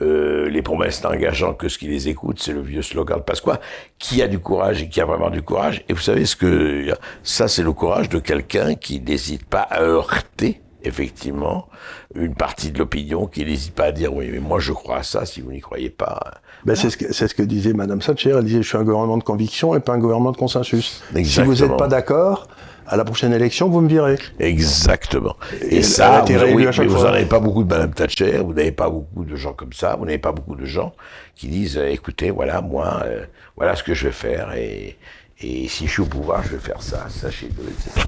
euh, 0.00 0.48
les 0.48 0.62
promesses 0.62 1.02
n'engageant 1.04 1.52
que 1.54 1.68
ce 1.68 1.78
qui 1.78 1.86
les 1.86 2.08
écoute, 2.08 2.40
c'est 2.40 2.52
le 2.52 2.62
vieux 2.62 2.82
slogan 2.82 3.18
de 3.18 3.22
Pasqua. 3.22 3.60
Qui 3.98 4.22
a 4.22 4.26
du 4.28 4.38
courage 4.38 4.82
et 4.82 4.88
qui 4.88 5.00
a 5.00 5.04
vraiment 5.04 5.30
du 5.30 5.42
courage 5.42 5.84
Et 5.88 5.92
vous 5.92 6.00
savez 6.00 6.24
ce 6.24 6.34
que 6.34 6.88
ça, 7.22 7.46
c'est 7.46 7.62
le 7.62 7.72
courage 7.72 8.08
de 8.08 8.18
quelqu'un 8.18 8.74
qui 8.74 9.00
n'hésite 9.00 9.44
pas 9.44 9.60
à 9.60 9.82
heurter 9.82 10.60
effectivement 10.84 11.68
une 12.16 12.34
partie 12.34 12.72
de 12.72 12.78
l'opinion 12.80 13.26
qui 13.28 13.44
n'hésite 13.44 13.72
pas 13.72 13.84
à 13.84 13.92
dire 13.92 14.12
oui 14.12 14.28
mais 14.32 14.40
moi 14.40 14.58
je 14.58 14.72
crois 14.72 14.96
à 14.96 15.02
ça 15.04 15.24
si 15.24 15.40
vous 15.40 15.52
n'y 15.52 15.60
croyez 15.60 15.90
pas 15.90 16.40
Ben, 16.64 16.76
c'est 16.76 16.90
ce, 16.90 16.96
que- 16.96 17.12
c'est 17.12 17.26
ce 17.28 17.34
que 17.34 17.42
disait 17.42 17.72
Madame 17.72 17.98
Thatcher. 18.00 18.34
Elle 18.38 18.44
disait, 18.44 18.62
je 18.62 18.68
suis 18.68 18.78
un 18.78 18.84
gouvernement 18.84 19.16
de 19.18 19.24
conviction 19.24 19.74
et 19.74 19.80
pas 19.80 19.92
un 19.94 19.98
gouvernement 19.98 20.32
de 20.32 20.36
consensus. 20.36 20.84
Si 20.86 21.12
vous 21.12 21.18
Exactement. 21.18 21.54
n'êtes 21.54 21.76
pas 21.76 21.88
d'accord, 21.88 22.46
à 22.86 22.96
la 22.96 23.04
prochaine 23.04 23.32
élection, 23.32 23.68
vous 23.68 23.80
me 23.80 23.88
virez. 23.88 24.18
Exactement. 24.38 25.36
Et, 25.62 25.78
Et 25.78 25.82
ça, 25.82 26.24
vous, 26.26 26.32
oui, 26.54 26.66
mais 26.78 26.86
vous 26.86 26.98
n'en 26.98 27.04
avez 27.04 27.24
pas 27.26 27.40
beaucoup 27.40 27.64
de 27.64 27.68
Madame 27.68 27.92
Thatcher, 27.94 28.38
vous 28.44 28.52
n'avez 28.54 28.72
pas 28.72 28.90
beaucoup 28.90 29.24
de 29.24 29.34
gens 29.36 29.52
comme 29.54 29.72
ça, 29.72 29.96
vous 29.98 30.04
n'avez 30.04 30.18
pas 30.18 30.32
beaucoup 30.32 30.56
de 30.56 30.64
gens 30.66 30.92
qui 31.34 31.48
disent, 31.48 31.78
euh, 31.78 31.88
écoutez, 31.90 32.30
voilà, 32.30 32.60
moi, 32.60 33.02
euh, 33.06 33.24
voilà 33.56 33.74
ce 33.76 33.82
que 33.82 33.94
je 33.94 34.06
vais 34.06 34.12
faire, 34.12 34.52
et, 34.54 34.96
et 35.40 35.68
si 35.68 35.86
je 35.86 35.92
suis 35.92 36.02
au 36.02 36.06
pouvoir, 36.06 36.42
je 36.44 36.50
vais 36.50 36.58
faire 36.58 36.82
ça, 36.82 37.06
sachez-le, 37.08 37.62
etc. 37.70 38.06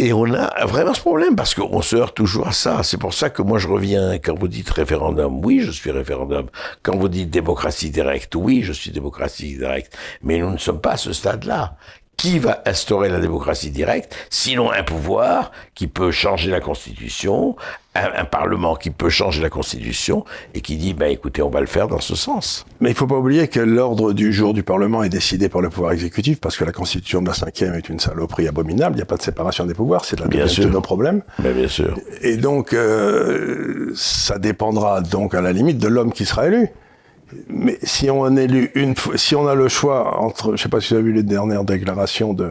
Et 0.00 0.12
on 0.12 0.24
a 0.34 0.66
vraiment 0.66 0.92
ce 0.92 1.00
problème 1.00 1.36
parce 1.36 1.54
qu'on 1.54 1.80
se 1.80 1.94
heurte 1.94 2.16
toujours 2.16 2.48
à 2.48 2.52
ça. 2.52 2.82
C'est 2.82 2.98
pour 2.98 3.14
ça 3.14 3.30
que 3.30 3.42
moi 3.42 3.58
je 3.58 3.68
reviens 3.68 4.18
quand 4.18 4.36
vous 4.36 4.48
dites 4.48 4.68
référendum, 4.70 5.44
oui, 5.44 5.60
je 5.60 5.70
suis 5.70 5.92
référendum. 5.92 6.46
Quand 6.82 6.96
vous 6.96 7.08
dites 7.08 7.30
démocratie 7.30 7.90
directe, 7.90 8.34
oui, 8.34 8.62
je 8.62 8.72
suis 8.72 8.90
démocratie 8.90 9.56
directe. 9.56 9.96
Mais 10.22 10.38
nous 10.38 10.50
ne 10.50 10.58
sommes 10.58 10.80
pas 10.80 10.92
à 10.92 10.96
ce 10.96 11.12
stade-là. 11.12 11.76
Qui 12.16 12.38
va 12.38 12.62
instaurer 12.66 13.08
la 13.08 13.18
démocratie 13.20 13.70
directe 13.70 14.14
Sinon 14.30 14.70
un 14.70 14.82
pouvoir 14.82 15.50
qui 15.74 15.86
peut 15.88 16.10
changer 16.10 16.50
la 16.50 16.60
Constitution, 16.60 17.56
un, 17.94 18.08
un 18.16 18.24
Parlement 18.24 18.76
qui 18.76 18.90
peut 18.90 19.08
changer 19.08 19.42
la 19.42 19.50
Constitution 19.50 20.24
et 20.54 20.60
qui 20.60 20.76
dit, 20.76 20.94
ben 20.94 21.10
écoutez, 21.10 21.42
on 21.42 21.50
va 21.50 21.60
le 21.60 21.66
faire 21.66 21.88
dans 21.88 22.00
ce 22.00 22.14
sens. 22.14 22.64
Mais 22.80 22.90
il 22.90 22.92
ne 22.92 22.96
faut 22.96 23.06
pas 23.06 23.16
oublier 23.16 23.48
que 23.48 23.60
l'ordre 23.60 24.12
du 24.12 24.32
jour 24.32 24.54
du 24.54 24.62
Parlement 24.62 25.02
est 25.02 25.08
décidé 25.08 25.48
par 25.48 25.60
le 25.60 25.70
pouvoir 25.70 25.92
exécutif, 25.92 26.40
parce 26.40 26.56
que 26.56 26.64
la 26.64 26.72
constitution 26.72 27.22
de 27.22 27.28
la 27.28 27.34
cinquième 27.34 27.74
est 27.74 27.88
une 27.88 28.00
saloperie 28.00 28.48
abominable. 28.48 28.94
Il 28.94 28.98
n'y 28.98 29.02
a 29.02 29.06
pas 29.06 29.16
de 29.16 29.22
séparation 29.22 29.66
des 29.66 29.74
pouvoirs, 29.74 30.04
c'est 30.04 30.18
la 30.18 30.26
Bien 30.26 30.46
de 30.46 30.68
nos 30.68 30.80
problèmes. 30.80 31.22
Bien 31.38 31.68
sûr. 31.68 31.96
Et 32.22 32.36
donc, 32.36 32.72
euh, 32.72 33.92
ça 33.94 34.38
dépendra 34.38 35.00
donc 35.00 35.34
à 35.34 35.40
la 35.40 35.52
limite 35.52 35.78
de 35.78 35.88
l'homme 35.88 36.12
qui 36.12 36.24
sera 36.24 36.46
élu. 36.46 36.70
Mais 37.48 37.78
si 37.82 38.10
on 38.10 38.36
élu 38.36 38.70
une 38.74 38.94
fois, 38.96 39.16
si 39.16 39.34
on 39.36 39.46
a 39.46 39.54
le 39.54 39.68
choix 39.68 40.20
entre, 40.20 40.56
je 40.56 40.62
sais 40.62 40.68
pas 40.68 40.80
si 40.80 40.88
vous 40.94 40.94
avez 41.00 41.04
vu 41.04 41.12
les 41.12 41.22
dernières 41.22 41.64
déclarations 41.64 42.34
de 42.34 42.50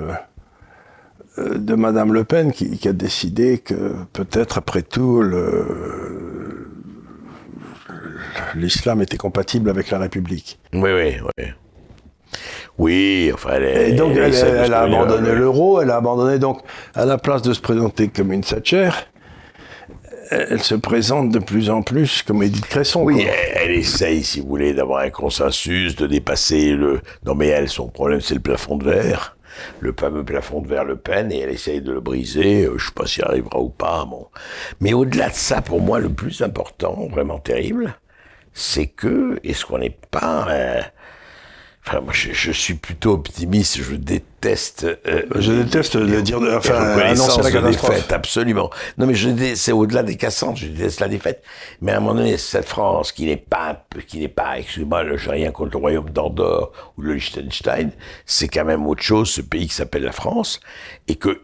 euh, 1.39 1.57
de 1.57 1.75
Madame 1.75 2.13
Le 2.13 2.23
Pen 2.23 2.51
qui, 2.51 2.77
qui 2.77 2.87
a 2.87 2.93
décidé 2.93 3.57
que 3.59 3.93
peut-être 4.13 4.57
après 4.57 4.81
tout 4.83 5.21
le 5.21 6.67
l'islam 8.55 9.01
était 9.01 9.17
compatible 9.17 9.69
avec 9.69 9.89
la 9.91 9.99
République. 9.99 10.59
Oui, 10.73 10.89
oui, 10.93 11.15
oui. 11.37 11.45
Oui, 12.79 13.31
enfin, 13.33 13.49
elle, 13.53 13.63
est- 13.63 13.89
Et 13.91 13.93
donc 13.93 14.15
elle, 14.15 14.73
a 14.73 14.81
abandonné 14.81 15.33
l'euro, 15.35 15.81
elle 15.81 15.91
a 15.91 15.97
abandonné 15.97 16.39
donc 16.39 16.61
à 16.95 17.05
la 17.05 17.17
place 17.19 17.41
de 17.43 17.53
se 17.53 17.61
présenter 17.61 18.07
comme 18.07 18.31
une 18.33 18.41
Thatcher, 18.41 18.89
elle 20.49 20.61
se 20.63 20.75
présente 20.75 21.29
de 21.29 21.39
plus 21.39 21.69
en 21.69 21.81
plus 21.81 22.21
comme 22.23 22.43
Edith 22.43 22.65
Cresson. 22.67 23.01
Oui, 23.03 23.21
elle, 23.27 23.57
elle 23.63 23.71
essaye, 23.71 24.23
si 24.23 24.39
vous 24.41 24.47
voulez, 24.47 24.73
d'avoir 24.73 25.01
un 25.01 25.09
consensus, 25.09 25.95
de 25.95 26.07
dépasser 26.07 26.71
le. 26.71 27.01
Non, 27.25 27.35
mais 27.35 27.47
elle, 27.47 27.69
son 27.69 27.87
problème, 27.87 28.21
c'est 28.21 28.35
le 28.35 28.39
plafond 28.41 28.77
de 28.77 28.85
verre. 28.89 29.37
Le 29.79 29.93
fameux 29.97 30.23
plafond 30.23 30.61
de 30.61 30.67
verre 30.67 30.83
Le 30.83 30.95
Pen, 30.95 31.31
et 31.31 31.39
elle 31.39 31.51
essaye 31.51 31.81
de 31.81 31.91
le 31.91 31.99
briser. 31.99 32.65
Euh, 32.65 32.77
Je 32.77 32.87
sais 32.87 32.91
pas 32.93 33.05
si 33.05 33.21
elle 33.21 33.27
arrivera 33.27 33.59
ou 33.59 33.69
pas. 33.69 34.05
Bon. 34.05 34.27
Mais 34.81 34.93
au-delà 34.93 35.29
de 35.29 35.35
ça, 35.35 35.61
pour 35.61 35.79
moi, 35.81 35.99
le 35.99 36.09
plus 36.09 36.41
important, 36.41 37.07
vraiment 37.11 37.37
terrible, 37.39 37.95
c'est 38.53 38.87
que, 38.87 39.39
est-ce 39.43 39.65
qu'on 39.65 39.77
n'est 39.79 39.97
pas. 40.11 40.47
euh, 40.49 40.81
Enfin, 41.85 41.99
moi, 41.99 42.13
je, 42.13 42.31
je 42.31 42.51
suis 42.51 42.75
plutôt 42.75 43.11
optimiste. 43.11 43.77
Je 43.81 43.95
déteste. 43.95 44.85
euh, 45.05 45.23
Je 45.35 45.51
déteste 45.51 45.97
de 45.97 46.21
dire, 46.21 46.39
de- 46.39 46.47
la 46.47 46.57
enfin, 46.57 46.75
annoncer 47.01 47.41
la 47.51 47.61
de 47.61 47.67
défaite, 47.71 48.11
absolument. 48.13 48.69
Non, 48.97 49.05
mais 49.05 49.15
je 49.15 49.29
c'est 49.55 49.73
au-delà 49.73 50.01
des 50.01 50.15
cassantes, 50.15 50.55
je 50.57 50.67
déteste 50.67 51.01
la 51.01 51.09
défaite. 51.09 51.43
Mais 51.81 51.91
à 51.91 51.97
un 51.97 51.99
moment 51.99 52.15
donné, 52.15 52.37
cette 52.37 52.67
France 52.69 53.11
qui 53.11 53.25
n'est 53.25 53.35
pas, 53.35 53.85
qui 54.07 54.19
n'est 54.19 54.29
pas, 54.29 54.59
excusez-moi, 54.59 55.03
le- 55.03 55.15
rien 55.15 55.51
contre 55.51 55.71
le 55.73 55.77
royaume 55.79 56.09
d'Andorre 56.09 56.71
ou 56.97 57.01
le 57.01 57.15
Liechtenstein, 57.15 57.91
c'est 58.25 58.47
quand 58.47 58.63
même 58.65 58.87
autre 58.87 59.03
chose, 59.03 59.29
ce 59.29 59.41
pays 59.41 59.67
qui 59.67 59.75
s'appelle 59.75 60.03
la 60.03 60.13
France, 60.13 60.61
et 61.09 61.15
que, 61.15 61.41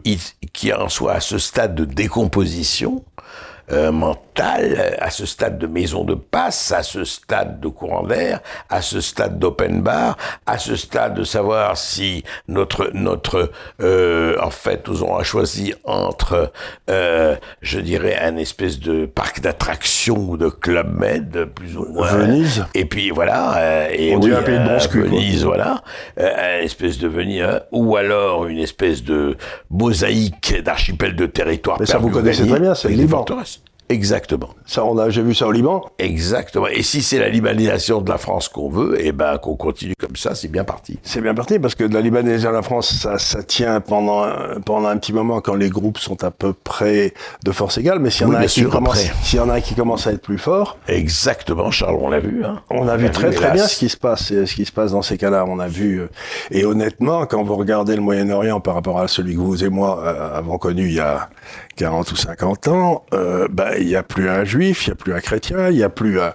qui 0.54 0.72
en 0.72 0.88
soit 0.88 1.12
à 1.12 1.20
ce 1.20 1.36
stade 1.36 1.74
de 1.74 1.84
décomposition, 1.84 3.04
euh, 3.72 3.92
mentale, 3.92 4.18
à 4.40 5.10
ce 5.10 5.26
stade 5.26 5.58
de 5.58 5.66
maison 5.66 6.04
de 6.04 6.14
passe, 6.14 6.72
à 6.72 6.82
ce 6.82 7.04
stade 7.04 7.60
de 7.60 7.68
courant 7.68 8.02
d'air, 8.04 8.40
à 8.68 8.82
ce 8.82 9.00
stade 9.00 9.38
d'open 9.38 9.82
bar, 9.82 10.16
à 10.46 10.58
ce 10.58 10.76
stade 10.76 11.14
de 11.14 11.24
savoir 11.24 11.76
si 11.76 12.24
notre 12.48 12.90
notre 12.94 13.50
euh, 13.80 14.36
en 14.42 14.50
fait 14.50 14.86
nous 14.88 15.02
aurons 15.02 15.22
choisi 15.22 15.74
entre 15.84 16.52
euh, 16.88 17.36
je 17.62 17.80
dirais 17.80 18.18
un 18.20 18.36
espèce 18.36 18.78
de 18.78 19.06
parc 19.06 19.40
d'attractions 19.40 20.16
ou 20.30 20.36
de 20.36 20.48
club 20.48 20.98
med 20.98 21.44
plus 21.54 21.76
ou 21.76 21.86
moins 21.86 22.08
Venise. 22.12 22.64
et 22.74 22.84
puis 22.84 23.10
voilà 23.10 23.56
euh, 23.58 23.88
et 23.92 24.14
On 24.14 24.20
oui, 24.20 24.30
dit 24.30 24.32
un 24.34 24.42
pays 24.42 24.58
de 24.58 24.68
euh, 24.68 24.78
quoi. 24.90 25.00
Venise 25.02 25.44
voilà 25.44 25.82
une 26.26 26.64
espèce 26.64 26.98
de 26.98 27.08
Venise 27.08 27.42
hein, 27.42 27.60
ou 27.72 27.96
alors 27.96 28.46
une 28.46 28.58
espèce 28.58 29.02
de 29.02 29.36
mosaïque 29.70 30.62
d'archipel 30.62 31.16
de 31.16 31.26
territoire 31.26 31.78
Mais 31.80 31.86
ça, 31.86 31.98
vous 31.98 32.10
connaissez 32.10 32.46
très 32.46 32.60
bien, 32.60 32.74
c'est 32.74 32.88
Liban. 32.88 33.24
Exactement. 33.90 34.50
Ça, 34.66 34.84
on 34.84 34.96
a, 34.98 35.10
j'ai 35.10 35.22
vu 35.22 35.34
ça 35.34 35.48
au 35.48 35.52
Liban. 35.52 35.84
Exactement. 35.98 36.68
Et 36.68 36.82
si 36.84 37.02
c'est 37.02 37.18
la 37.18 37.28
libanisation 37.28 38.00
de 38.00 38.08
la 38.08 38.18
France 38.18 38.48
qu'on 38.48 38.70
veut, 38.70 38.96
eh 39.00 39.10
ben 39.10 39.36
qu'on 39.38 39.56
continue 39.56 39.94
comme 39.98 40.14
ça, 40.14 40.36
c'est 40.36 40.46
bien 40.46 40.62
parti. 40.62 41.00
C'est 41.02 41.20
bien 41.20 41.34
parti 41.34 41.58
parce 41.58 41.74
que 41.74 41.82
de 41.82 41.92
la 41.92 42.00
Libanaise 42.00 42.46
à 42.46 42.52
la 42.52 42.62
France, 42.62 42.94
ça, 42.94 43.18
ça 43.18 43.42
tient 43.42 43.80
pendant 43.80 44.22
un, 44.22 44.60
pendant 44.64 44.86
un 44.86 44.96
petit 44.96 45.12
moment 45.12 45.40
quand 45.40 45.56
les 45.56 45.70
groupes 45.70 45.98
sont 45.98 46.22
à 46.22 46.30
peu 46.30 46.52
près 46.52 47.12
de 47.44 47.50
force 47.50 47.78
égale. 47.78 47.98
Mais 47.98 48.10
s'il 48.10 48.28
y 48.28 48.30
en 48.30 48.34
a 48.34 48.46
qui 48.46 48.62
commence, 48.62 49.04
après. 49.04 49.12
s'il 49.24 49.38
y 49.38 49.42
en 49.42 49.48
a 49.48 49.54
un 49.54 49.60
qui 49.60 49.74
commence 49.74 50.06
à 50.06 50.12
être 50.12 50.22
plus 50.22 50.38
fort, 50.38 50.78
Exactement, 50.86 51.72
Charles, 51.72 51.98
on 52.00 52.10
l'a 52.10 52.20
vu. 52.20 52.44
Hein. 52.44 52.62
On 52.70 52.86
a 52.86 52.96
vu 52.96 53.10
très 53.10 53.30
très 53.30 53.46
hélas. 53.46 53.54
bien 53.54 53.66
ce 53.66 53.76
qui 53.76 53.88
se 53.88 53.96
passe, 53.96 54.30
et 54.30 54.46
ce 54.46 54.54
qui 54.54 54.64
se 54.64 54.72
passe 54.72 54.92
dans 54.92 55.02
ces 55.02 55.18
cas-là. 55.18 55.44
On 55.48 55.58
a 55.58 55.66
vu, 55.66 56.00
euh, 56.00 56.08
et 56.52 56.64
honnêtement, 56.64 57.26
quand 57.26 57.42
vous 57.42 57.56
regardez 57.56 57.96
le 57.96 58.02
Moyen-Orient 58.02 58.60
par 58.60 58.74
rapport 58.74 59.00
à 59.00 59.08
celui 59.08 59.34
que 59.34 59.40
vous 59.40 59.64
et 59.64 59.68
moi 59.68 60.00
euh, 60.04 60.38
avons 60.38 60.58
connu 60.58 60.86
il 60.86 60.94
y 60.94 61.00
a 61.00 61.28
40 61.76 62.12
ou 62.12 62.16
50 62.16 62.68
ans, 62.68 63.04
euh, 63.14 63.48
bah, 63.50 63.78
il 63.80 63.86
n'y 63.88 63.96
a 63.96 64.02
plus 64.02 64.28
un 64.28 64.44
juif, 64.44 64.86
il 64.86 64.90
n'y 64.90 64.92
a 64.92 64.96
plus 64.96 65.14
un 65.14 65.20
chrétien, 65.20 65.68
il 65.68 65.76
n'y 65.76 65.82
a 65.82 65.88
plus 65.88 66.20
un- 66.20 66.34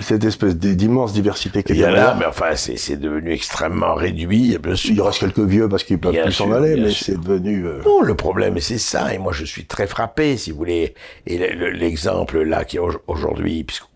cette 0.00 0.24
espèce 0.24 0.54
d'immense 0.56 1.14
diversité 1.14 1.62
qu'il 1.62 1.76
Il 1.76 1.80
y 1.80 1.84
a 1.84 1.88
en 1.88 1.92
là. 1.92 2.10
a, 2.10 2.14
mais 2.14 2.26
enfin, 2.26 2.54
c'est 2.56 2.76
c'est 2.76 2.96
devenu 2.98 3.32
extrêmement 3.32 3.94
réduit, 3.94 4.58
bien 4.58 4.74
sûr. 4.74 4.92
Il 4.94 5.00
reste 5.00 5.20
quelques 5.20 5.38
vieux 5.38 5.66
parce 5.68 5.82
qu'ils 5.84 5.98
peuvent 5.98 6.12
Bien 6.12 6.24
plus 6.24 6.32
s'en 6.32 6.52
aller, 6.52 6.76
mais 6.78 6.92
c'est 6.92 7.18
devenu... 7.18 7.64
euh, 7.66 7.80
Non, 7.86 8.02
le 8.02 8.14
problème, 8.14 8.58
c'est 8.60 8.76
ça. 8.78 9.14
Et 9.14 9.18
moi, 9.18 9.32
je 9.32 9.46
suis 9.46 9.64
très 9.64 9.86
frappé, 9.86 10.36
si 10.36 10.50
vous 10.50 10.58
voulez. 10.58 10.94
Et 11.26 11.38
le- 11.38 11.54
le- 11.58 11.70
l'exemple 11.70 12.42
là 12.42 12.64
qui 12.66 12.76
est 12.76 12.80
au- 12.80 13.00
aujourd'hui, 13.06 13.64
puisqu'on 13.64 13.86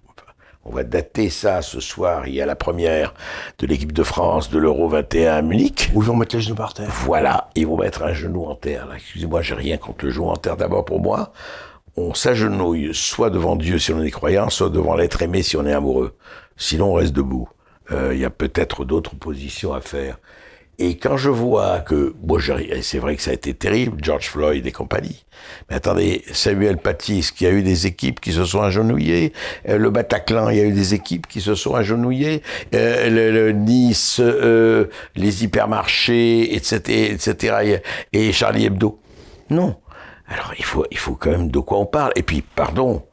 on 0.65 0.71
va 0.71 0.85
dater 0.85 1.29
ça 1.29 1.61
ce 1.61 1.81
soir, 1.81 2.27
il 2.29 2.35
y 2.37 2.41
a 2.41 2.47
la 2.47 2.55
première 2.55 3.13
de 3.59 3.67
l'équipe 3.67 3.93
de 3.93 4.05
France 4.05 4.49
de 4.49 4.59
l'Euro 4.61 4.89
21 4.89 5.35
à 5.35 5.43
Munich. 5.43 5.91
Où 5.93 6.03
ils 6.03 6.07
vont 6.07 6.15
mettre 6.17 6.37
les 6.37 6.41
genoux 6.43 6.55
par 6.55 6.73
terre. 6.73 6.87
Voilà, 7.05 7.51
ils 7.57 7.67
vont 7.67 7.77
mettre 7.77 8.05
un 8.05 8.13
genou 8.15 8.45
en 8.47 8.55
terre. 8.55 8.87
là. 8.87 8.95
Excusez-moi, 8.95 9.43
j'ai 9.43 9.55
rien 9.57 9.77
contre 9.77 10.05
le 10.05 10.13
genou 10.13 10.29
en 10.29 10.37
terre. 10.37 10.57
D'abord 10.57 10.85
pour 10.85 11.01
moi, 11.01 11.33
on 11.97 12.15
s'agenouille 12.15 12.91
soit 12.95 13.31
devant 13.31 13.57
Dieu 13.57 13.79
si 13.79 13.93
on 13.93 14.03
est 14.03 14.11
croyant, 14.11 14.51
soit 14.51 14.71
devant 14.71 14.95
l'être 14.95 15.23
aimé 15.23 15.43
si 15.43 15.57
on 15.57 15.67
est 15.67 15.73
amoureux. 15.73 16.17
Sinon, 16.57 16.93
on 16.93 16.95
reste 16.95 17.13
debout. 17.13 17.49
Euh, 17.91 18.13
Il 18.15 18.21
y 18.21 18.25
a 18.25 18.31
peut-être 18.31 18.85
d'autres 18.85 19.15
positions 19.17 19.73
à 19.75 19.81
faire. 19.81 20.19
Et 20.79 20.97
quand 20.97 21.17
je 21.17 21.29
vois 21.29 21.81
que, 21.81 22.15
bon, 22.19 22.41
c'est 22.81 22.99
vrai 22.99 23.15
que 23.15 23.23
ça 23.23 23.31
a 23.31 23.35
été 23.35 23.53
terrible, 23.53 23.99
George 24.03 24.29
Floyd 24.29 24.67
et 24.67 24.73
compagnie. 24.73 25.25
Mais 25.69 25.77
attendez, 25.77 26.25
Samuel 26.33 26.79
Paty, 26.79 27.21
il 27.41 27.45
y 27.45 27.47
a 27.47 27.53
eu 27.53 27.63
des 27.63 27.87
équipes 27.87 28.21
qui 28.21 28.33
se 28.33 28.45
sont 28.45 28.63
agenouillées? 28.63 29.33
Euh, 29.69 29.77
le 29.77 29.91
Bataclan, 29.91 30.49
il 30.49 30.57
y 30.57 30.61
a 30.61 30.65
eu 30.65 30.73
des 30.73 30.95
équipes 30.95 31.27
qui 31.27 31.41
se 31.41 31.55
sont 31.55 31.75
agenouillées? 31.75 32.43
Euh, 32.75 33.11
le, 33.11 33.31
le 33.31 33.53
Nice, 33.53 34.17
euh, 34.19 34.87
les 35.15 35.45
hypermarchés, 35.45 36.55
etc., 36.57 37.13
etc., 37.13 37.83
et 38.13 38.19
et 38.19 38.33
Charlie 38.33 38.65
Hebdo? 38.65 38.99
Non. 39.51 39.77
Alors, 40.33 40.55
il 40.59 40.65
faut, 40.65 40.87
il 40.91 40.97
faut 40.97 41.15
quand 41.15 41.31
même 41.31 41.51
de 41.51 41.59
quoi 41.59 41.79
on 41.79 41.85
parle. 41.85 42.13
Et 42.17 42.23
puis, 42.23 42.41
pardon, 42.41 43.05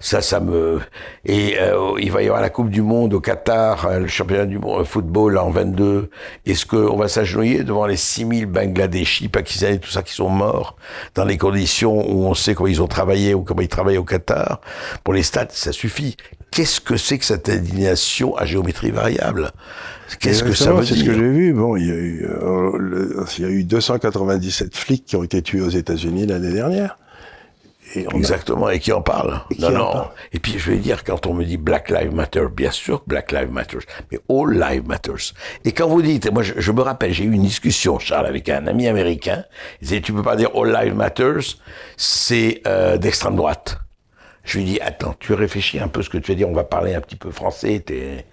ça, 0.00 0.22
ça 0.22 0.40
me... 0.40 0.80
Et 1.26 1.56
euh, 1.60 1.92
il 2.00 2.10
va 2.10 2.22
y 2.22 2.26
avoir 2.26 2.40
la 2.40 2.48
Coupe 2.50 2.70
du 2.70 2.80
Monde 2.82 3.12
au 3.14 3.20
Qatar, 3.20 3.86
euh, 3.86 3.98
le 4.00 4.06
championnat 4.06 4.46
du 4.46 4.58
monde 4.58 4.80
euh, 4.80 4.84
football 4.84 5.36
en 5.38 5.50
22. 5.50 6.08
Est-ce 6.46 6.64
qu'on 6.66 6.96
va 6.96 7.06
s'agenouiller 7.06 7.62
devant 7.64 7.84
les 7.86 7.96
6000 7.96 8.46
Bangladeshis, 8.46 9.28
Pakistanais, 9.28 9.78
tout 9.78 9.90
ça 9.90 10.02
qui 10.02 10.14
sont 10.14 10.30
morts 10.30 10.76
dans 11.14 11.24
les 11.26 11.36
conditions 11.36 12.10
où 12.10 12.24
on 12.24 12.34
sait 12.34 12.54
comment 12.54 12.68
ils 12.68 12.80
ont 12.82 12.86
travaillé 12.88 13.34
ou 13.34 13.42
comment 13.42 13.60
ils 13.60 13.68
travaillent 13.68 13.98
au 13.98 14.04
Qatar? 14.04 14.60
Pour 15.04 15.12
les 15.14 15.22
stades, 15.22 15.52
ça 15.52 15.70
suffit. 15.72 16.16
Qu'est-ce 16.50 16.80
que 16.80 16.96
c'est 16.96 17.18
que 17.18 17.24
cette 17.24 17.48
indignation 17.48 18.36
à 18.36 18.44
géométrie 18.46 18.90
variable? 18.90 19.50
Qu'est-ce 20.18 20.42
que 20.42 20.52
ça 20.54 20.72
veut 20.72 20.82
C'est 20.84 20.94
ce 20.94 21.00
que 21.04 21.10
dire? 21.10 21.14
j'ai 21.14 21.28
vu. 21.30 21.52
Bon, 21.52 21.76
il 21.76 21.86
y 21.86 21.90
a 21.90 21.94
eu, 21.94 22.26
euh, 22.26 22.70
le- 22.78 23.24
il 23.38 23.44
y 23.44 23.46
a 23.46 23.50
eu 23.50 23.62
297 23.64 24.74
flics 24.76 25.04
qui 25.04 25.14
ont 25.16 25.22
été 25.22 25.42
tués 25.42 25.60
aux 25.60 25.68
États-Unis 25.68 26.26
l'année 26.26 26.52
dernière. 26.52 26.98
Et 27.94 28.06
on 28.06 28.10
a- 28.10 28.16
Exactement, 28.18 28.70
et 28.70 28.78
qui 28.78 28.92
en 28.92 29.02
parle. 29.02 29.40
Et 29.50 29.56
qui 29.56 29.62
non, 29.62 29.68
en 29.68 29.72
non. 29.72 29.92
parle. 29.92 30.08
Et 30.32 30.38
puis 30.38 30.58
je 30.58 30.70
vais 30.70 30.76
dire, 30.78 31.02
quand 31.04 31.26
on 31.26 31.34
me 31.34 31.44
dit 31.44 31.56
Black 31.56 31.90
Lives 31.90 32.14
Matter, 32.14 32.44
bien 32.52 32.70
sûr 32.70 33.00
que 33.00 33.08
Black 33.08 33.32
Lives 33.32 33.50
Matter, 33.50 33.78
mais 34.12 34.18
All 34.28 34.52
Lives 34.52 34.86
Matters. 34.86 35.34
Et 35.64 35.72
quand 35.72 35.88
vous 35.88 36.02
dites, 36.02 36.30
moi 36.32 36.42
je, 36.42 36.54
je 36.56 36.72
me 36.72 36.82
rappelle, 36.82 37.12
j'ai 37.12 37.24
eu 37.24 37.32
une 37.32 37.42
discussion, 37.42 37.98
Charles, 37.98 38.26
avec 38.26 38.48
un 38.48 38.66
ami 38.66 38.86
américain, 38.86 39.44
il 39.80 39.88
disait, 39.88 40.00
tu 40.00 40.12
peux 40.12 40.22
pas 40.22 40.36
dire 40.36 40.50
All 40.54 40.72
Lives 40.72 40.94
Matters, 40.94 41.56
c'est 41.96 42.62
euh, 42.66 42.96
d'extrême 42.96 43.36
droite. 43.36 43.78
Je 44.44 44.58
lui 44.58 44.64
dis, 44.64 44.80
attends, 44.80 45.14
tu 45.20 45.34
réfléchis 45.34 45.78
un 45.78 45.88
peu 45.88 46.02
ce 46.02 46.08
que 46.08 46.16
tu 46.18 46.30
veux 46.32 46.36
dire, 46.36 46.48
on 46.48 46.54
va 46.54 46.64
parler 46.64 46.94
un 46.94 47.00
petit 47.00 47.16
peu 47.16 47.30
français, 47.30 47.80
t'es... 47.84 48.24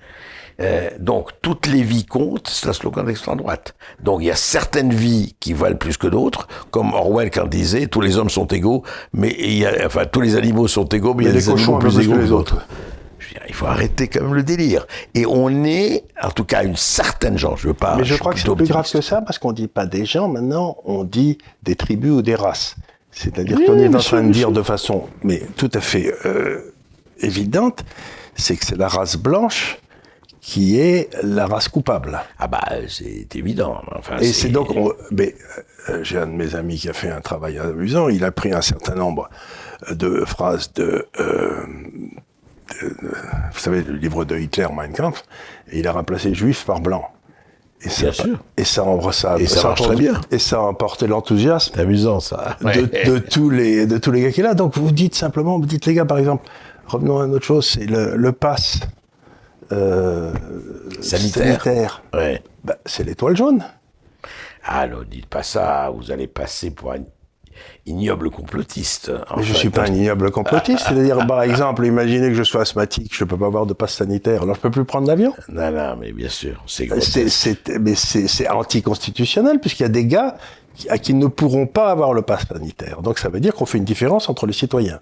Euh, 0.59 0.89
donc, 0.99 1.29
toutes 1.41 1.67
les 1.67 1.83
vies 1.83 2.05
comptent, 2.05 2.47
c'est 2.47 2.67
un 2.67 2.73
slogan 2.73 3.05
d'extrême 3.05 3.37
droite. 3.37 3.75
Donc, 4.01 4.21
il 4.21 4.25
y 4.25 4.31
a 4.31 4.35
certaines 4.35 4.91
vies 4.91 5.35
qui 5.39 5.53
valent 5.53 5.77
plus 5.77 5.97
que 5.97 6.07
d'autres, 6.07 6.47
comme 6.71 6.93
Orwell 6.93 7.29
quand 7.29 7.47
disait, 7.47 7.87
tous 7.87 8.01
les 8.01 8.17
hommes 8.17 8.29
sont 8.29 8.47
égaux, 8.47 8.83
mais 9.13 9.35
il 9.37 9.59
y 9.59 9.65
a, 9.65 9.85
enfin, 9.85 10.05
tous 10.05 10.21
les 10.21 10.35
animaux 10.35 10.67
sont 10.67 10.85
égaux, 10.85 11.13
mais, 11.13 11.25
il 11.25 11.27
y 11.27 11.29
a 11.29 11.33
des 11.33 11.43
cochons 11.43 11.77
plus 11.77 11.93
plus 11.93 12.05
égaux 12.05 12.15
que 12.15 12.19
les 12.19 12.31
autres. 12.31 12.65
Je 13.19 13.27
veux 13.27 13.33
dire, 13.33 13.43
il 13.47 13.53
faut 13.53 13.67
arrêter 13.67 14.07
quand 14.07 14.21
même 14.21 14.33
le 14.33 14.43
délire. 14.43 14.87
Et 15.13 15.25
on 15.27 15.63
est, 15.63 16.03
en 16.21 16.31
tout 16.31 16.45
cas, 16.45 16.63
une 16.63 16.75
certaine 16.75 17.37
genre, 17.37 17.57
je 17.57 17.67
veux 17.67 17.73
pas... 17.75 17.95
Mais 17.95 18.03
je 18.03 18.13
suis 18.13 18.19
crois 18.19 18.33
que 18.33 18.39
c'est 18.39 18.55
plus 18.55 18.67
grave 18.67 18.89
que 18.91 19.01
ça 19.01 19.21
parce 19.21 19.37
qu'on 19.37 19.51
dit 19.51 19.67
pas 19.67 19.85
des 19.85 20.05
gens 20.05 20.27
maintenant, 20.27 20.77
on 20.85 21.03
dit 21.03 21.37
des 21.61 21.75
tribus 21.75 22.11
ou 22.11 22.21
des 22.23 22.35
races. 22.35 22.75
C'est-à-dire 23.11 23.57
Oui, 23.57 23.65
qu'on 23.65 23.77
est 23.77 23.95
en 23.95 23.99
train 23.99 24.23
de 24.23 24.31
dire 24.31 24.51
de 24.51 24.61
façon 24.61 25.05
mais 25.23 25.41
tout 25.55 25.71
à 25.73 25.81
fait 25.81 26.13
euh, 26.25 26.73
évidente, 27.19 27.83
c'est 28.35 28.55
que 28.55 28.65
c'est 28.65 28.77
la 28.77 28.87
race 28.87 29.17
blanche 29.17 29.79
qui 30.49 30.79
est 30.79 31.09
la 31.23 31.45
race 31.45 31.67
coupable. 31.67 32.21
Ah 32.39 32.47
bah, 32.47 32.63
c'est 32.87 33.35
évident. 33.35 33.81
Enfin, 33.93 34.15
Et 34.19 34.31
c'est 34.31 34.47
donc, 34.47 34.69
on- 34.77 34.93
mais 35.11 35.35
euh, 35.89 35.99
j'ai 36.05 36.17
un 36.19 36.25
de 36.25 36.31
mes 36.31 36.55
amis 36.55 36.77
qui 36.77 36.87
a 36.87 36.93
fait 36.93 37.09
un 37.09 37.19
travail 37.19 37.59
amusant. 37.59 38.07
Il 38.07 38.23
a 38.23 38.31
pris 38.31 38.53
un 38.53 38.61
certain 38.61 38.95
nombre 38.95 39.29
de 39.91 40.23
phrases 40.25 40.71
de, 40.75 41.05
euh, 41.19 41.65
de- 42.81 42.87
de- 42.87 43.13
vous 43.51 43.59
savez, 43.59 43.81
le 43.81 43.95
livre 43.95 44.23
de 44.23 44.37
Hitler, 44.37 44.67
Mein 44.73 44.93
Kampf, 44.93 45.23
et 45.69 45.79
il 45.79 45.87
a 45.87 45.91
remplacé 45.91 46.33
juif 46.33 46.63
par 46.65 46.79
blanc. 46.79 47.03
Et 47.81 47.89
ça, 47.89 48.03
Bien 48.03 48.11
sûr. 48.13 48.39
Et 48.55 48.63
ça, 48.63 48.85
ça, 49.11 49.35
Et 49.39 49.47
ça 49.47 49.63
marche 49.67 49.81
très 49.81 49.95
bien. 49.97 50.13
Et 50.31 50.39
ça 50.39 50.55
a 50.59 50.61
emporté 50.61 51.07
l'enthousiasme 51.07 51.73
C'est 51.75 51.81
amusant, 51.81 52.21
ça. 52.21 52.55
de, 52.61 53.11
de 53.11 53.17
tous 53.19 53.49
les 53.49 53.85
de 53.85 53.97
tous 53.97 54.11
les 54.11 54.21
gars 54.21 54.31
qui 54.31 54.39
est 54.39 54.43
là. 54.43 54.53
Donc 54.53 54.77
vous 54.77 54.91
dites 54.91 55.13
simplement, 55.13 55.59
vous 55.59 55.65
dites 55.65 55.85
les 55.85 55.93
gars, 55.93 56.05
par 56.05 56.17
exemple, 56.19 56.49
revenons 56.87 57.19
à 57.19 57.25
une 57.25 57.33
autre 57.33 57.45
chose, 57.45 57.67
c'est 57.67 57.85
le, 57.85 58.15
le 58.15 58.31
pass 58.31 58.79
euh, 59.71 60.33
Sanitaire. 61.01 61.61
sanitaire. 61.63 62.03
Ouais. 62.13 62.41
Bah, 62.63 62.77
c'est 62.85 63.03
l'étoile 63.03 63.35
jaune. 63.35 63.63
Ah 64.63 64.87
non, 64.87 64.99
dites 65.09 65.27
pas 65.27 65.43
ça, 65.43 65.91
vous 65.95 66.11
allez 66.11 66.27
passer 66.27 66.71
pour 66.71 66.91
un 66.91 66.99
ignoble 67.85 68.29
complotiste. 68.29 69.09
Mais 69.09 69.43
je 69.43 69.49
Enfin, 69.51 69.59
suis 69.59 69.69
pas 69.69 69.83
un 69.83 69.93
ignoble 69.93 70.29
complotiste. 70.31 70.85
C'est-à-dire, 70.89 71.25
par 71.25 71.41
exemple, 71.43 71.85
imaginez 71.85 72.27
que 72.27 72.33
je 72.33 72.43
sois 72.43 72.61
asthmatique, 72.61 73.15
je 73.15 73.23
peux 73.23 73.37
pas 73.37 73.45
avoir 73.47 73.65
de 73.65 73.73
passe 73.73 73.93
sanitaire, 73.95 74.43
alors 74.43 74.55
je 74.55 74.59
peux 74.61 74.71
plus 74.71 74.85
prendre 74.85 75.07
l'avion. 75.07 75.33
Non, 75.49 75.71
non, 75.71 75.95
mais 75.97 76.11
bien 76.11 76.29
sûr, 76.29 76.61
c'est 76.67 76.87
c'est, 77.01 77.79
mais 77.79 77.95
c'est, 77.95 78.27
c'est 78.27 78.49
anticonstitutionnel 78.49 79.59
puisqu'il 79.59 79.83
y 79.83 79.85
a 79.85 79.89
des 79.89 80.05
gars 80.05 80.37
qui, 80.75 80.89
à 80.89 80.97
qui 80.97 81.13
ne 81.13 81.27
pourront 81.27 81.65
pas 81.65 81.89
avoir 81.89 82.13
le 82.13 82.21
passe 82.21 82.45
sanitaire. 82.47 83.01
Donc 83.01 83.19
ça 83.19 83.29
veut 83.29 83.39
dire 83.39 83.53
qu'on 83.55 83.65
fait 83.65 83.77
une 83.77 83.85
différence 83.85 84.29
entre 84.29 84.45
les 84.45 84.53
citoyens. 84.53 84.99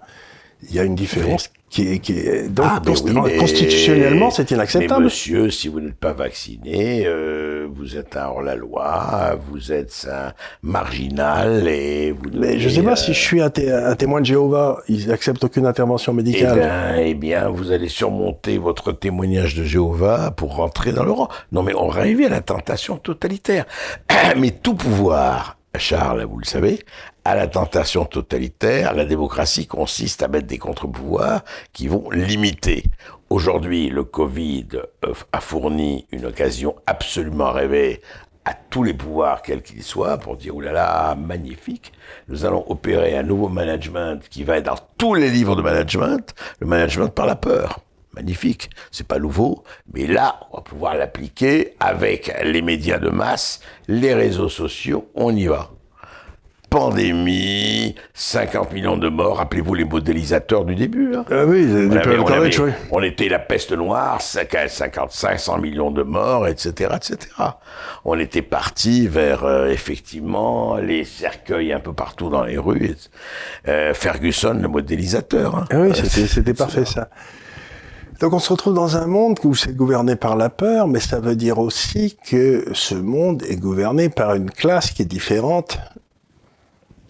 Il 0.62 0.74
y 0.74 0.78
a 0.80 0.84
une 0.84 0.94
différence 0.94 1.50
qui 1.68 1.92
est, 1.92 1.98
qui 1.98 2.12
est 2.18 2.48
donc 2.48 2.66
Ah, 2.68 2.80
oui, 2.86 3.12
mais- 3.24 3.36
constitutionnellement 3.36 4.30
c'est 4.30 4.50
inacceptable. 4.50 5.00
Mais 5.00 5.04
monsieur, 5.04 5.50
si 5.50 5.68
vous 5.68 5.80
n'êtes 5.80 5.96
pas 5.96 6.12
vacciné, 6.12 7.02
euh, 7.06 7.66
vous 7.70 7.96
êtes 7.96 8.16
un 8.16 8.26
hors-la-loi, 8.28 9.38
vous 9.50 9.72
êtes 9.72 10.08
un 10.10 10.32
marginal 10.62 11.66
et 11.68 12.12
vous 12.12 12.30
devez... 12.30 12.38
Mais 12.54 12.58
je 12.58 12.68
sais 12.68 12.82
pas 12.82 12.92
euh, 12.92 12.96
si 12.96 13.12
je 13.12 13.20
suis 13.20 13.40
un, 13.42 13.50
té- 13.50 13.70
un 13.70 13.94
témoin 13.96 14.20
de 14.20 14.26
Jéhovah, 14.26 14.78
ils 14.88 15.10
acceptent 15.12 15.44
aucune 15.44 15.66
intervention 15.66 16.12
Eh 16.12 16.16
médicale. 16.16 16.54
bien, 16.58 16.96
eh 16.98 17.14
bien, 17.14 17.48
vous 17.48 17.72
allez 17.72 17.88
surmonter 17.88 18.58
votre 18.58 18.92
témoignage 18.92 19.54
de 19.54 19.64
Jéhovah 19.64 20.30
pour 20.30 20.56
rentrer 20.56 20.92
dans 20.92 21.04
le 21.04 21.10
rang. 21.12 21.28
Non, 21.52 21.62
mais 21.62 21.74
on 21.74 21.88
va 21.88 22.00
arriver 22.00 22.26
à 22.26 22.30
la 22.30 22.40
tentation 22.40 22.96
totalitaire. 22.96 23.66
Mais 24.38 24.50
tout 24.50 24.74
pouvoir, 24.74 25.58
Charles, 25.78 26.24
vous 26.24 26.38
le 26.38 26.44
savez, 26.44 26.84
à 27.24 27.34
la 27.34 27.46
tentation 27.46 28.04
totalitaire, 28.04 28.94
la 28.94 29.04
démocratie 29.04 29.66
consiste 29.66 30.22
à 30.22 30.28
mettre 30.28 30.46
des 30.46 30.58
contre-pouvoirs 30.58 31.42
qui 31.72 31.88
vont 31.88 32.10
limiter. 32.10 32.84
Aujourd'hui, 33.30 33.88
le 33.88 34.04
Covid 34.04 34.68
euh, 35.04 35.12
a 35.32 35.40
fourni 35.40 36.06
une 36.12 36.26
occasion 36.26 36.76
absolument 36.86 37.50
rêvée 37.50 38.00
à 38.44 38.54
tous 38.54 38.84
les 38.84 38.94
pouvoirs, 38.94 39.42
quels 39.42 39.62
qu'ils 39.62 39.82
soient, 39.82 40.18
pour 40.18 40.36
dire, 40.36 40.54
oulala, 40.54 41.16
magnifique, 41.18 41.92
nous 42.28 42.44
allons 42.44 42.64
opérer 42.70 43.16
un 43.16 43.24
nouveau 43.24 43.48
management 43.48 44.28
qui 44.28 44.44
va 44.44 44.58
être 44.58 44.66
dans 44.66 44.78
tous 44.96 45.14
les 45.14 45.30
livres 45.30 45.56
de 45.56 45.62
management, 45.62 46.32
le 46.60 46.66
management 46.68 47.08
par 47.08 47.26
la 47.26 47.34
peur. 47.34 47.80
Magnifique, 48.16 48.70
c'est 48.90 49.06
pas 49.06 49.18
nouveau, 49.18 49.62
mais 49.92 50.06
là, 50.06 50.40
on 50.50 50.56
va 50.56 50.62
pouvoir 50.62 50.94
l'appliquer 50.96 51.74
avec 51.80 52.32
les 52.44 52.62
médias 52.62 52.98
de 52.98 53.10
masse, 53.10 53.60
les 53.88 54.14
réseaux 54.14 54.48
sociaux, 54.48 55.10
on 55.14 55.36
y 55.36 55.46
va. 55.46 55.70
Pandémie, 56.70 57.94
50 58.12 58.72
millions 58.72 58.96
de 58.96 59.08
morts, 59.08 59.36
rappelez-vous 59.36 59.74
les 59.74 59.84
modélisateurs 59.84 60.64
du 60.64 60.74
début. 60.74 61.14
hein. 61.14 61.24
Ah 61.30 61.44
oui, 61.46 61.64
On, 61.70 61.74
des 61.88 61.96
avait- 61.96 62.02
Pearl 62.02 62.20
on 62.20 62.24
College, 62.24 62.60
avait- 62.60 62.70
oui. 62.70 62.76
on 62.90 63.02
était 63.02 63.28
la 63.28 63.38
peste 63.38 63.72
noire, 63.72 64.20
50, 64.20 65.10
500 65.12 65.58
millions 65.58 65.90
de 65.90 66.02
morts, 66.02 66.48
etc., 66.48 66.90
etc. 66.96 67.18
On 68.04 68.18
était 68.18 68.42
parti 68.42 69.06
vers 69.08 69.44
euh, 69.44 69.68
effectivement 69.68 70.76
les 70.76 71.04
cercueils 71.04 71.72
un 71.72 71.80
peu 71.80 71.92
partout 71.92 72.28
dans 72.30 72.44
les 72.44 72.58
rues. 72.58 72.96
euh, 73.68 73.94
Ferguson, 73.94 74.58
le 74.60 74.68
modélisateur. 74.68 75.54
hein. 75.56 75.64
Ah 75.70 75.76
oui, 75.80 75.90
c'était, 75.94 76.26
c'était 76.26 76.54
parfait 76.54 76.84
ça. 76.84 77.08
Donc 78.20 78.32
on 78.32 78.38
se 78.38 78.50
retrouve 78.50 78.74
dans 78.74 78.96
un 78.96 79.06
monde 79.06 79.38
où 79.44 79.54
c'est 79.54 79.76
gouverné 79.76 80.16
par 80.16 80.36
la 80.36 80.48
peur, 80.48 80.88
mais 80.88 81.00
ça 81.00 81.20
veut 81.20 81.36
dire 81.36 81.58
aussi 81.58 82.16
que 82.26 82.64
ce 82.72 82.94
monde 82.94 83.42
est 83.48 83.56
gouverné 83.56 84.08
par 84.08 84.34
une 84.34 84.50
classe 84.50 84.90
qui 84.90 85.02
est 85.02 85.06
différente 85.06 85.78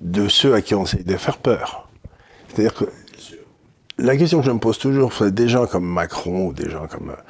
de 0.00 0.28
ceux 0.28 0.54
à 0.54 0.62
qui 0.62 0.74
on 0.74 0.84
essaye 0.84 1.04
de 1.04 1.16
faire 1.16 1.38
peur. 1.38 1.88
C'est-à-dire 2.48 2.74
que 2.74 2.86
la 3.98 4.16
question 4.16 4.40
que 4.40 4.46
je 4.46 4.50
me 4.50 4.58
pose 4.58 4.78
toujours, 4.78 5.12
c'est 5.12 5.32
des 5.32 5.48
gens 5.48 5.66
comme 5.66 5.86
Macron 5.86 6.48
ou 6.48 6.52
des 6.52 6.68
gens 6.68 6.86
comme 6.86 7.10
euh, 7.10 7.22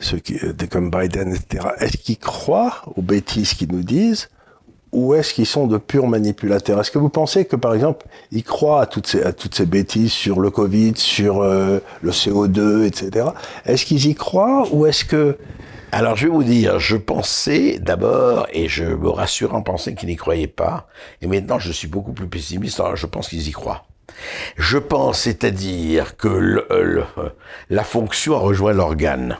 ceux 0.00 0.18
qui, 0.18 0.36
euh, 0.42 0.52
comme 0.70 0.90
Biden, 0.90 1.34
etc. 1.34 1.68
Est-ce 1.78 1.96
qu'ils 1.96 2.18
croient 2.18 2.82
aux 2.96 3.02
bêtises 3.02 3.54
qu'ils 3.54 3.72
nous 3.72 3.82
disent 3.82 4.28
ou 4.92 5.14
est-ce 5.14 5.32
qu'ils 5.34 5.46
sont 5.46 5.66
de 5.66 5.78
purs 5.78 6.06
manipulateurs? 6.06 6.78
Est-ce 6.80 6.90
que 6.90 6.98
vous 6.98 7.08
pensez 7.08 7.44
que, 7.46 7.56
par 7.56 7.74
exemple, 7.74 8.06
ils 8.30 8.44
croient 8.44 8.82
à 8.82 8.86
toutes 8.86 9.06
ces, 9.06 9.22
à 9.22 9.32
toutes 9.32 9.54
ces 9.54 9.66
bêtises 9.66 10.12
sur 10.12 10.38
le 10.40 10.50
Covid, 10.50 10.92
sur 10.96 11.40
euh, 11.42 11.80
le 12.02 12.10
CO2, 12.10 12.84
etc. 12.84 13.26
Est-ce 13.64 13.84
qu'ils 13.86 14.06
y 14.06 14.14
croient 14.14 14.66
ou 14.72 14.86
est-ce 14.86 15.04
que... 15.04 15.38
Alors 15.94 16.16
je 16.16 16.26
vais 16.26 16.32
vous 16.32 16.44
dire, 16.44 16.78
je 16.78 16.96
pensais 16.96 17.78
d'abord, 17.78 18.46
et 18.52 18.66
je 18.66 18.84
me 18.84 19.10
rassure 19.10 19.54
en 19.54 19.60
pensant 19.60 19.92
qu'ils 19.92 20.08
n'y 20.08 20.16
croyaient 20.16 20.46
pas, 20.46 20.86
et 21.20 21.26
maintenant 21.26 21.58
je 21.58 21.70
suis 21.70 21.86
beaucoup 21.88 22.14
plus 22.14 22.28
pessimiste, 22.28 22.80
alors 22.80 22.96
je 22.96 23.06
pense 23.06 23.28
qu'ils 23.28 23.46
y 23.46 23.52
croient. 23.52 23.84
Je 24.56 24.78
pense, 24.78 25.20
c'est-à-dire 25.20 26.16
que 26.16 26.28
le- 26.28 26.66
le- 26.70 27.04
la 27.68 27.84
fonction 27.84 28.34
a 28.36 28.38
rejoint 28.38 28.72
l'organe. 28.72 29.36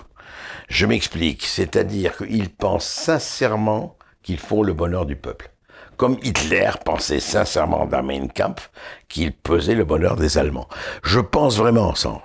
Je 0.68 0.84
m'explique, 0.84 1.44
c'est-à-dire 1.46 2.16
qu'ils 2.18 2.50
pensent 2.50 2.84
sincèrement 2.86 3.96
qu'ils 4.22 4.38
font 4.38 4.62
le 4.62 4.72
bonheur 4.72 5.06
du 5.06 5.16
peuple. 5.16 5.50
Comme 5.96 6.16
Hitler 6.22 6.70
pensait 6.84 7.20
sincèrement 7.20 7.86
dans 7.86 8.02
Mein 8.02 8.28
Kampf 8.30 8.70
qu'il 9.08 9.32
pesait 9.32 9.74
le 9.74 9.84
bonheur 9.84 10.16
des 10.16 10.38
Allemands. 10.38 10.68
Je 11.02 11.20
pense 11.20 11.56
vraiment, 11.56 11.94
sans 11.94 12.22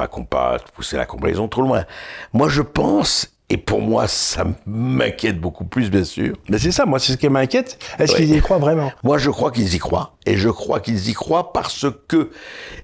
pas 0.00 0.08
qu'on 0.08 0.26
pousser 0.72 0.96
la 0.96 1.04
comparaison 1.04 1.46
trop 1.46 1.60
loin, 1.60 1.84
moi 2.32 2.48
je 2.48 2.62
pense, 2.62 3.36
et 3.50 3.56
pour 3.56 3.80
moi 3.82 4.06
ça 4.06 4.44
m'inquiète 4.64 5.38
beaucoup 5.40 5.64
plus 5.64 5.90
bien 5.90 6.04
sûr, 6.04 6.34
Mais 6.48 6.58
c'est 6.58 6.70
ça, 6.72 6.86
moi, 6.86 6.98
c'est 6.98 7.12
ce 7.12 7.16
qui 7.16 7.28
m'inquiète. 7.28 7.78
Est-ce 7.98 8.12
Ouais. 8.12 8.18
qu'ils 8.20 8.36
y 8.36 8.40
croient 8.40 8.58
vraiment? 8.58 8.92
Moi, 9.02 9.18
je 9.18 9.28
crois 9.30 9.50
qu'ils 9.50 9.74
y 9.74 9.78
croient. 9.78 10.14
Et 10.26 10.36
je 10.36 10.48
crois 10.48 10.80
qu'ils 10.80 11.08
y 11.08 11.12
croient 11.14 11.52
parce 11.52 11.86
que, 12.08 12.30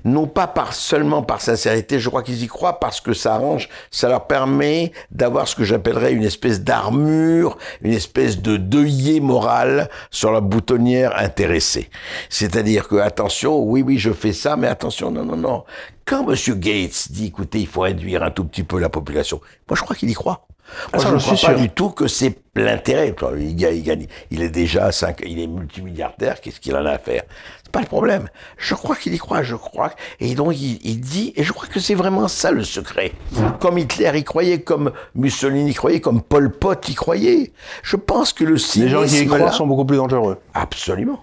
non 0.05 0.27
pas 0.27 0.47
par, 0.47 0.73
seulement 0.73 1.23
par 1.23 1.41
sincérité, 1.41 2.01
je 2.01 2.09
crois 2.09 2.23
qu'ils 2.23 2.43
y 2.43 2.47
croient 2.49 2.81
parce 2.81 3.01
que 3.01 3.13
ça 3.13 3.35
arrange, 3.35 3.69
ça 3.91 4.09
leur 4.09 4.27
permet 4.27 4.93
d'avoir 5.11 5.47
ce 5.47 5.55
que 5.55 5.63
j'appellerais 5.65 6.13
une 6.13 6.25
espèce 6.25 6.63
d'armure, 6.63 7.57
une 7.83 7.93
espèce 7.93 8.41
de 8.43 8.57
deuillet 8.57 9.21
moral 9.21 9.89
sur 10.11 10.33
la 10.33 10.41
boutonnière 10.41 11.17
intéressée. 11.19 11.91
C'est-à-dire 12.29 12.89
que, 12.89 12.97
attention, 12.97 13.63
oui, 13.63 13.83
oui, 13.83 13.99
je 13.99 14.13
fais 14.13 14.33
ça, 14.33 14.57
mais 14.57 14.67
attention, 14.67 15.11
non, 15.11 15.25
non, 15.25 15.37
non. 15.37 15.65
Quand 16.07 16.25
Monsieur 16.25 16.55
Gates 16.55 17.09
dit, 17.11 17.27
écoutez, 17.27 17.61
il 17.61 17.67
faut 17.67 17.83
réduire 17.83 18.23
un 18.23 18.31
tout 18.31 18.45
petit 18.45 18.63
peu 18.63 18.79
la 18.79 18.89
population, 18.89 19.41
moi, 19.69 19.77
je 19.77 19.83
crois 19.83 19.95
qu'il 19.97 20.11
y 20.11 20.15
croit. 20.15 20.47
Moi, 20.93 21.03
ça, 21.03 21.09
je 21.09 21.15
ne 21.15 21.19
crois 21.21 21.37
suis 21.37 21.47
pas 21.47 21.53
sûr. 21.53 21.61
du 21.61 21.71
tout 21.71 21.91
que 21.91 22.07
c'est 22.09 22.35
l'intérêt. 22.55 23.15
Il 23.39 23.55
gagne, 23.57 24.07
il 24.31 24.43
est 24.43 24.49
déjà 24.51 24.91
5, 24.93 25.23
il 25.27 25.39
est 25.41 25.47
multimilliardaire. 25.47 26.41
Qu'est-ce 26.41 26.61
qu'il 26.61 26.75
en 26.77 26.85
a 26.87 26.91
à 26.93 26.99
faire? 26.99 27.23
C'est 27.65 27.73
pas 27.73 27.81
le 27.81 27.87
problème. 27.87 28.29
Je 28.59 28.75
crois 28.75 28.97
qu'il 28.97 29.15
y 29.15 29.19
croit, 29.19 29.43
je 29.43 29.57
crois. 29.57 29.93
Et 30.21 30.35
donc, 30.35 30.55
il, 30.57 30.79
il 30.85 31.01
dit, 31.01 31.33
et 31.37 31.45
je 31.45 31.53
crois 31.53 31.67
que 31.69 31.81
c'est 31.81 31.95
vraiment 31.95 32.29
ça 32.29 32.51
le 32.51 32.65
secret. 32.65 33.13
Comme 33.61 33.79
Hitler 33.79 34.11
y 34.17 34.25
croyait, 34.25 34.61
comme 34.61 34.93
Mussolini 35.15 35.71
y 35.71 35.75
croyait, 35.75 36.01
comme 36.01 36.23
Pol 36.23 36.51
Pot 36.51 36.89
y 36.89 36.95
croyait. 36.95 37.53
Je 37.83 37.97
pense 37.97 38.33
que 38.33 38.45
le 38.45 38.55
Les 38.77 38.89
gens 38.89 39.01
qui 39.03 39.07
y 39.07 39.09
cynisme 39.11 39.27
croient 39.35 39.47
là- 39.47 39.53
sont 39.53 39.67
beaucoup 39.67 39.85
plus 39.85 39.97
dangereux. 39.97 40.39
Absolument. 40.55 41.23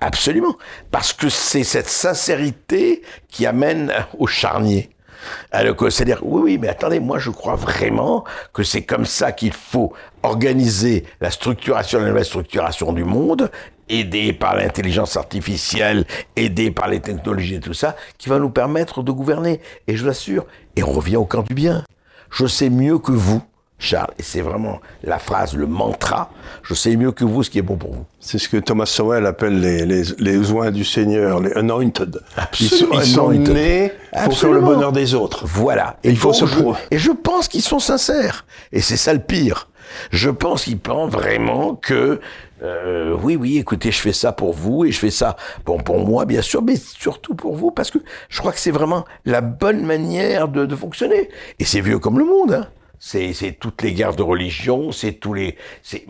Absolument. 0.00 0.56
Parce 0.90 1.12
que 1.12 1.28
c'est 1.28 1.64
cette 1.64 1.88
sincérité 1.88 3.02
qui 3.28 3.44
amène 3.46 3.92
au 4.18 4.26
charnier. 4.26 4.90
Alors 5.50 5.76
que, 5.76 5.90
c'est-à-dire, 5.90 6.20
oui, 6.22 6.40
oui, 6.42 6.58
mais 6.58 6.68
attendez, 6.68 7.00
moi 7.00 7.18
je 7.18 7.30
crois 7.30 7.56
vraiment 7.56 8.24
que 8.52 8.62
c'est 8.62 8.82
comme 8.82 9.06
ça 9.06 9.32
qu'il 9.32 9.52
faut 9.52 9.92
organiser 10.22 11.04
la 11.20 11.30
structuration, 11.30 12.00
la 12.00 12.08
nouvelle 12.08 12.24
structuration 12.24 12.92
du 12.92 13.04
monde, 13.04 13.50
aidé 13.88 14.32
par 14.32 14.56
l'intelligence 14.56 15.16
artificielle, 15.16 16.06
aidé 16.36 16.70
par 16.70 16.88
les 16.88 17.00
technologies 17.00 17.56
et 17.56 17.60
tout 17.60 17.74
ça, 17.74 17.96
qui 18.18 18.28
va 18.28 18.38
nous 18.38 18.50
permettre 18.50 19.02
de 19.02 19.12
gouverner. 19.12 19.60
Et 19.86 19.96
je 19.96 20.04
vous 20.04 20.10
assure, 20.10 20.46
et 20.76 20.82
on 20.82 20.92
revient 20.92 21.16
au 21.16 21.24
camp 21.24 21.42
du 21.42 21.54
bien. 21.54 21.84
Je 22.30 22.46
sais 22.46 22.70
mieux 22.70 22.98
que 22.98 23.12
vous 23.12 23.42
Charles, 23.80 24.12
et 24.18 24.22
c'est 24.22 24.42
vraiment 24.42 24.80
la 25.02 25.18
phrase, 25.18 25.54
le 25.54 25.66
mantra, 25.66 26.30
je 26.62 26.74
sais 26.74 26.94
mieux 26.96 27.12
que 27.12 27.24
vous 27.24 27.42
ce 27.42 27.50
qui 27.50 27.58
est 27.58 27.62
bon 27.62 27.76
pour 27.76 27.92
vous. 27.92 28.04
C'est 28.20 28.38
ce 28.38 28.48
que 28.48 28.58
Thomas 28.58 28.84
Sowell 28.86 29.24
appelle 29.24 29.58
les, 29.58 29.86
les, 29.86 30.02
les 30.18 30.52
oins 30.52 30.70
du 30.70 30.84
Seigneur, 30.84 31.40
les 31.40 31.52
anointed. 31.54 32.20
Absolument, 32.36 33.00
ils 33.00 33.06
sont, 33.06 33.30
anointed. 33.30 33.54
nés 33.54 33.92
pour 34.24 34.38
faire 34.38 34.52
le 34.52 34.60
bonheur 34.60 34.92
des 34.92 35.14
autres. 35.14 35.46
Voilà. 35.46 35.96
Il 36.04 36.18
faut 36.18 36.34
se 36.34 36.44
prouver. 36.44 36.78
Et 36.90 36.98
je 36.98 37.10
pense 37.10 37.48
qu'ils 37.48 37.62
sont 37.62 37.78
sincères. 37.78 38.44
Et 38.70 38.82
c'est 38.82 38.98
ça 38.98 39.14
le 39.14 39.20
pire. 39.20 39.68
Je 40.10 40.30
pense 40.30 40.64
qu'ils 40.64 40.78
pensent 40.78 41.10
vraiment 41.10 41.74
que 41.74 42.20
euh, 42.62 43.16
oui, 43.22 43.36
oui, 43.36 43.56
écoutez, 43.56 43.90
je 43.90 44.00
fais 44.00 44.12
ça 44.12 44.32
pour 44.32 44.52
vous 44.52 44.84
et 44.84 44.92
je 44.92 44.98
fais 44.98 45.10
ça 45.10 45.36
bon 45.64 45.78
pour 45.78 46.06
moi, 46.06 46.26
bien 46.26 46.42
sûr, 46.42 46.62
mais 46.62 46.76
surtout 46.76 47.34
pour 47.34 47.56
vous 47.56 47.70
parce 47.70 47.90
que 47.90 47.98
je 48.28 48.38
crois 48.38 48.52
que 48.52 48.60
c'est 48.60 48.70
vraiment 48.70 49.06
la 49.24 49.40
bonne 49.40 49.86
manière 49.86 50.48
de, 50.48 50.66
de 50.66 50.76
fonctionner. 50.76 51.30
Et 51.58 51.64
c'est 51.64 51.80
vieux 51.80 51.98
comme 51.98 52.18
le 52.18 52.26
monde. 52.26 52.52
Hein. 52.52 52.66
C'est, 53.02 53.56
toutes 53.58 53.80
les 53.80 53.94
guerres 53.94 54.14
de 54.14 54.22
religion, 54.22 54.92
c'est 54.92 55.12
tous 55.14 55.32
les. 55.32 55.56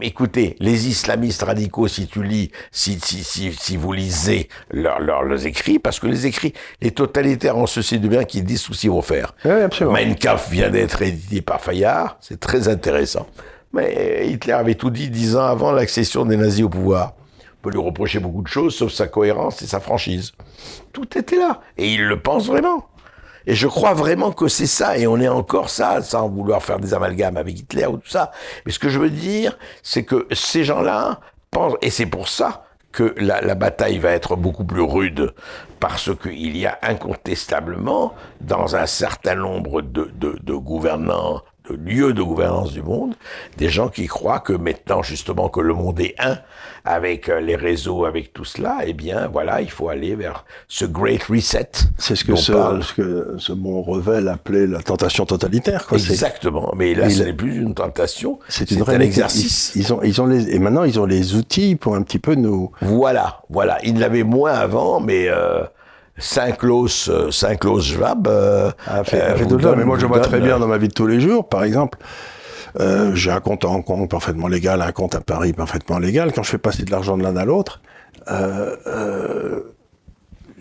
Écoutez, 0.02 0.56
les 0.58 0.88
islamistes 0.88 1.44
radicaux, 1.44 1.86
si 1.86 2.08
tu 2.08 2.24
lis, 2.24 2.50
si 2.72 2.98
si 2.98 3.22
si, 3.22 3.52
si 3.52 3.76
vous 3.76 3.92
lisez 3.92 4.48
leurs 4.72 4.98
leurs 4.98 5.22
leurs 5.22 5.46
écrits, 5.46 5.78
parce 5.78 6.00
que 6.00 6.08
les 6.08 6.26
écrits, 6.26 6.52
les 6.82 6.90
totalitaires 6.90 7.56
ont 7.56 7.68
ceci 7.68 8.00
de 8.00 8.08
bien 8.08 8.24
qu'ils 8.24 8.42
disent 8.42 8.64
tout 8.64 8.74
ce 8.74 8.80
qu'ils 8.80 8.90
vont 8.90 9.02
faire. 9.02 9.36
Oui, 9.44 9.52
absolument. 9.52 9.94
Mein 9.94 10.16
Kampf 10.16 10.50
vient 10.50 10.68
d'être 10.68 11.00
édité 11.00 11.42
par 11.42 11.60
Fayard, 11.60 12.18
c'est 12.20 12.40
très 12.40 12.66
intéressant. 12.66 13.28
Mais 13.72 14.26
Hitler 14.28 14.54
avait 14.54 14.74
tout 14.74 14.90
dit 14.90 15.10
dix 15.10 15.36
ans 15.36 15.46
avant 15.46 15.70
l'accession 15.70 16.24
des 16.24 16.36
nazis 16.36 16.64
au 16.64 16.68
pouvoir. 16.68 17.14
On 17.60 17.62
peut 17.62 17.70
lui 17.70 17.78
reprocher 17.78 18.18
beaucoup 18.18 18.42
de 18.42 18.48
choses, 18.48 18.74
sauf 18.74 18.90
sa 18.90 19.06
cohérence 19.06 19.62
et 19.62 19.66
sa 19.66 19.78
franchise. 19.78 20.32
Tout 20.92 21.16
était 21.16 21.36
là. 21.36 21.60
Et 21.76 21.92
il 21.92 22.04
le 22.04 22.20
pense 22.20 22.46
vraiment. 22.46 22.88
Et 23.46 23.54
je 23.54 23.66
crois 23.66 23.94
vraiment 23.94 24.32
que 24.32 24.48
c'est 24.48 24.66
ça, 24.66 24.98
et 24.98 25.06
on 25.06 25.18
est 25.18 25.28
encore 25.28 25.70
ça, 25.70 26.02
sans 26.02 26.28
vouloir 26.28 26.62
faire 26.62 26.78
des 26.78 26.94
amalgames 26.94 27.36
avec 27.36 27.58
Hitler 27.58 27.86
ou 27.86 27.96
tout 27.96 28.08
ça. 28.08 28.32
Mais 28.64 28.72
ce 28.72 28.78
que 28.78 28.88
je 28.88 28.98
veux 28.98 29.10
dire, 29.10 29.58
c'est 29.82 30.04
que 30.04 30.26
ces 30.32 30.64
gens-là 30.64 31.20
pensent, 31.50 31.76
et 31.82 31.90
c'est 31.90 32.06
pour 32.06 32.28
ça 32.28 32.64
que 32.92 33.14
la, 33.18 33.54
bataille 33.54 33.98
va 33.98 34.10
être 34.10 34.34
beaucoup 34.34 34.64
plus 34.64 34.82
rude, 34.82 35.32
parce 35.78 36.10
qu'il 36.16 36.56
y 36.56 36.66
a 36.66 36.78
incontestablement, 36.82 38.14
dans 38.40 38.76
un 38.76 38.86
certain 38.86 39.36
nombre 39.36 39.80
de, 39.80 40.10
de 40.18 40.54
gouvernants, 40.54 41.42
de 41.76 41.90
lieux 41.90 42.12
de 42.12 42.22
gouvernance 42.22 42.72
du 42.72 42.82
monde, 42.82 43.14
des 43.56 43.68
gens 43.68 43.88
qui 43.88 44.06
croient 44.06 44.40
que 44.40 44.52
maintenant, 44.52 45.02
justement, 45.02 45.48
que 45.48 45.60
le 45.60 45.74
monde 45.74 46.00
est 46.00 46.14
un, 46.18 46.38
avec 46.84 47.28
euh, 47.28 47.40
les 47.40 47.56
réseaux, 47.56 48.04
avec 48.04 48.32
tout 48.32 48.44
cela, 48.44 48.78
eh 48.86 48.92
bien, 48.94 49.26
voilà, 49.28 49.60
il 49.60 49.70
faut 49.70 49.88
aller 49.88 50.14
vers 50.14 50.44
ce 50.68 50.84
Great 50.86 51.22
Reset. 51.24 51.68
C'est 51.98 52.16
ce 52.16 52.24
que 52.24 52.36
ce, 52.36 52.52
parle- 52.52 52.82
ce 52.82 52.94
que 52.94 53.34
ce 53.38 53.52
bon 53.52 53.82
Revel 53.82 54.28
appelait 54.28 54.66
la 54.66 54.80
tentation 54.82 55.26
totalitaire. 55.26 55.86
Quoi. 55.86 55.98
Exactement. 55.98 56.72
Mais 56.76 56.94
là, 56.94 57.10
ce 57.10 57.22
n'est 57.22 57.32
plus 57.34 57.56
une 57.56 57.74
tentation. 57.74 58.38
C'est 58.48 58.70
un 58.88 59.00
exercice. 59.00 59.72
Ils, 59.74 59.80
ils 59.82 59.92
ont, 59.92 60.02
ils 60.02 60.20
ont 60.22 60.26
les, 60.26 60.54
et 60.54 60.58
maintenant, 60.58 60.84
ils 60.84 60.98
ont 60.98 61.04
les 61.06 61.34
outils 61.34 61.76
pour 61.76 61.94
un 61.96 62.02
petit 62.02 62.18
peu 62.18 62.34
nous. 62.34 62.70
Voilà, 62.80 63.42
voilà. 63.50 63.78
Il 63.84 63.98
l'avait 63.98 64.22
moins 64.24 64.52
avant, 64.54 65.00
mais 65.00 65.28
euh, 65.28 65.62
Saint-Claus, 66.20 67.08
euh, 67.08 67.30
Saint-Claus 67.30 67.82
Schwab. 67.84 68.28
euh, 68.28 68.70
a 68.86 69.02
fait, 69.04 69.20
euh, 69.20 69.36
fait 69.36 69.46
tout 69.46 69.56
donne- 69.56 69.78
Mais 69.78 69.84
moi, 69.84 69.98
je 69.98 70.06
vois 70.06 70.18
donne, 70.20 70.28
très 70.28 70.40
bien 70.40 70.56
euh, 70.56 70.58
dans 70.60 70.68
ma 70.68 70.78
vie 70.78 70.88
de 70.88 70.92
tous 70.94 71.06
les 71.06 71.18
jours, 71.20 71.48
par 71.48 71.64
exemple. 71.64 71.98
euh, 72.78 73.12
j'ai 73.14 73.30
un 73.32 73.40
compte 73.40 73.64
à 73.64 73.68
Hong 73.68 73.84
Kong 73.84 74.08
parfaitement 74.08 74.46
légal, 74.46 74.80
un 74.82 74.92
compte 74.92 75.16
à 75.16 75.20
Paris 75.20 75.52
parfaitement 75.52 75.98
légal. 75.98 76.32
Quand 76.32 76.44
je 76.44 76.50
fais 76.50 76.58
passer 76.58 76.84
de 76.84 76.90
l'argent 76.92 77.16
de 77.16 77.22
l'un 77.24 77.36
à 77.36 77.44
l'autre, 77.44 77.80
euh, 78.30 79.60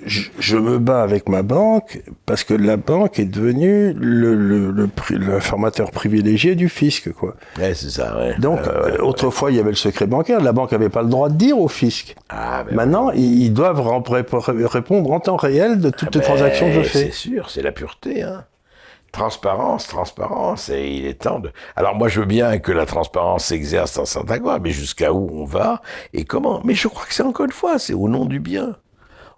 je, 0.06 0.30
je 0.40 0.58
me 0.58 0.78
bats 0.80 1.02
avec 1.04 1.28
ma 1.30 1.42
banque 1.44 2.02
parce 2.26 2.44
que 2.44 2.54
la 2.54 2.78
banque 2.78 3.20
est 3.20 3.26
devenue 3.26 3.94
le, 3.94 4.36
le, 4.36 4.72
le, 4.72 4.90
l'informateur 5.18 5.92
privilégié 5.92 6.56
du 6.56 6.70
fisc, 6.70 7.12
quoi. 7.14 7.36
Ouais, 7.60 7.74
c'est 7.74 7.90
ça, 7.90 8.18
ouais. 8.18 8.36
Donc, 8.40 8.60
Euh, 8.68 8.92
ouais. 8.92 9.00
autrefois, 9.00 9.52
il 9.52 9.58
y 9.58 9.60
avait 9.60 9.70
le 9.70 9.76
secret 9.76 10.08
bancaire. 10.08 10.42
La 10.42 10.52
banque 10.52 10.72
n'avait 10.72 10.90
pas 10.90 11.02
le 11.04 11.10
droit 11.10 11.30
de 11.30 11.36
dire 11.36 11.60
au 11.60 11.68
fisc. 11.68 12.16
Ah, 12.30 12.64
ben 12.64 12.76
Maintenant, 12.76 13.12
ils, 13.12 13.44
ils 13.44 13.54
doivent 13.54 13.82
répondre 13.82 15.12
en 15.12 15.20
temps 15.20 15.36
réel 15.38 15.80
de 15.80 15.90
toutes 15.90 16.14
les 16.16 16.22
Ben, 16.22 16.28
transactions 16.28 16.68
que 16.68 16.84
je 16.84 16.90
fais. 16.90 17.00
C'est 17.06 17.12
sûr, 17.12 17.50
c'est 17.50 17.62
la 17.62 17.72
pureté. 17.72 18.24
Hein. 18.24 18.46
Transparence, 19.12 19.88
transparence, 19.88 20.70
et 20.70 20.88
il 20.88 21.06
est 21.08 21.22
temps 21.24 21.40
de... 21.40 21.50
Alors 21.76 21.96
moi, 21.96 22.10
je 22.10 22.20
veux 22.20 22.28
bien 22.28 22.60
que 22.60 22.72
la 22.72 22.86
transparence 22.86 23.46
s'exerce 23.46 23.98
en 23.98 24.06
Saint-Agua, 24.06 24.60
mais 24.60 24.70
jusqu'à 24.70 25.12
où 25.14 25.30
on 25.34 25.46
va 25.46 25.82
et 26.14 26.26
comment? 26.26 26.62
Mais 26.64 26.76
je 26.76 26.88
crois 26.88 27.06
que 27.08 27.14
c'est 27.16 27.24
encore 27.24 27.48
une 27.48 27.52
fois, 27.52 27.80
c'est 27.80 27.96
au 27.96 28.08
nom 28.08 28.26
du 28.26 28.40
bien. 28.40 28.76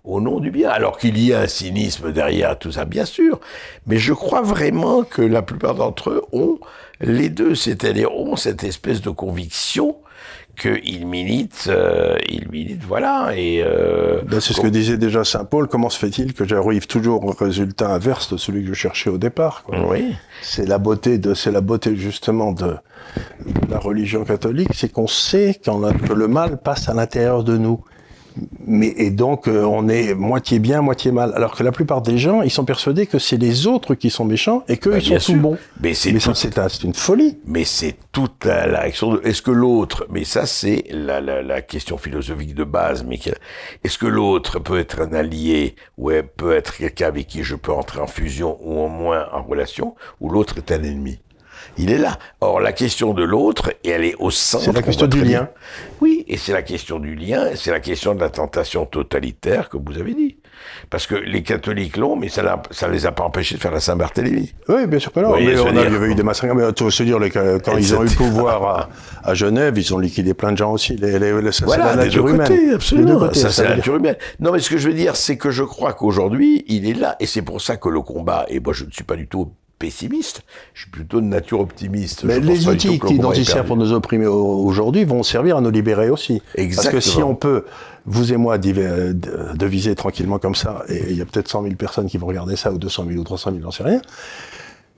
Au 0.03 0.19
nom 0.19 0.39
du 0.39 0.49
bien. 0.51 0.69
Alors 0.69 0.97
qu'il 0.97 1.17
y 1.23 1.33
a 1.33 1.41
un 1.41 1.47
cynisme 1.47 2.11
derrière 2.11 2.57
tout 2.57 2.71
ça, 2.71 2.85
bien 2.85 3.05
sûr. 3.05 3.39
Mais 3.85 3.97
je 3.97 4.13
crois 4.13 4.41
vraiment 4.41 5.03
que 5.03 5.21
la 5.21 5.41
plupart 5.41 5.75
d'entre 5.75 6.09
eux 6.09 6.23
ont 6.31 6.59
les 6.99 7.29
deux, 7.29 7.55
c'est-à-dire 7.55 8.11
ont 8.13 8.35
cette 8.35 8.63
espèce 8.63 9.01
de 9.01 9.09
conviction 9.09 9.97
qu'ils 10.59 11.07
militent, 11.07 11.67
euh, 11.69 12.17
ils 12.29 12.47
militent, 12.49 12.83
voilà, 12.83 13.31
et... 13.35 13.63
Euh, 13.63 14.21
Ben, 14.25 14.39
c'est 14.41 14.53
ce 14.53 14.61
que 14.61 14.67
disait 14.67 14.97
déjà 14.97 15.23
Saint 15.23 15.45
Paul. 15.45 15.67
Comment 15.67 15.89
se 15.89 15.97
fait-il 15.97 16.33
que 16.33 16.45
j'arrive 16.45 16.87
toujours 16.87 17.23
au 17.25 17.31
résultat 17.31 17.89
inverse 17.89 18.31
de 18.33 18.37
celui 18.37 18.61
que 18.61 18.67
je 18.67 18.73
cherchais 18.73 19.09
au 19.09 19.17
départ 19.17 19.63
quoi? 19.63 19.87
Oui. 19.89 20.13
C'est 20.41 20.67
la 20.67 20.77
beauté 20.77 21.17
de, 21.17 21.33
c'est 21.33 21.51
la 21.51 21.61
beauté 21.61 21.95
justement 21.95 22.51
de, 22.51 22.75
de 23.45 23.71
la 23.71 23.79
religion 23.79 24.25
catholique, 24.25 24.69
c'est 24.73 24.91
qu'on 24.91 25.07
sait 25.07 25.59
que 25.63 26.13
le 26.13 26.27
mal 26.27 26.61
passe 26.61 26.89
à 26.89 26.93
l'intérieur 26.93 27.43
de 27.43 27.57
nous. 27.57 27.83
Mais 28.65 28.93
et 28.97 29.09
donc 29.11 29.47
euh, 29.47 29.63
on 29.63 29.87
est 29.89 30.13
moitié 30.13 30.59
bien, 30.59 30.81
moitié 30.81 31.11
mal. 31.11 31.33
Alors 31.35 31.55
que 31.55 31.63
la 31.63 31.71
plupart 31.71 32.01
des 32.01 32.17
gens, 32.17 32.41
ils 32.41 32.49
sont 32.51 32.65
persuadés 32.65 33.05
que 33.07 33.19
c'est 33.19 33.37
les 33.37 33.67
autres 33.67 33.95
qui 33.95 34.09
sont 34.09 34.25
méchants 34.25 34.63
et 34.67 34.77
qu'eux 34.77 34.91
Bah, 34.91 34.97
ils 34.99 35.05
sont 35.05 35.13
tout 35.15 35.19
sûr. 35.21 35.35
bons. 35.37 35.57
Mais 35.81 35.93
c'est 35.93 36.11
tout- 36.13 36.29
un- 36.29 36.67
une 36.83 36.93
folie. 36.93 37.37
Mais 37.45 37.63
c'est 37.65 37.95
toute 38.11 38.45
la, 38.45 38.67
la 38.67 38.79
réaction 38.81 39.13
de. 39.15 39.21
Est-ce 39.23 39.41
que 39.41 39.51
l'autre, 39.51 40.05
mais 40.09 40.23
ça 40.23 40.45
c'est 40.45 40.85
la, 40.91 41.19
la, 41.21 41.41
la 41.41 41.61
question 41.61 41.97
philosophique 41.97 42.55
de 42.55 42.63
base, 42.63 43.03
mais 43.03 43.19
est-ce 43.83 43.97
que 43.97 44.07
l'autre 44.07 44.59
peut 44.59 44.79
être 44.79 45.01
un 45.01 45.13
allié 45.13 45.75
ou 45.97 46.11
peut 46.35 46.53
être 46.53 46.77
quelqu'un 46.77 47.07
avec 47.07 47.27
qui 47.27 47.43
je 47.43 47.55
peux 47.55 47.71
entrer 47.71 47.99
en 47.99 48.07
fusion 48.07 48.57
ou 48.61 48.79
au 48.81 48.87
moins 48.87 49.25
en 49.33 49.43
relation, 49.43 49.95
ou 50.19 50.29
l'autre 50.29 50.57
est 50.57 50.71
un 50.71 50.83
ennemi? 50.83 51.19
Il 51.77 51.91
est 51.91 51.97
là. 51.97 52.17
Or 52.41 52.59
la 52.59 52.71
question 52.73 53.13
de 53.13 53.23
l'autre, 53.23 53.71
et 53.83 53.89
elle 53.89 54.03
est 54.05 54.15
au 54.19 54.29
centre. 54.31 54.65
C'est 54.65 54.73
la 54.73 54.79
on 54.79 54.83
question 54.83 55.07
du 55.07 55.23
lien. 55.23 55.49
Oui, 56.01 56.25
et 56.27 56.37
c'est 56.37 56.53
la 56.53 56.61
question 56.61 56.99
du 56.99 57.15
lien, 57.15 57.47
et 57.49 57.55
c'est 57.55 57.71
la 57.71 57.79
question 57.79 58.13
de 58.15 58.19
la 58.19 58.29
tentation 58.29 58.85
totalitaire 58.85 59.69
que 59.69 59.77
vous 59.77 59.97
avez 59.99 60.13
dit. 60.13 60.37
Parce 60.91 61.07
que 61.07 61.15
les 61.15 61.41
catholiques 61.41 61.97
l'ont, 61.97 62.15
mais 62.15 62.29
ça, 62.29 62.61
ça 62.69 62.87
les 62.87 63.05
a 63.07 63.11
pas 63.11 63.23
empêchés 63.23 63.55
de 63.55 63.59
faire 63.59 63.71
la 63.71 63.79
Saint-Barthélemy. 63.79 64.53
Oui, 64.67 64.85
bien 64.85 64.99
sûr 64.99 65.11
que 65.11 65.19
non. 65.21 65.33
Oui, 65.33 65.45
mais 65.47 65.59
on 65.59 65.67
a, 65.67 65.71
dire- 65.71 65.85
il 65.87 65.93
y 65.93 65.95
avait 65.95 66.07
eu 66.11 66.15
des 66.15 66.23
massacres. 66.23 66.53
Mais 66.53 66.71
tu 66.73 66.83
veux 66.83 66.91
se 66.91 67.03
dire, 67.03 67.17
quand 67.63 67.77
ils 67.77 67.95
ont 67.95 68.03
eu 68.03 68.07
le 68.07 68.15
pouvoir 68.15 68.63
à, 68.65 68.89
à 69.23 69.33
Genève, 69.33 69.77
ils 69.77 69.93
ont 69.93 69.97
liquidé 69.97 70.33
plein 70.33 70.51
de 70.51 70.57
gens 70.57 70.71
aussi. 70.73 70.95
Les, 70.97 71.17
les, 71.19 71.41
les- 71.41 71.51
ça, 71.51 71.65
Voilà, 71.65 71.91
c'est 71.91 71.95
la 71.97 72.03
des 72.03 72.07
nature 72.09 72.23
deux 72.25 72.29
humaine. 72.33 72.47
côtés, 72.47 72.59
Des 72.59 72.67
deux 72.67 72.75
absolument. 72.75 73.19
côtés, 73.19 73.39
ça, 73.39 73.49
c'est 73.49 73.63
la 73.63 73.75
nature 73.77 73.95
humaine. 73.95 74.17
Non, 74.39 74.51
mais 74.51 74.59
ce 74.59 74.69
que 74.69 74.77
je 74.77 74.87
veux 74.87 74.93
dire, 74.93 75.15
c'est 75.15 75.37
que 75.37 75.49
je 75.51 75.63
crois 75.63 75.93
qu'aujourd'hui, 75.93 76.63
il 76.67 76.87
est 76.87 76.93
là, 76.93 77.15
et 77.19 77.25
c'est 77.25 77.41
pour 77.41 77.59
ça 77.61 77.77
que 77.77 77.89
le 77.89 78.01
combat, 78.01 78.45
et 78.49 78.59
moi 78.59 78.73
je 78.73 78.85
ne 78.85 78.91
suis 78.91 79.03
pas 79.03 79.15
du 79.15 79.27
tout 79.27 79.51
pessimiste, 79.81 80.41
je 80.73 80.81
suis 80.81 80.91
plutôt 80.91 81.19
de 81.19 81.25
nature 81.25 81.59
optimiste. 81.59 82.23
Mais 82.23 82.35
Je 82.35 82.39
les 82.41 82.67
outils 82.67 82.87
perdu. 83.57 83.67
pour 83.67 83.77
nous 83.77 83.91
opprimer 83.91 84.27
au- 84.27 84.63
aujourd'hui 84.65 85.03
vont 85.03 85.23
servir 85.23 85.57
à 85.57 85.61
nous 85.61 85.71
libérer 85.71 86.09
aussi. 86.09 86.41
Parce 86.55 86.87
que 86.87 86.99
si 86.99 87.09
Exactement. 87.09 87.29
on 87.31 87.35
peut, 87.35 87.65
vous 88.05 88.31
et 88.33 88.37
moi, 88.37 88.57
euh, 88.57 89.13
de- 89.13 89.57
deviser 89.57 89.95
tranquillement 89.95 90.39
comme 90.39 90.55
ça, 90.55 90.83
et 90.89 91.03
il 91.09 91.17
y 91.17 91.21
a 91.21 91.25
peut-être 91.25 91.47
100 91.49 91.63
000 91.63 91.75
personnes 91.75 92.07
qui 92.07 92.17
vont 92.17 92.27
regarder 92.27 92.55
ça, 92.55 92.71
ou 92.71 92.77
200 92.77 93.05
000 93.07 93.19
ou 93.19 93.23
300 93.23 93.51
000, 93.51 93.61
j'en 93.63 93.71
sais 93.71 93.83
rien, 93.83 94.01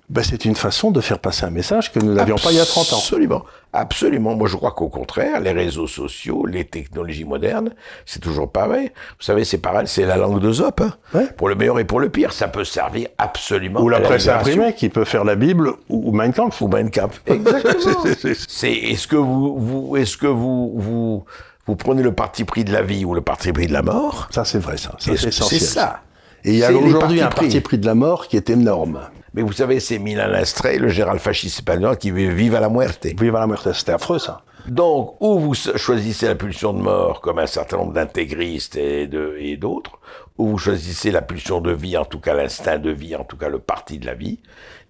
ben 0.10 0.24
c'est 0.24 0.45
une 0.45 0.56
façon 0.56 0.91
de 0.91 0.99
faire 1.01 1.20
passer 1.20 1.45
un 1.45 1.49
message 1.49 1.91
que 1.91 1.99
nous 1.99 2.14
n'avions 2.14 2.36
pas 2.36 2.51
il 2.51 2.58
y 2.58 2.60
a 2.60 2.66
30 2.66 2.93
ans. 2.93 2.97
Absolument. 2.97 3.43
Absolument. 3.72 4.36
Moi, 4.36 4.47
je 4.47 4.56
crois 4.56 4.72
qu'au 4.72 4.89
contraire, 4.89 5.39
les 5.39 5.51
réseaux 5.51 5.88
sociaux, 5.88 6.45
les 6.45 6.66
technologies 6.66 7.24
modernes, 7.24 7.72
c'est 8.06 8.20
toujours 8.20 8.51
pareil. 8.51 8.91
Vous 9.18 9.24
savez, 9.24 9.45
c'est 9.45 9.58
pareil, 9.58 9.88
c'est 9.88 10.06
la 10.06 10.18
langue 10.18 10.39
de 10.39 10.51
Zop. 10.51 10.82
hein. 10.82 10.91
Ouais. 11.14 11.28
Pour 11.38 11.49
le 11.49 11.56
meilleur 11.56 11.80
et 11.80 11.86
pour 11.86 11.99
le 11.99 12.10
pire. 12.10 12.34
Ça 12.34 12.47
peut 12.47 12.66
servir 12.66 13.08
absolument 13.18 13.82
Ou 13.82 13.89
la 13.89 13.97
à 13.97 14.01
presse 14.01 14.28
imprimée 14.28 14.74
qui 14.76 14.89
peut 14.89 15.06
faire 15.06 15.24
la 15.24 15.36
Bible 15.36 15.72
ou, 15.89 16.12
Mein 16.12 16.34
Kampf. 16.34 16.62
Ou 16.62 16.68
Mein 16.68 16.91
Kampf. 16.91 17.22
Exactement. 17.28 18.04
C'est- 18.47 18.72
est-ce 18.72 19.08
que 19.08 19.16
vous, 19.16 19.58
vous 19.58 19.97
est-ce 19.97 20.18
que 20.18 20.28
vous, 20.28 20.74
vous 20.76 21.26
vous 21.66 21.76
prenez 21.76 22.04
le 22.04 22.12
parti 22.14 22.43
pris 22.43 22.64
de 22.66 22.74
la 22.74 22.82
vie 22.84 23.06
ou 23.06 23.14
le 23.16 23.22
parti 23.22 23.51
pris 23.54 23.68
de 23.68 23.74
la 23.74 23.82
mort? 23.82 24.28
Ça, 24.32 24.43
c'est 24.45 24.60
vrai, 24.60 24.78
ça. 24.78 24.95
c'est 24.99 25.14
essentiel. 25.14 25.60
C'est 25.62 25.66
ça. 25.66 26.01
Et 26.46 26.52
il 26.52 26.58
y 26.58 26.64
a 26.64 26.74
aujourd'hui 26.74 27.22
un 27.22 27.30
parti 27.30 27.60
pris 27.62 27.78
de 27.78 27.86
la 27.86 27.96
mort 27.96 28.28
qui 28.28 28.38
est 28.38 28.50
énorme. 28.50 29.00
Mais 29.34 29.41
vous 29.41 29.54
savez, 29.54 29.80
c'est 29.80 29.98
Milan 29.98 30.28
Lastrey, 30.28 30.78
le 30.78 30.89
général 30.89 31.20
fasciste 31.20 31.60
espagnol, 31.60 31.98
qui 31.98 32.12
veut 32.12 32.32
vive 32.32 32.56
à 32.56 32.60
la 32.60 32.70
muerte. 32.70 33.06
Vive 33.06 33.34
la 33.34 33.48
mort, 33.48 33.68
c'était 33.74 33.94
affreux, 33.94 34.20
ça. 34.20 34.41
Donc, 34.68 35.16
ou 35.20 35.39
vous 35.39 35.54
choisissez 35.56 36.28
la 36.28 36.36
pulsion 36.36 36.72
de 36.72 36.82
mort, 36.82 37.20
comme 37.20 37.39
un 37.39 37.48
certain 37.48 37.78
nombre 37.78 37.94
d'intégristes 37.94 38.78
et 38.78 39.58
d'autres, 39.58 40.00
ou 40.38 40.50
vous 40.50 40.58
choisissez 40.58 41.12
la 41.12 41.22
pulsion 41.22 41.60
de 41.60 41.72
vie, 41.72 41.98
en 41.98 42.06
tout 42.06 42.20
cas 42.20 42.34
l'instinct 42.34 42.78
de 42.78 42.89
vie, 42.89 43.16
en 43.16 43.24
tout 43.24 43.36
cas 43.36 43.50
le 43.50 43.60
parti 43.60 43.98
de 43.98 44.06
la 44.06 44.14
vie. 44.14 44.39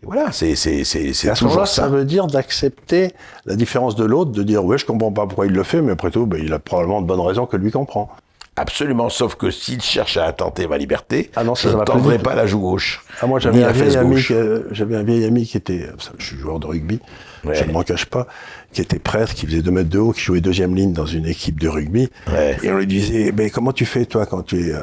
Et 0.04 0.06
voilà, 0.06 0.32
c'est 0.32 0.51
à 0.51 1.34
toujours 1.34 1.68
ça. 1.68 1.84
ça 1.84 1.88
veut 1.88 2.06
dire 2.06 2.28
d'accepter 2.28 3.14
la 3.45 3.56
différence 3.56 3.95
de 3.95 4.04
l'autre, 4.04 4.32
de 4.32 4.43
dire, 4.43 4.64
ouais, 4.64 4.78
je 4.78 4.86
comprends 4.86 5.12
pas 5.12 5.26
pourquoi 5.26 5.47
il 5.47 5.54
le 5.54 5.64
fait, 5.64 5.82
mais 5.82 5.93
après 5.93 6.12
tout, 6.12 6.28
ben, 6.28 6.39
il 6.43 6.54
a 6.54 6.60
probablement 6.60 7.01
de 7.01 7.08
bonnes 7.08 7.22
raisons 7.22 7.45
que 7.45 7.58
lui 7.58 7.72
comprend. 7.72 8.10
Absolument, 8.56 9.10
sauf 9.10 9.34
que 9.36 9.49
s'il 9.49 9.82
cherche 9.82 10.16
à 10.18 10.26
attenter 10.26 10.68
ma 10.68 10.78
liberté, 10.78 11.32
Ah 11.36 11.43
non, 11.43 11.56
ça, 11.56 11.72
je 11.72 11.76
ne 11.78 11.84
tendrai 11.84 12.20
pas 12.20 12.36
la 12.36 12.45
joue 12.45 12.60
gauche. 12.60 13.04
Ah, 13.20 13.26
moi, 13.26 13.39
j'avais 13.39 13.64
un, 13.64 13.72
vieil 13.72 13.97
ami, 13.97 14.24
que- 14.24 14.68
j'avais 14.72 14.95
un 14.95 15.01
vieil 15.01 15.26
ami 15.26 15.45
qui 15.47 15.58
était, 15.58 15.88
je 16.20 16.24
suis 16.26 16.38
joueur 16.38 16.60
de 16.60 16.68
rugby, 16.68 16.99
Ouais. 17.43 17.56
je 17.56 17.64
ne 17.64 17.72
m'en 17.72 17.82
cache 17.82 18.06
pas, 18.06 18.28
qui 18.72 18.82
était 18.82 18.99
prêtre, 18.99 19.34
qui 19.34 19.47
faisait 19.47 19.64
2 19.64 19.72
mètres 19.72 19.89
de 19.89 19.97
haut, 19.97 20.12
qui 20.12 20.22
jouait 20.22 20.39
deuxième 20.39 20.76
ligne 20.76 20.93
dans 20.93 21.08
une 21.08 21.26
équipe 21.26 21.60
de 21.60 21.68
rugby. 21.68 22.10
Ouais. 22.32 22.56
Et 22.62 22.72
on 22.72 22.78
lui 22.78 22.86
disait, 22.88 23.34
mais 23.36 23.49
comment 23.49 23.72
tu 23.74 23.86
fais, 23.86 24.06
toi, 24.06 24.26
quand 24.28 24.43
tu 24.43 24.68
es 24.70 24.72
euh, 24.72 24.80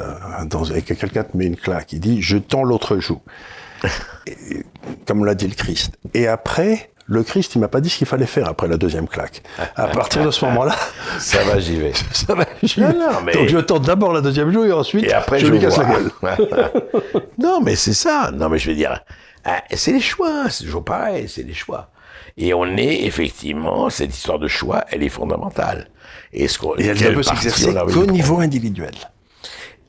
dans, 0.47 0.65
et 0.65 0.83
que 0.83 0.95
quelqu'un 0.95 1.23
te 1.23 1.37
met 1.37 1.47
une 1.47 1.57
claque? 1.57 1.93
Il 1.93 2.01
dit, 2.01 2.21
je 2.23 2.39
tends 2.39 2.65
l'autre 2.65 2.99
joue. 2.99 3.21
Et- 4.27 4.65
comme 5.07 5.25
l'a 5.25 5.35
dit 5.35 5.47
le 5.47 5.55
Christ. 5.55 5.93
Et 6.13 6.27
après, 6.27 6.90
le 7.11 7.25
Christ, 7.25 7.57
il 7.57 7.59
m'a 7.59 7.67
pas 7.67 7.81
dit 7.81 7.91
ce 7.91 7.99
qu'il 7.99 8.07
fallait 8.07 8.25
faire 8.25 8.49
après 8.49 8.69
la 8.69 8.77
deuxième 8.77 9.09
claque. 9.09 9.43
À 9.75 9.89
partir 9.89 10.25
de 10.25 10.31
ce 10.31 10.45
moment-là, 10.45 10.77
Ça 11.19 11.43
va, 11.43 11.59
j'y 11.59 11.75
vais. 11.75 11.93
ça 12.13 12.35
va. 12.37 12.47
j'y 12.63 12.81
Non, 12.81 12.87
vais. 12.87 12.95
non, 12.99 13.21
mais- 13.25 13.33
Donc 13.33 13.49
je 13.49 13.59
tente 13.59 13.83
d'abord 13.83 14.13
la 14.13 14.21
deuxième 14.21 14.53
joue 14.53 14.65
et 14.65 14.73
ensuite, 14.73 15.05
Et 15.05 15.13
après, 15.13 15.41
je, 15.41 15.47
je, 15.47 15.53
lui 15.53 15.59
casse 15.59 15.77
la 15.77 15.85
gueule. 15.87 16.11
non, 17.39 17.61
mais 17.61 17.75
c'est 17.75 17.95
ça. 17.95 18.31
Non, 18.33 18.49
mais 18.49 18.59
je 18.59 18.71
veux 18.71 18.77
dire, 18.77 19.01
ah, 19.45 19.61
c'est 19.75 19.91
les 19.93 20.01
choix. 20.01 20.49
C'est 20.51 20.65
toujours 20.65 20.85
pareil, 20.85 21.29
c'est 21.29 21.43
les 21.43 21.53
choix. 21.53 21.91
Et 22.37 22.55
on 22.55 22.77
est 22.77 23.03
effectivement, 23.03 23.91
cette 23.91 24.15
histoire 24.17 24.39
de 24.39 24.47
choix, 24.47 24.85
elle 24.91 25.03
est 25.03 25.09
fondamentale. 25.09 25.91
Et, 26.33 26.47
ce 26.47 26.61
Et 26.79 26.87
elle 26.87 26.97
ne 27.03 27.11
peut 27.17 27.23
s'exercer 27.25 27.75
qu'au 27.93 28.07
niveau 28.07 28.39
individuel. 28.39 28.95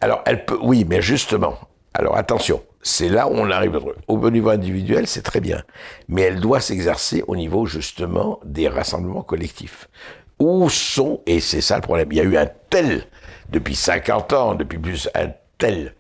Alors, 0.02 0.24
elle 0.26 0.44
peut, 0.44 0.58
oui, 0.64 0.88
mais 0.90 1.04
justement. 1.04 1.54
Alors, 1.94 2.18
attention. 2.18 2.62
C'est 2.82 3.10
là 3.10 3.28
où 3.28 3.34
on 3.34 3.50
arrive. 3.52 3.80
Au 4.08 4.30
niveau 4.32 4.50
individuel, 4.50 5.06
c'est 5.08 5.22
très 5.22 5.40
bien. 5.42 5.62
Mais 6.08 6.24
elle 6.24 6.40
doit 6.40 6.60
s'exercer 6.62 7.24
au 7.28 7.36
niveau, 7.36 7.66
justement, 7.66 8.40
des 8.44 8.68
rassemblements 8.68 9.22
collectifs. 9.24 9.88
Où 10.40 10.68
sont, 10.70 11.22
et 11.28 11.40
c'est 11.40 11.62
ça 11.62 11.76
le 11.76 11.82
problème, 11.82 12.08
il 12.12 12.18
y 12.18 12.22
a 12.22 12.24
eu 12.24 12.38
un 12.38 12.48
tel, 12.70 13.04
depuis 13.52 13.76
50 13.76 14.34
ans, 14.34 14.56
depuis 14.56 14.80
plus, 14.80 15.08
un 15.14 15.30
tel, 15.60 15.94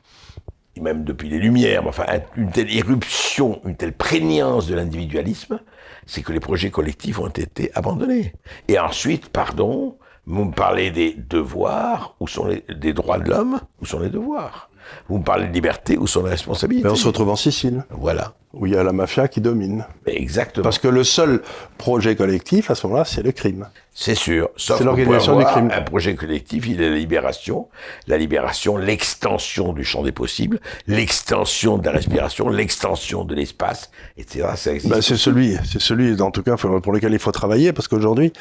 même 0.79 1.03
depuis 1.03 1.29
les 1.29 1.37
Lumières, 1.37 1.85
enfin, 1.85 2.05
un- 2.07 2.21
une 2.41 2.49
telle 2.49 2.75
éruption, 2.75 3.61
une 3.65 3.75
telle 3.75 3.93
prégnance 3.93 4.65
de 4.65 4.73
l'individualisme, 4.73 5.59
c'est 6.07 6.23
que 6.23 6.31
les 6.33 6.39
projets 6.39 6.71
collectifs 6.71 7.19
ont 7.19 7.27
été 7.27 7.71
abandonnés. 7.75 8.33
Et 8.67 8.79
ensuite, 8.79 9.29
pardon, 9.29 9.97
vous 10.25 10.45
me 10.45 10.53
parlez 10.53 10.89
des 10.89 11.13
devoirs, 11.13 12.15
où 12.19 12.27
sont 12.27 12.47
les, 12.47 12.63
des 12.73 12.93
droits 12.93 13.19
de 13.19 13.29
l'homme, 13.29 13.59
où 13.79 13.85
sont 13.85 13.99
les 13.99 14.09
devoirs? 14.09 14.70
Vous 15.09 15.17
me 15.17 15.23
parlez 15.23 15.47
de 15.47 15.53
liberté, 15.53 15.97
où 15.97 16.07
sont 16.07 16.23
les 16.23 16.31
responsabilités 16.31 16.85
Mais 16.85 16.91
on 16.91 16.95
se 16.95 17.07
retrouve 17.07 17.29
en 17.29 17.35
Sicile, 17.35 17.83
Voilà, 17.89 18.33
où 18.53 18.65
il 18.65 18.73
y 18.73 18.77
a 18.77 18.83
la 18.83 18.91
mafia 18.93 19.27
qui 19.27 19.41
domine. 19.41 19.85
exactement. 20.05 20.63
Parce 20.63 20.79
que 20.79 20.87
le 20.87 21.03
seul 21.03 21.41
projet 21.77 22.15
collectif, 22.15 22.69
à 22.71 22.75
ce 22.75 22.85
moment-là, 22.87 23.05
c'est 23.05 23.23
le 23.23 23.31
crime. 23.31 23.67
C'est 23.93 24.15
sûr. 24.15 24.49
Sauf 24.55 24.79
l'organisation 24.81 25.37
du 25.37 25.43
crime. 25.43 25.69
Un 25.73 25.81
projet 25.81 26.15
collectif, 26.15 26.65
il 26.67 26.81
est 26.81 26.89
la 26.89 26.95
libération. 26.95 27.67
La 28.07 28.17
libération, 28.17 28.77
l'extension 28.77 29.73
du 29.73 29.83
champ 29.83 30.01
des 30.03 30.13
possibles, 30.13 30.59
l'extension 30.87 31.77
de 31.77 31.85
la 31.85 31.91
respiration, 31.91 32.47
l'extension 32.49 33.25
de 33.25 33.35
l'espace, 33.35 33.91
etc. 34.17 34.47
Ça 34.55 34.73
existe. 34.73 34.93
Bah, 34.93 35.01
c'est 35.01 35.17
celui, 35.17 35.57
c'est 35.69 35.81
celui, 35.81 36.19
en 36.21 36.31
tout 36.31 36.41
cas, 36.43 36.55
pour 36.55 36.81
pour 36.81 36.93
lequel 36.93 37.11
il 37.11 37.19
faut 37.19 37.31
travailler, 37.33 37.73
parce 37.73 37.87
qu'aujourd'hui, 37.89 38.31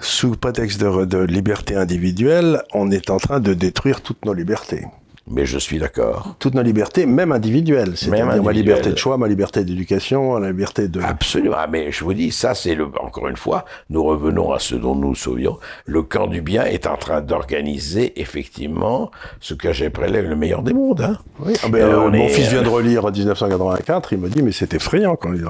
sous 0.00 0.32
prétexte 0.36 0.80
de, 0.82 1.04
de 1.06 1.18
liberté 1.18 1.76
individuelle, 1.76 2.62
on 2.74 2.90
est 2.90 3.08
en 3.10 3.16
train 3.16 3.40
de 3.40 3.54
détruire 3.54 4.02
toutes 4.02 4.24
nos 4.26 4.34
libertés. 4.34 4.84
Mais 5.26 5.46
je 5.46 5.58
suis 5.58 5.78
d'accord. 5.78 6.34
Toutes 6.38 6.54
nos 6.54 6.62
libertés, 6.62 7.06
même 7.06 7.32
individuelles. 7.32 7.92
C'est-à-dire 7.96 8.42
ma 8.42 8.52
liberté 8.52 8.90
de 8.90 8.96
choix, 8.96 9.16
ma 9.16 9.28
liberté 9.28 9.64
d'éducation, 9.64 10.38
la 10.38 10.48
liberté 10.48 10.88
de... 10.88 11.00
Absolument. 11.00 11.56
Ah, 11.58 11.66
Mais 11.70 11.92
je 11.92 12.04
vous 12.04 12.14
dis, 12.14 12.32
ça, 12.32 12.54
c'est 12.54 12.74
le, 12.74 12.86
encore 13.00 13.28
une 13.28 13.36
fois, 13.36 13.64
nous 13.90 14.02
revenons 14.02 14.52
à 14.52 14.58
ce 14.58 14.74
dont 14.74 14.94
nous 14.94 15.10
nous 15.10 15.14
souvions. 15.14 15.58
Le 15.86 16.02
camp 16.02 16.26
du 16.26 16.40
bien 16.40 16.64
est 16.64 16.86
en 16.86 16.96
train 16.96 17.20
d'organiser, 17.20 18.20
effectivement, 18.20 19.10
ce 19.40 19.54
que 19.54 19.72
j'appelais 19.72 20.22
le 20.22 20.36
meilleur 20.36 20.62
des 20.62 20.72
mondes, 20.72 21.00
hein. 21.00 21.18
Oui, 21.38 21.54
ah 21.62 21.68
ben, 21.68 21.80
Euh, 21.80 21.92
euh, 21.92 22.00
on 22.00 22.10
mon 22.10 22.24
est, 22.24 22.28
fils 22.28 22.48
vient 22.48 22.60
euh, 22.60 22.64
de 22.64 22.68
relire 22.68 23.10
1984, 23.10 24.12
il 24.12 24.18
me 24.18 24.28
dit, 24.28 24.42
mais 24.42 24.52
c'est 24.52 24.74
effrayant 24.74 25.16
quand 25.16 25.32
il 25.32 25.44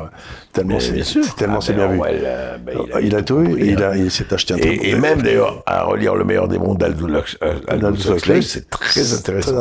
tellement 0.52 0.80
c'est 0.80 1.36
tellement 1.36 1.58
Ah, 1.58 1.60
c'est 1.60 1.74
bien 1.74 1.86
vu. 1.88 1.98
Orwell, 1.98 2.20
euh, 2.22 2.58
ben, 2.58 2.78
il, 3.02 3.14
a, 3.14 3.22
tout 3.22 3.40
eu, 3.40 3.56
il, 3.60 3.82
hein. 3.82 3.90
a, 3.90 3.96
il 3.96 4.10
s'est 4.10 4.32
acheté 4.32 4.54
un 4.54 4.56
Et, 4.58 4.90
et 4.90 4.94
même 4.94 5.22
d'ailleurs 5.22 5.62
à 5.66 5.84
relire 5.84 6.14
le 6.14 6.24
meilleur 6.24 6.48
des 6.48 6.58
mondes 6.58 6.78
d'Aldous 6.78 7.06
Aldous 7.06 7.36
Aldous 7.68 7.88
Huxley, 7.90 8.38
Huxley, 8.38 8.42
c'est 8.42 8.70
très 8.70 9.12
intéressant. 9.14 9.59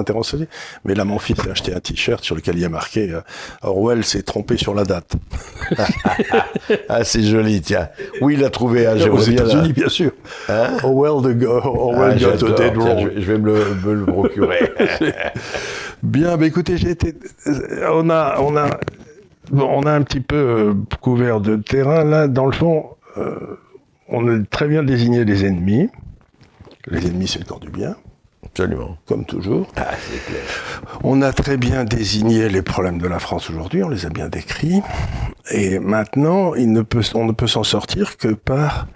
Mais 0.86 0.96
là, 0.96 1.06
mon 1.06 1.20
fils 1.20 1.40
a 1.48 1.52
acheté 1.52 1.74
un 1.74 1.80
t-shirt 1.80 2.24
sur 2.24 2.36
lequel 2.36 2.56
il 2.56 2.62
y 2.62 2.66
a 2.66 2.70
marqué 2.70 3.12
euh, 3.12 3.22
Orwell 3.62 4.04
s'est 4.04 4.22
trompé 4.24 4.58
sur 4.58 4.74
la 4.74 4.84
date. 4.84 5.14
Ah, 6.88 7.04
c'est 7.04 7.24
joli, 7.24 7.62
tiens. 7.62 7.90
Où 8.22 8.30
il 8.30 8.44
a 8.44 8.50
trouvé 8.50 8.86
à 8.86 8.94
Aux 8.96 9.20
États-Unis, 9.20 9.74
bien 9.74 9.90
sûr. 9.90 10.12
Orwell, 10.84 11.22
the 11.34 11.38
go- 11.38 11.60
Ah, 11.64 11.68
Orwell 11.68 12.20
got 12.20 12.44
a 12.44 12.52
dead 12.56 12.76
wrong. 12.78 13.10
je, 13.16 13.22
je 13.22 13.32
vais 13.32 13.38
me 13.40 13.46
le, 13.46 13.76
me 13.86 13.94
le 13.94 14.06
procurer. 14.06 14.72
Bien, 16.04 16.38
bah 16.38 16.46
écoutez, 16.46 16.78
j'ai 16.78 16.92
été, 16.92 17.14
euh, 17.48 17.90
on 17.92 18.10
a, 18.10 18.38
on 18.40 18.56
a, 18.56 18.70
bon, 19.52 19.68
on 19.70 19.82
a 19.84 19.92
un 19.92 20.02
petit 20.04 20.22
peu 20.22 20.36
euh, 20.36 20.74
couvert 21.02 21.42
de 21.42 21.58
terrain 21.58 22.04
là. 22.06 22.28
Dans 22.28 22.46
le 22.46 22.54
fond, 22.54 22.86
euh, 23.18 23.36
on 24.08 24.28
a 24.28 24.40
très 24.50 24.68
bien 24.68 24.84
désigné 24.84 25.26
les 25.26 25.46
ennemis. 25.46 25.90
Les 26.88 27.06
ennemis, 27.06 27.28
c'est 27.28 27.40
le 27.40 27.46
corps 27.46 27.60
du 27.60 27.70
bien, 27.70 27.96
Absolument. 28.52 28.98
comme 29.08 29.26
toujours. 29.26 29.68
Ah, 29.76 29.92
c'est 30.00 30.26
clair. 30.26 30.42
On 31.04 31.22
a 31.22 31.32
très 31.34 31.58
bien 31.58 31.84
désigné 31.84 32.50
les 32.50 32.62
problèmes 32.62 33.00
de 33.00 33.08
la 33.08 33.20
France 33.20 33.50
aujourd'hui, 33.50 33.84
on 33.84 33.90
les 33.90 34.06
a 34.06 34.10
bien 34.10 34.30
décrits. 34.30 34.82
Et 35.52 35.80
maintenant, 35.80 36.54
il 36.56 36.72
ne 36.72 36.82
peut, 36.82 37.02
on 37.16 37.26
ne 37.26 37.32
peut 37.32 37.48
s'en 37.48 37.64
sortir 37.64 38.18
que 38.18 38.30
par 38.30 38.88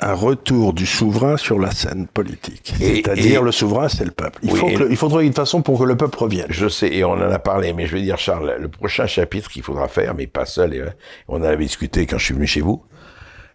un 0.00 0.12
retour 0.12 0.74
du 0.74 0.86
souverain 0.86 1.36
sur 1.36 1.58
la 1.58 1.70
scène 1.70 2.06
politique. 2.06 2.74
C'est-à-dire, 2.78 3.42
le 3.42 3.52
souverain, 3.52 3.88
c'est 3.88 4.04
le 4.04 4.10
peuple. 4.10 4.40
Il, 4.42 4.52
Oui, 4.52 4.58
faut 4.96 5.08
que 5.08 5.22
il 5.22 5.26
une 5.26 5.32
façon 5.32 5.62
pour 5.62 5.78
que 5.78 5.84
le 5.84 5.96
peuple 5.96 6.18
revienne. 6.18 6.46
Je 6.50 6.68
sais, 6.68 6.92
et 6.92 7.04
on 7.04 7.12
en 7.12 7.20
a 7.20 7.38
parlé, 7.38 7.72
mais 7.72 7.86
je 7.86 7.94
vais 7.94 8.02
dire, 8.02 8.18
Charles, 8.18 8.56
le 8.58 8.68
prochain 8.68 9.06
chapitre 9.06 9.50
qu'il 9.50 9.62
faudra 9.62 9.88
faire, 9.88 10.14
mais 10.14 10.26
pas 10.26 10.44
seul, 10.44 10.74
et, 10.74 10.80
euh, 10.80 10.90
on 11.28 11.40
en 11.40 11.44
avait 11.44 11.64
discuté 11.64 12.06
quand 12.06 12.18
je 12.18 12.24
suis 12.24 12.34
venu 12.34 12.46
chez 12.46 12.60
vous, 12.60 12.82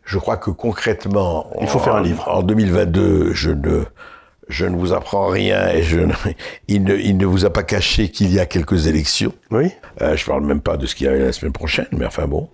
je 0.10 0.18
crois 0.18 0.38
que 0.38 0.50
concrètement... 0.50 1.48
Il 1.62 1.68
faut 1.68 1.78
en- 1.78 1.82
faire 1.84 1.96
un 1.96 2.02
livre. 2.02 2.28
En 2.28 2.42
2022, 2.42 3.34
je 3.34 3.52
ne, 3.52 3.84
je 4.50 4.66
ne 4.66 4.76
vous 4.76 4.92
apprends 4.94 5.28
rien, 5.28 5.70
et 5.70 5.84
je 5.84 6.00
ne, 6.00 6.14
il, 6.68 6.84
ne, 6.84 6.96
il 6.96 7.16
ne 7.18 7.26
vous 7.28 7.46
a 7.46 7.52
pas 7.52 7.62
caché 7.64 8.10
qu'il 8.10 8.34
y 8.34 8.40
a 8.40 8.46
quelques 8.48 8.88
élections. 8.88 9.34
Oui 9.52 9.72
Euh, 10.02 10.16
je 10.18 10.26
parle 10.26 10.44
même 10.46 10.62
pas 10.62 10.78
de 10.78 10.86
ce 10.88 10.96
qu'il 10.96 11.06
y 11.06 11.10
a 11.10 11.16
la 11.16 11.32
semaine 11.32 11.54
prochaine, 11.54 11.88
mais 11.92 12.06
enfin 12.08 12.26
bon. 12.26 12.50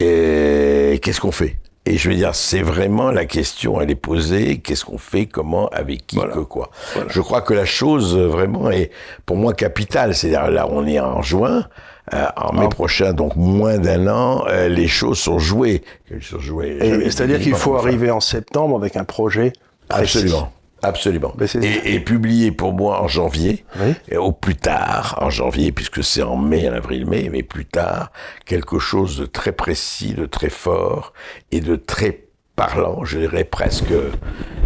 Et 0.00 0.98
qu'est-ce 1.02 1.20
qu'on 1.20 1.32
fait? 1.32 1.56
Et 1.88 1.98
je 1.98 2.08
veux 2.08 2.16
dire, 2.16 2.34
c'est 2.34 2.62
vraiment 2.62 3.10
la 3.12 3.26
question, 3.26 3.80
elle 3.80 3.90
est 3.90 3.94
posée. 3.94 4.58
Qu'est-ce 4.58 4.84
qu'on 4.84 4.98
fait 4.98 5.26
Comment 5.26 5.68
Avec 5.68 6.06
qui 6.06 6.16
Que 6.16 6.40
quoi 6.40 6.70
Je 7.08 7.20
crois 7.20 7.42
que 7.42 7.54
la 7.54 7.64
chose 7.64 8.16
euh, 8.16 8.26
vraiment 8.26 8.70
est, 8.70 8.90
pour 9.24 9.36
moi, 9.36 9.52
capitale. 9.54 10.14
C'est-à-dire 10.14 10.50
là, 10.50 10.66
on 10.68 10.84
est 10.86 10.98
en 10.98 11.22
juin. 11.22 11.66
Euh, 12.14 12.24
en 12.36 12.52
mai 12.52 12.68
prochain, 12.68 13.12
donc 13.12 13.34
moins 13.36 13.78
d'un 13.78 14.06
an, 14.06 14.44
euh, 14.48 14.68
les 14.68 14.86
choses 14.88 15.18
sont 15.18 15.38
jouées. 15.38 15.82
Sont 16.22 16.38
C'est-à-dire 16.40 17.40
qu'il 17.40 17.54
faut 17.54 17.76
arriver 17.76 18.10
en 18.10 18.20
septembre 18.20 18.76
avec 18.76 18.96
un 18.96 19.04
projet 19.04 19.52
précis. 19.88 20.18
Absolument. 20.18 20.52
Absolument. 20.82 21.34
Et, 21.62 21.94
et 21.94 22.00
publié 22.00 22.52
pour 22.52 22.72
moi 22.74 23.02
en 23.02 23.08
janvier, 23.08 23.64
Oui. 23.80 23.94
et 24.08 24.18
au 24.18 24.30
plus 24.30 24.54
tard, 24.54 25.18
en 25.22 25.30
janvier, 25.30 25.72
puisque 25.72 26.04
c'est 26.04 26.22
en 26.22 26.36
mai, 26.36 26.68
en 26.68 26.74
avril-mai, 26.74 27.28
mais 27.32 27.42
plus 27.42 27.64
tard, 27.64 28.12
quelque 28.44 28.78
chose 28.78 29.18
de 29.18 29.26
très 29.26 29.52
précis, 29.52 30.12
de 30.14 30.26
très 30.26 30.50
fort 30.50 31.12
et 31.50 31.60
de 31.60 31.76
très 31.76 32.26
parlant, 32.56 33.04
je 33.04 33.18
dirais 33.18 33.44
presque, 33.44 33.92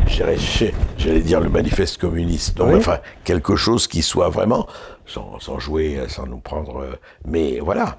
j'allais 0.06 1.20
dire 1.20 1.40
le 1.40 1.48
manifeste 1.48 1.98
communiste. 1.98 2.56
Donc, 2.56 2.68
Oui. 2.70 2.74
enfin, 2.76 2.98
quelque 3.24 3.56
chose 3.56 3.86
qui 3.86 4.02
soit 4.02 4.28
vraiment, 4.28 4.66
sans, 5.10 5.38
sans 5.40 5.58
jouer, 5.58 5.98
sans 6.08 6.26
nous 6.26 6.38
prendre, 6.38 6.80
euh, 6.82 6.96
mais 7.26 7.58
voilà. 7.60 7.98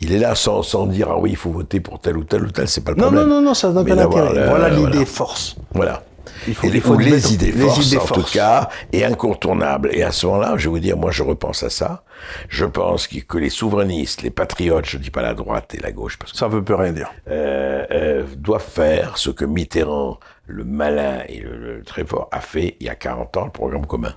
Il 0.00 0.12
est 0.12 0.18
là 0.18 0.34
sans, 0.34 0.62
sans 0.62 0.86
dire, 0.86 1.08
ah 1.10 1.18
oui, 1.18 1.30
il 1.30 1.36
faut 1.36 1.50
voter 1.50 1.80
pour 1.80 1.98
tel 1.98 2.16
ou 2.16 2.24
tel 2.24 2.44
ou 2.44 2.50
tel, 2.50 2.68
c'est 2.68 2.82
pas 2.84 2.92
le 2.92 2.98
Non, 2.98 3.04
problème. 3.04 3.28
non, 3.28 3.36
non, 3.36 3.42
non, 3.42 3.54
ça 3.54 3.68
n'a 3.72 3.82
Mais 3.82 3.92
aucun 3.92 3.96
d'avoir 4.02 4.24
intérêt. 4.28 4.40
le- 4.44 4.48
Voilà 4.50 4.68
l'idée 4.68 4.90
voilà. 4.90 5.06
force. 5.06 5.56
Voilà. 5.72 6.02
Il 6.46 6.54
faut- 6.54 6.66
Et 6.66 6.70
les, 6.70 6.76
il 6.76 6.80
faut 6.82 6.96
les 6.96 7.10
mettre- 7.10 7.32
idées 7.32 7.52
les 7.52 7.52
forces, 7.66 7.86
idées 7.86 7.98
en 7.98 8.04
tout 8.06 8.22
cas, 8.22 8.68
et 8.92 9.04
incontournables. 9.04 9.90
Et 9.92 10.02
à 10.02 10.12
ce 10.12 10.26
moment-là, 10.26 10.54
je 10.56 10.64
vais 10.64 10.70
vous 10.70 10.78
dire, 10.78 10.96
moi, 10.96 11.10
je 11.10 11.22
repense 11.22 11.62
à 11.62 11.70
ça. 11.70 12.04
Je 12.48 12.64
pense 12.64 13.06
que, 13.06 13.18
que 13.20 13.38
les 13.38 13.48
souverainistes, 13.50 14.22
les 14.22 14.30
patriotes, 14.30 14.84
je 14.86 14.98
dis 14.98 15.10
pas 15.10 15.22
la 15.22 15.34
droite 15.34 15.74
et 15.74 15.78
la 15.80 15.90
gauche, 15.92 16.18
parce 16.18 16.32
que 16.32 16.38
Ça 16.38 16.48
ne 16.48 16.52
veut 16.52 16.62
plus 16.62 16.74
rien 16.74 16.92
dire. 16.92 17.10
euh, 17.28 17.84
euh, 17.90 18.24
doivent 18.36 18.62
faire 18.68 19.16
ce 19.18 19.30
que 19.30 19.44
Mitterrand, 19.44 20.18
le 20.46 20.64
malin 20.64 21.20
et 21.28 21.38
le, 21.40 21.56
le 21.56 21.82
très 21.82 22.04
fort, 22.04 22.28
a 22.30 22.40
fait 22.40 22.76
il 22.80 22.86
y 22.86 22.90
a 22.90 22.94
40 22.94 23.36
ans, 23.36 23.44
le 23.46 23.50
programme 23.50 23.86
commun. 23.86 24.14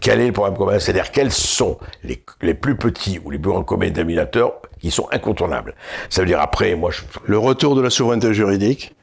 Quel 0.00 0.20
est 0.20 0.26
le 0.26 0.32
programme 0.32 0.56
commun? 0.56 0.78
C'est-à-dire 0.78 1.10
quels 1.10 1.32
sont 1.32 1.78
les, 2.04 2.22
les 2.40 2.54
plus 2.54 2.76
petits 2.76 3.20
ou 3.24 3.30
les 3.30 3.38
plus 3.38 3.50
grands 3.50 3.62
communs 3.64 3.90
dénominateurs 3.90 4.54
qui 4.80 4.90
sont 4.90 5.08
incontournables? 5.12 5.74
Ça 6.10 6.22
veut 6.22 6.26
dire 6.26 6.40
après, 6.40 6.74
moi, 6.74 6.90
je, 6.90 7.02
Le 7.26 7.38
retour 7.38 7.74
de 7.76 7.80
la 7.82 7.90
souveraineté 7.90 8.34
juridique, 8.34 8.94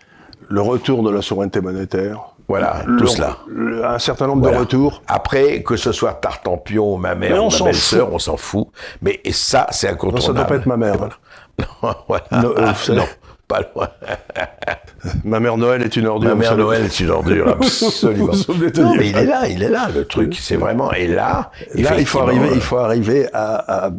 le 0.50 0.62
retour 0.62 1.04
de 1.04 1.10
la 1.12 1.22
souveraineté 1.22 1.62
monétaire. 1.62 2.20
Voilà, 2.48 2.82
le- 2.88 2.98
tout 2.98 3.06
cela. 3.06 3.38
le- 3.48 3.86
un 3.86 4.00
certain 4.00 4.26
nombre 4.26 4.42
Voilà. 4.42 4.58
de 4.58 4.62
retours. 4.62 5.04
Après, 5.08 5.62
que 5.62 5.76
ce 5.78 5.92
soit 5.92 6.14
Tartampion, 6.14 6.98
ma 6.98 7.14
mère 7.14 7.44
ou 7.46 7.50
ma 7.52 7.66
belle-sœur, 7.66 8.12
on 8.12 8.18
s'en 8.18 8.38
fout. 8.38 8.68
Mais 9.04 9.20
et 9.24 9.32
ça, 9.34 9.68
c'est 9.70 9.86
Non, 9.88 9.94
incontournable. 9.94 10.26
ça 10.26 10.34
doit 10.34 10.46
pas 10.46 10.56
être 10.56 10.66
ma 10.66 10.76
mère. 10.78 10.96
Non, 11.00 11.94
voilà. 12.08 12.24
Non, 12.32 12.54
euh, 12.58 12.74
non, 12.96 13.06
pas 13.48 13.60
loin. 13.76 13.88
Ma 15.24 15.40
mère 15.40 15.58
Noël 15.58 15.82
est 15.84 15.96
une 15.96 16.08
ordure. 16.08 16.30
Ma 16.30 16.36
mère. 16.36 16.58
Noël 16.58 16.86
est 16.86 17.00
une 17.00 17.10
ordure, 17.10 17.48
absolument. 17.60 18.32
Non, 18.78 18.96
mais 18.98 19.10
il 19.10 19.18
est 19.18 19.26
là, 19.26 19.48
il 19.48 19.64
est 19.64 19.70
là, 19.70 19.90
le 19.94 20.06
truc. 20.06 20.36
C'est 20.40 20.56
vraiment, 20.58 20.92
et 20.94 21.08
là, 21.08 21.52
Là, 21.76 22.00
il 22.00 22.06
faut 22.06 22.20
arriver, 22.20 22.50
euh, 22.50 22.56
il 22.56 22.62
faut 22.62 22.78
arriver 22.78 23.28
à, 23.34 23.86
à 23.88 23.92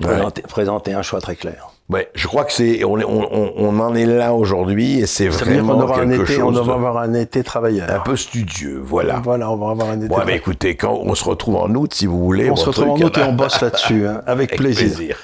présenter, 0.00 0.42
présenter 0.42 0.92
un 0.94 1.02
choix 1.02 1.20
très 1.20 1.36
clair. 1.36 1.68
Ouais, 1.90 2.08
je 2.14 2.26
crois 2.26 2.44
que 2.44 2.52
c'est, 2.54 2.82
on, 2.82 2.94
on, 2.94 3.28
on, 3.30 3.52
on 3.58 3.78
en 3.80 3.94
est 3.94 4.06
là 4.06 4.32
aujourd'hui 4.32 5.00
et 5.00 5.06
c'est 5.06 5.28
vraiment 5.28 5.78
aura 5.78 6.00
un 6.00 6.08
quelque 6.08 6.22
été, 6.22 6.36
chose 6.36 6.42
on 6.46 6.52
de- 6.52 6.66
va 6.66 6.72
avoir 6.72 6.96
un 6.96 7.12
été 7.12 7.44
travailleur. 7.44 7.90
un 7.90 7.98
peu 8.00 8.16
studieux, 8.16 8.80
voilà. 8.82 9.20
Voilà, 9.22 9.50
on 9.50 9.56
va 9.56 9.70
avoir 9.72 9.90
un 9.90 9.98
été. 9.98 10.08
Bon, 10.08 10.16
mais 10.26 10.36
écoutez, 10.36 10.76
quand 10.76 10.98
on 11.04 11.14
se 11.14 11.24
retrouve 11.24 11.56
en 11.56 11.68
août, 11.74 11.92
si 11.92 12.06
vous 12.06 12.18
voulez, 12.24 12.50
on 12.50 12.56
se 12.56 12.64
retrouve 12.70 12.88
en 12.88 12.96
août 12.98 13.18
et 13.18 13.22
on 13.22 13.34
bosse 13.34 13.60
là-dessus, 13.60 14.06
hein, 14.06 14.22
avec, 14.26 14.52
avec 14.52 14.56
plaisir. 14.56 14.94
plaisir. 14.96 15.16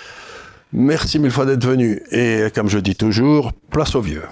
Merci 0.75 1.19
mille 1.19 1.31
fois 1.31 1.47
d'être 1.47 1.65
venu. 1.67 2.03
Et 2.13 2.45
comme 2.55 2.69
je 2.69 2.79
dis 2.79 2.95
toujours, 2.95 3.53
place 3.71 3.95
aux 3.95 4.03
vieux. 4.03 4.23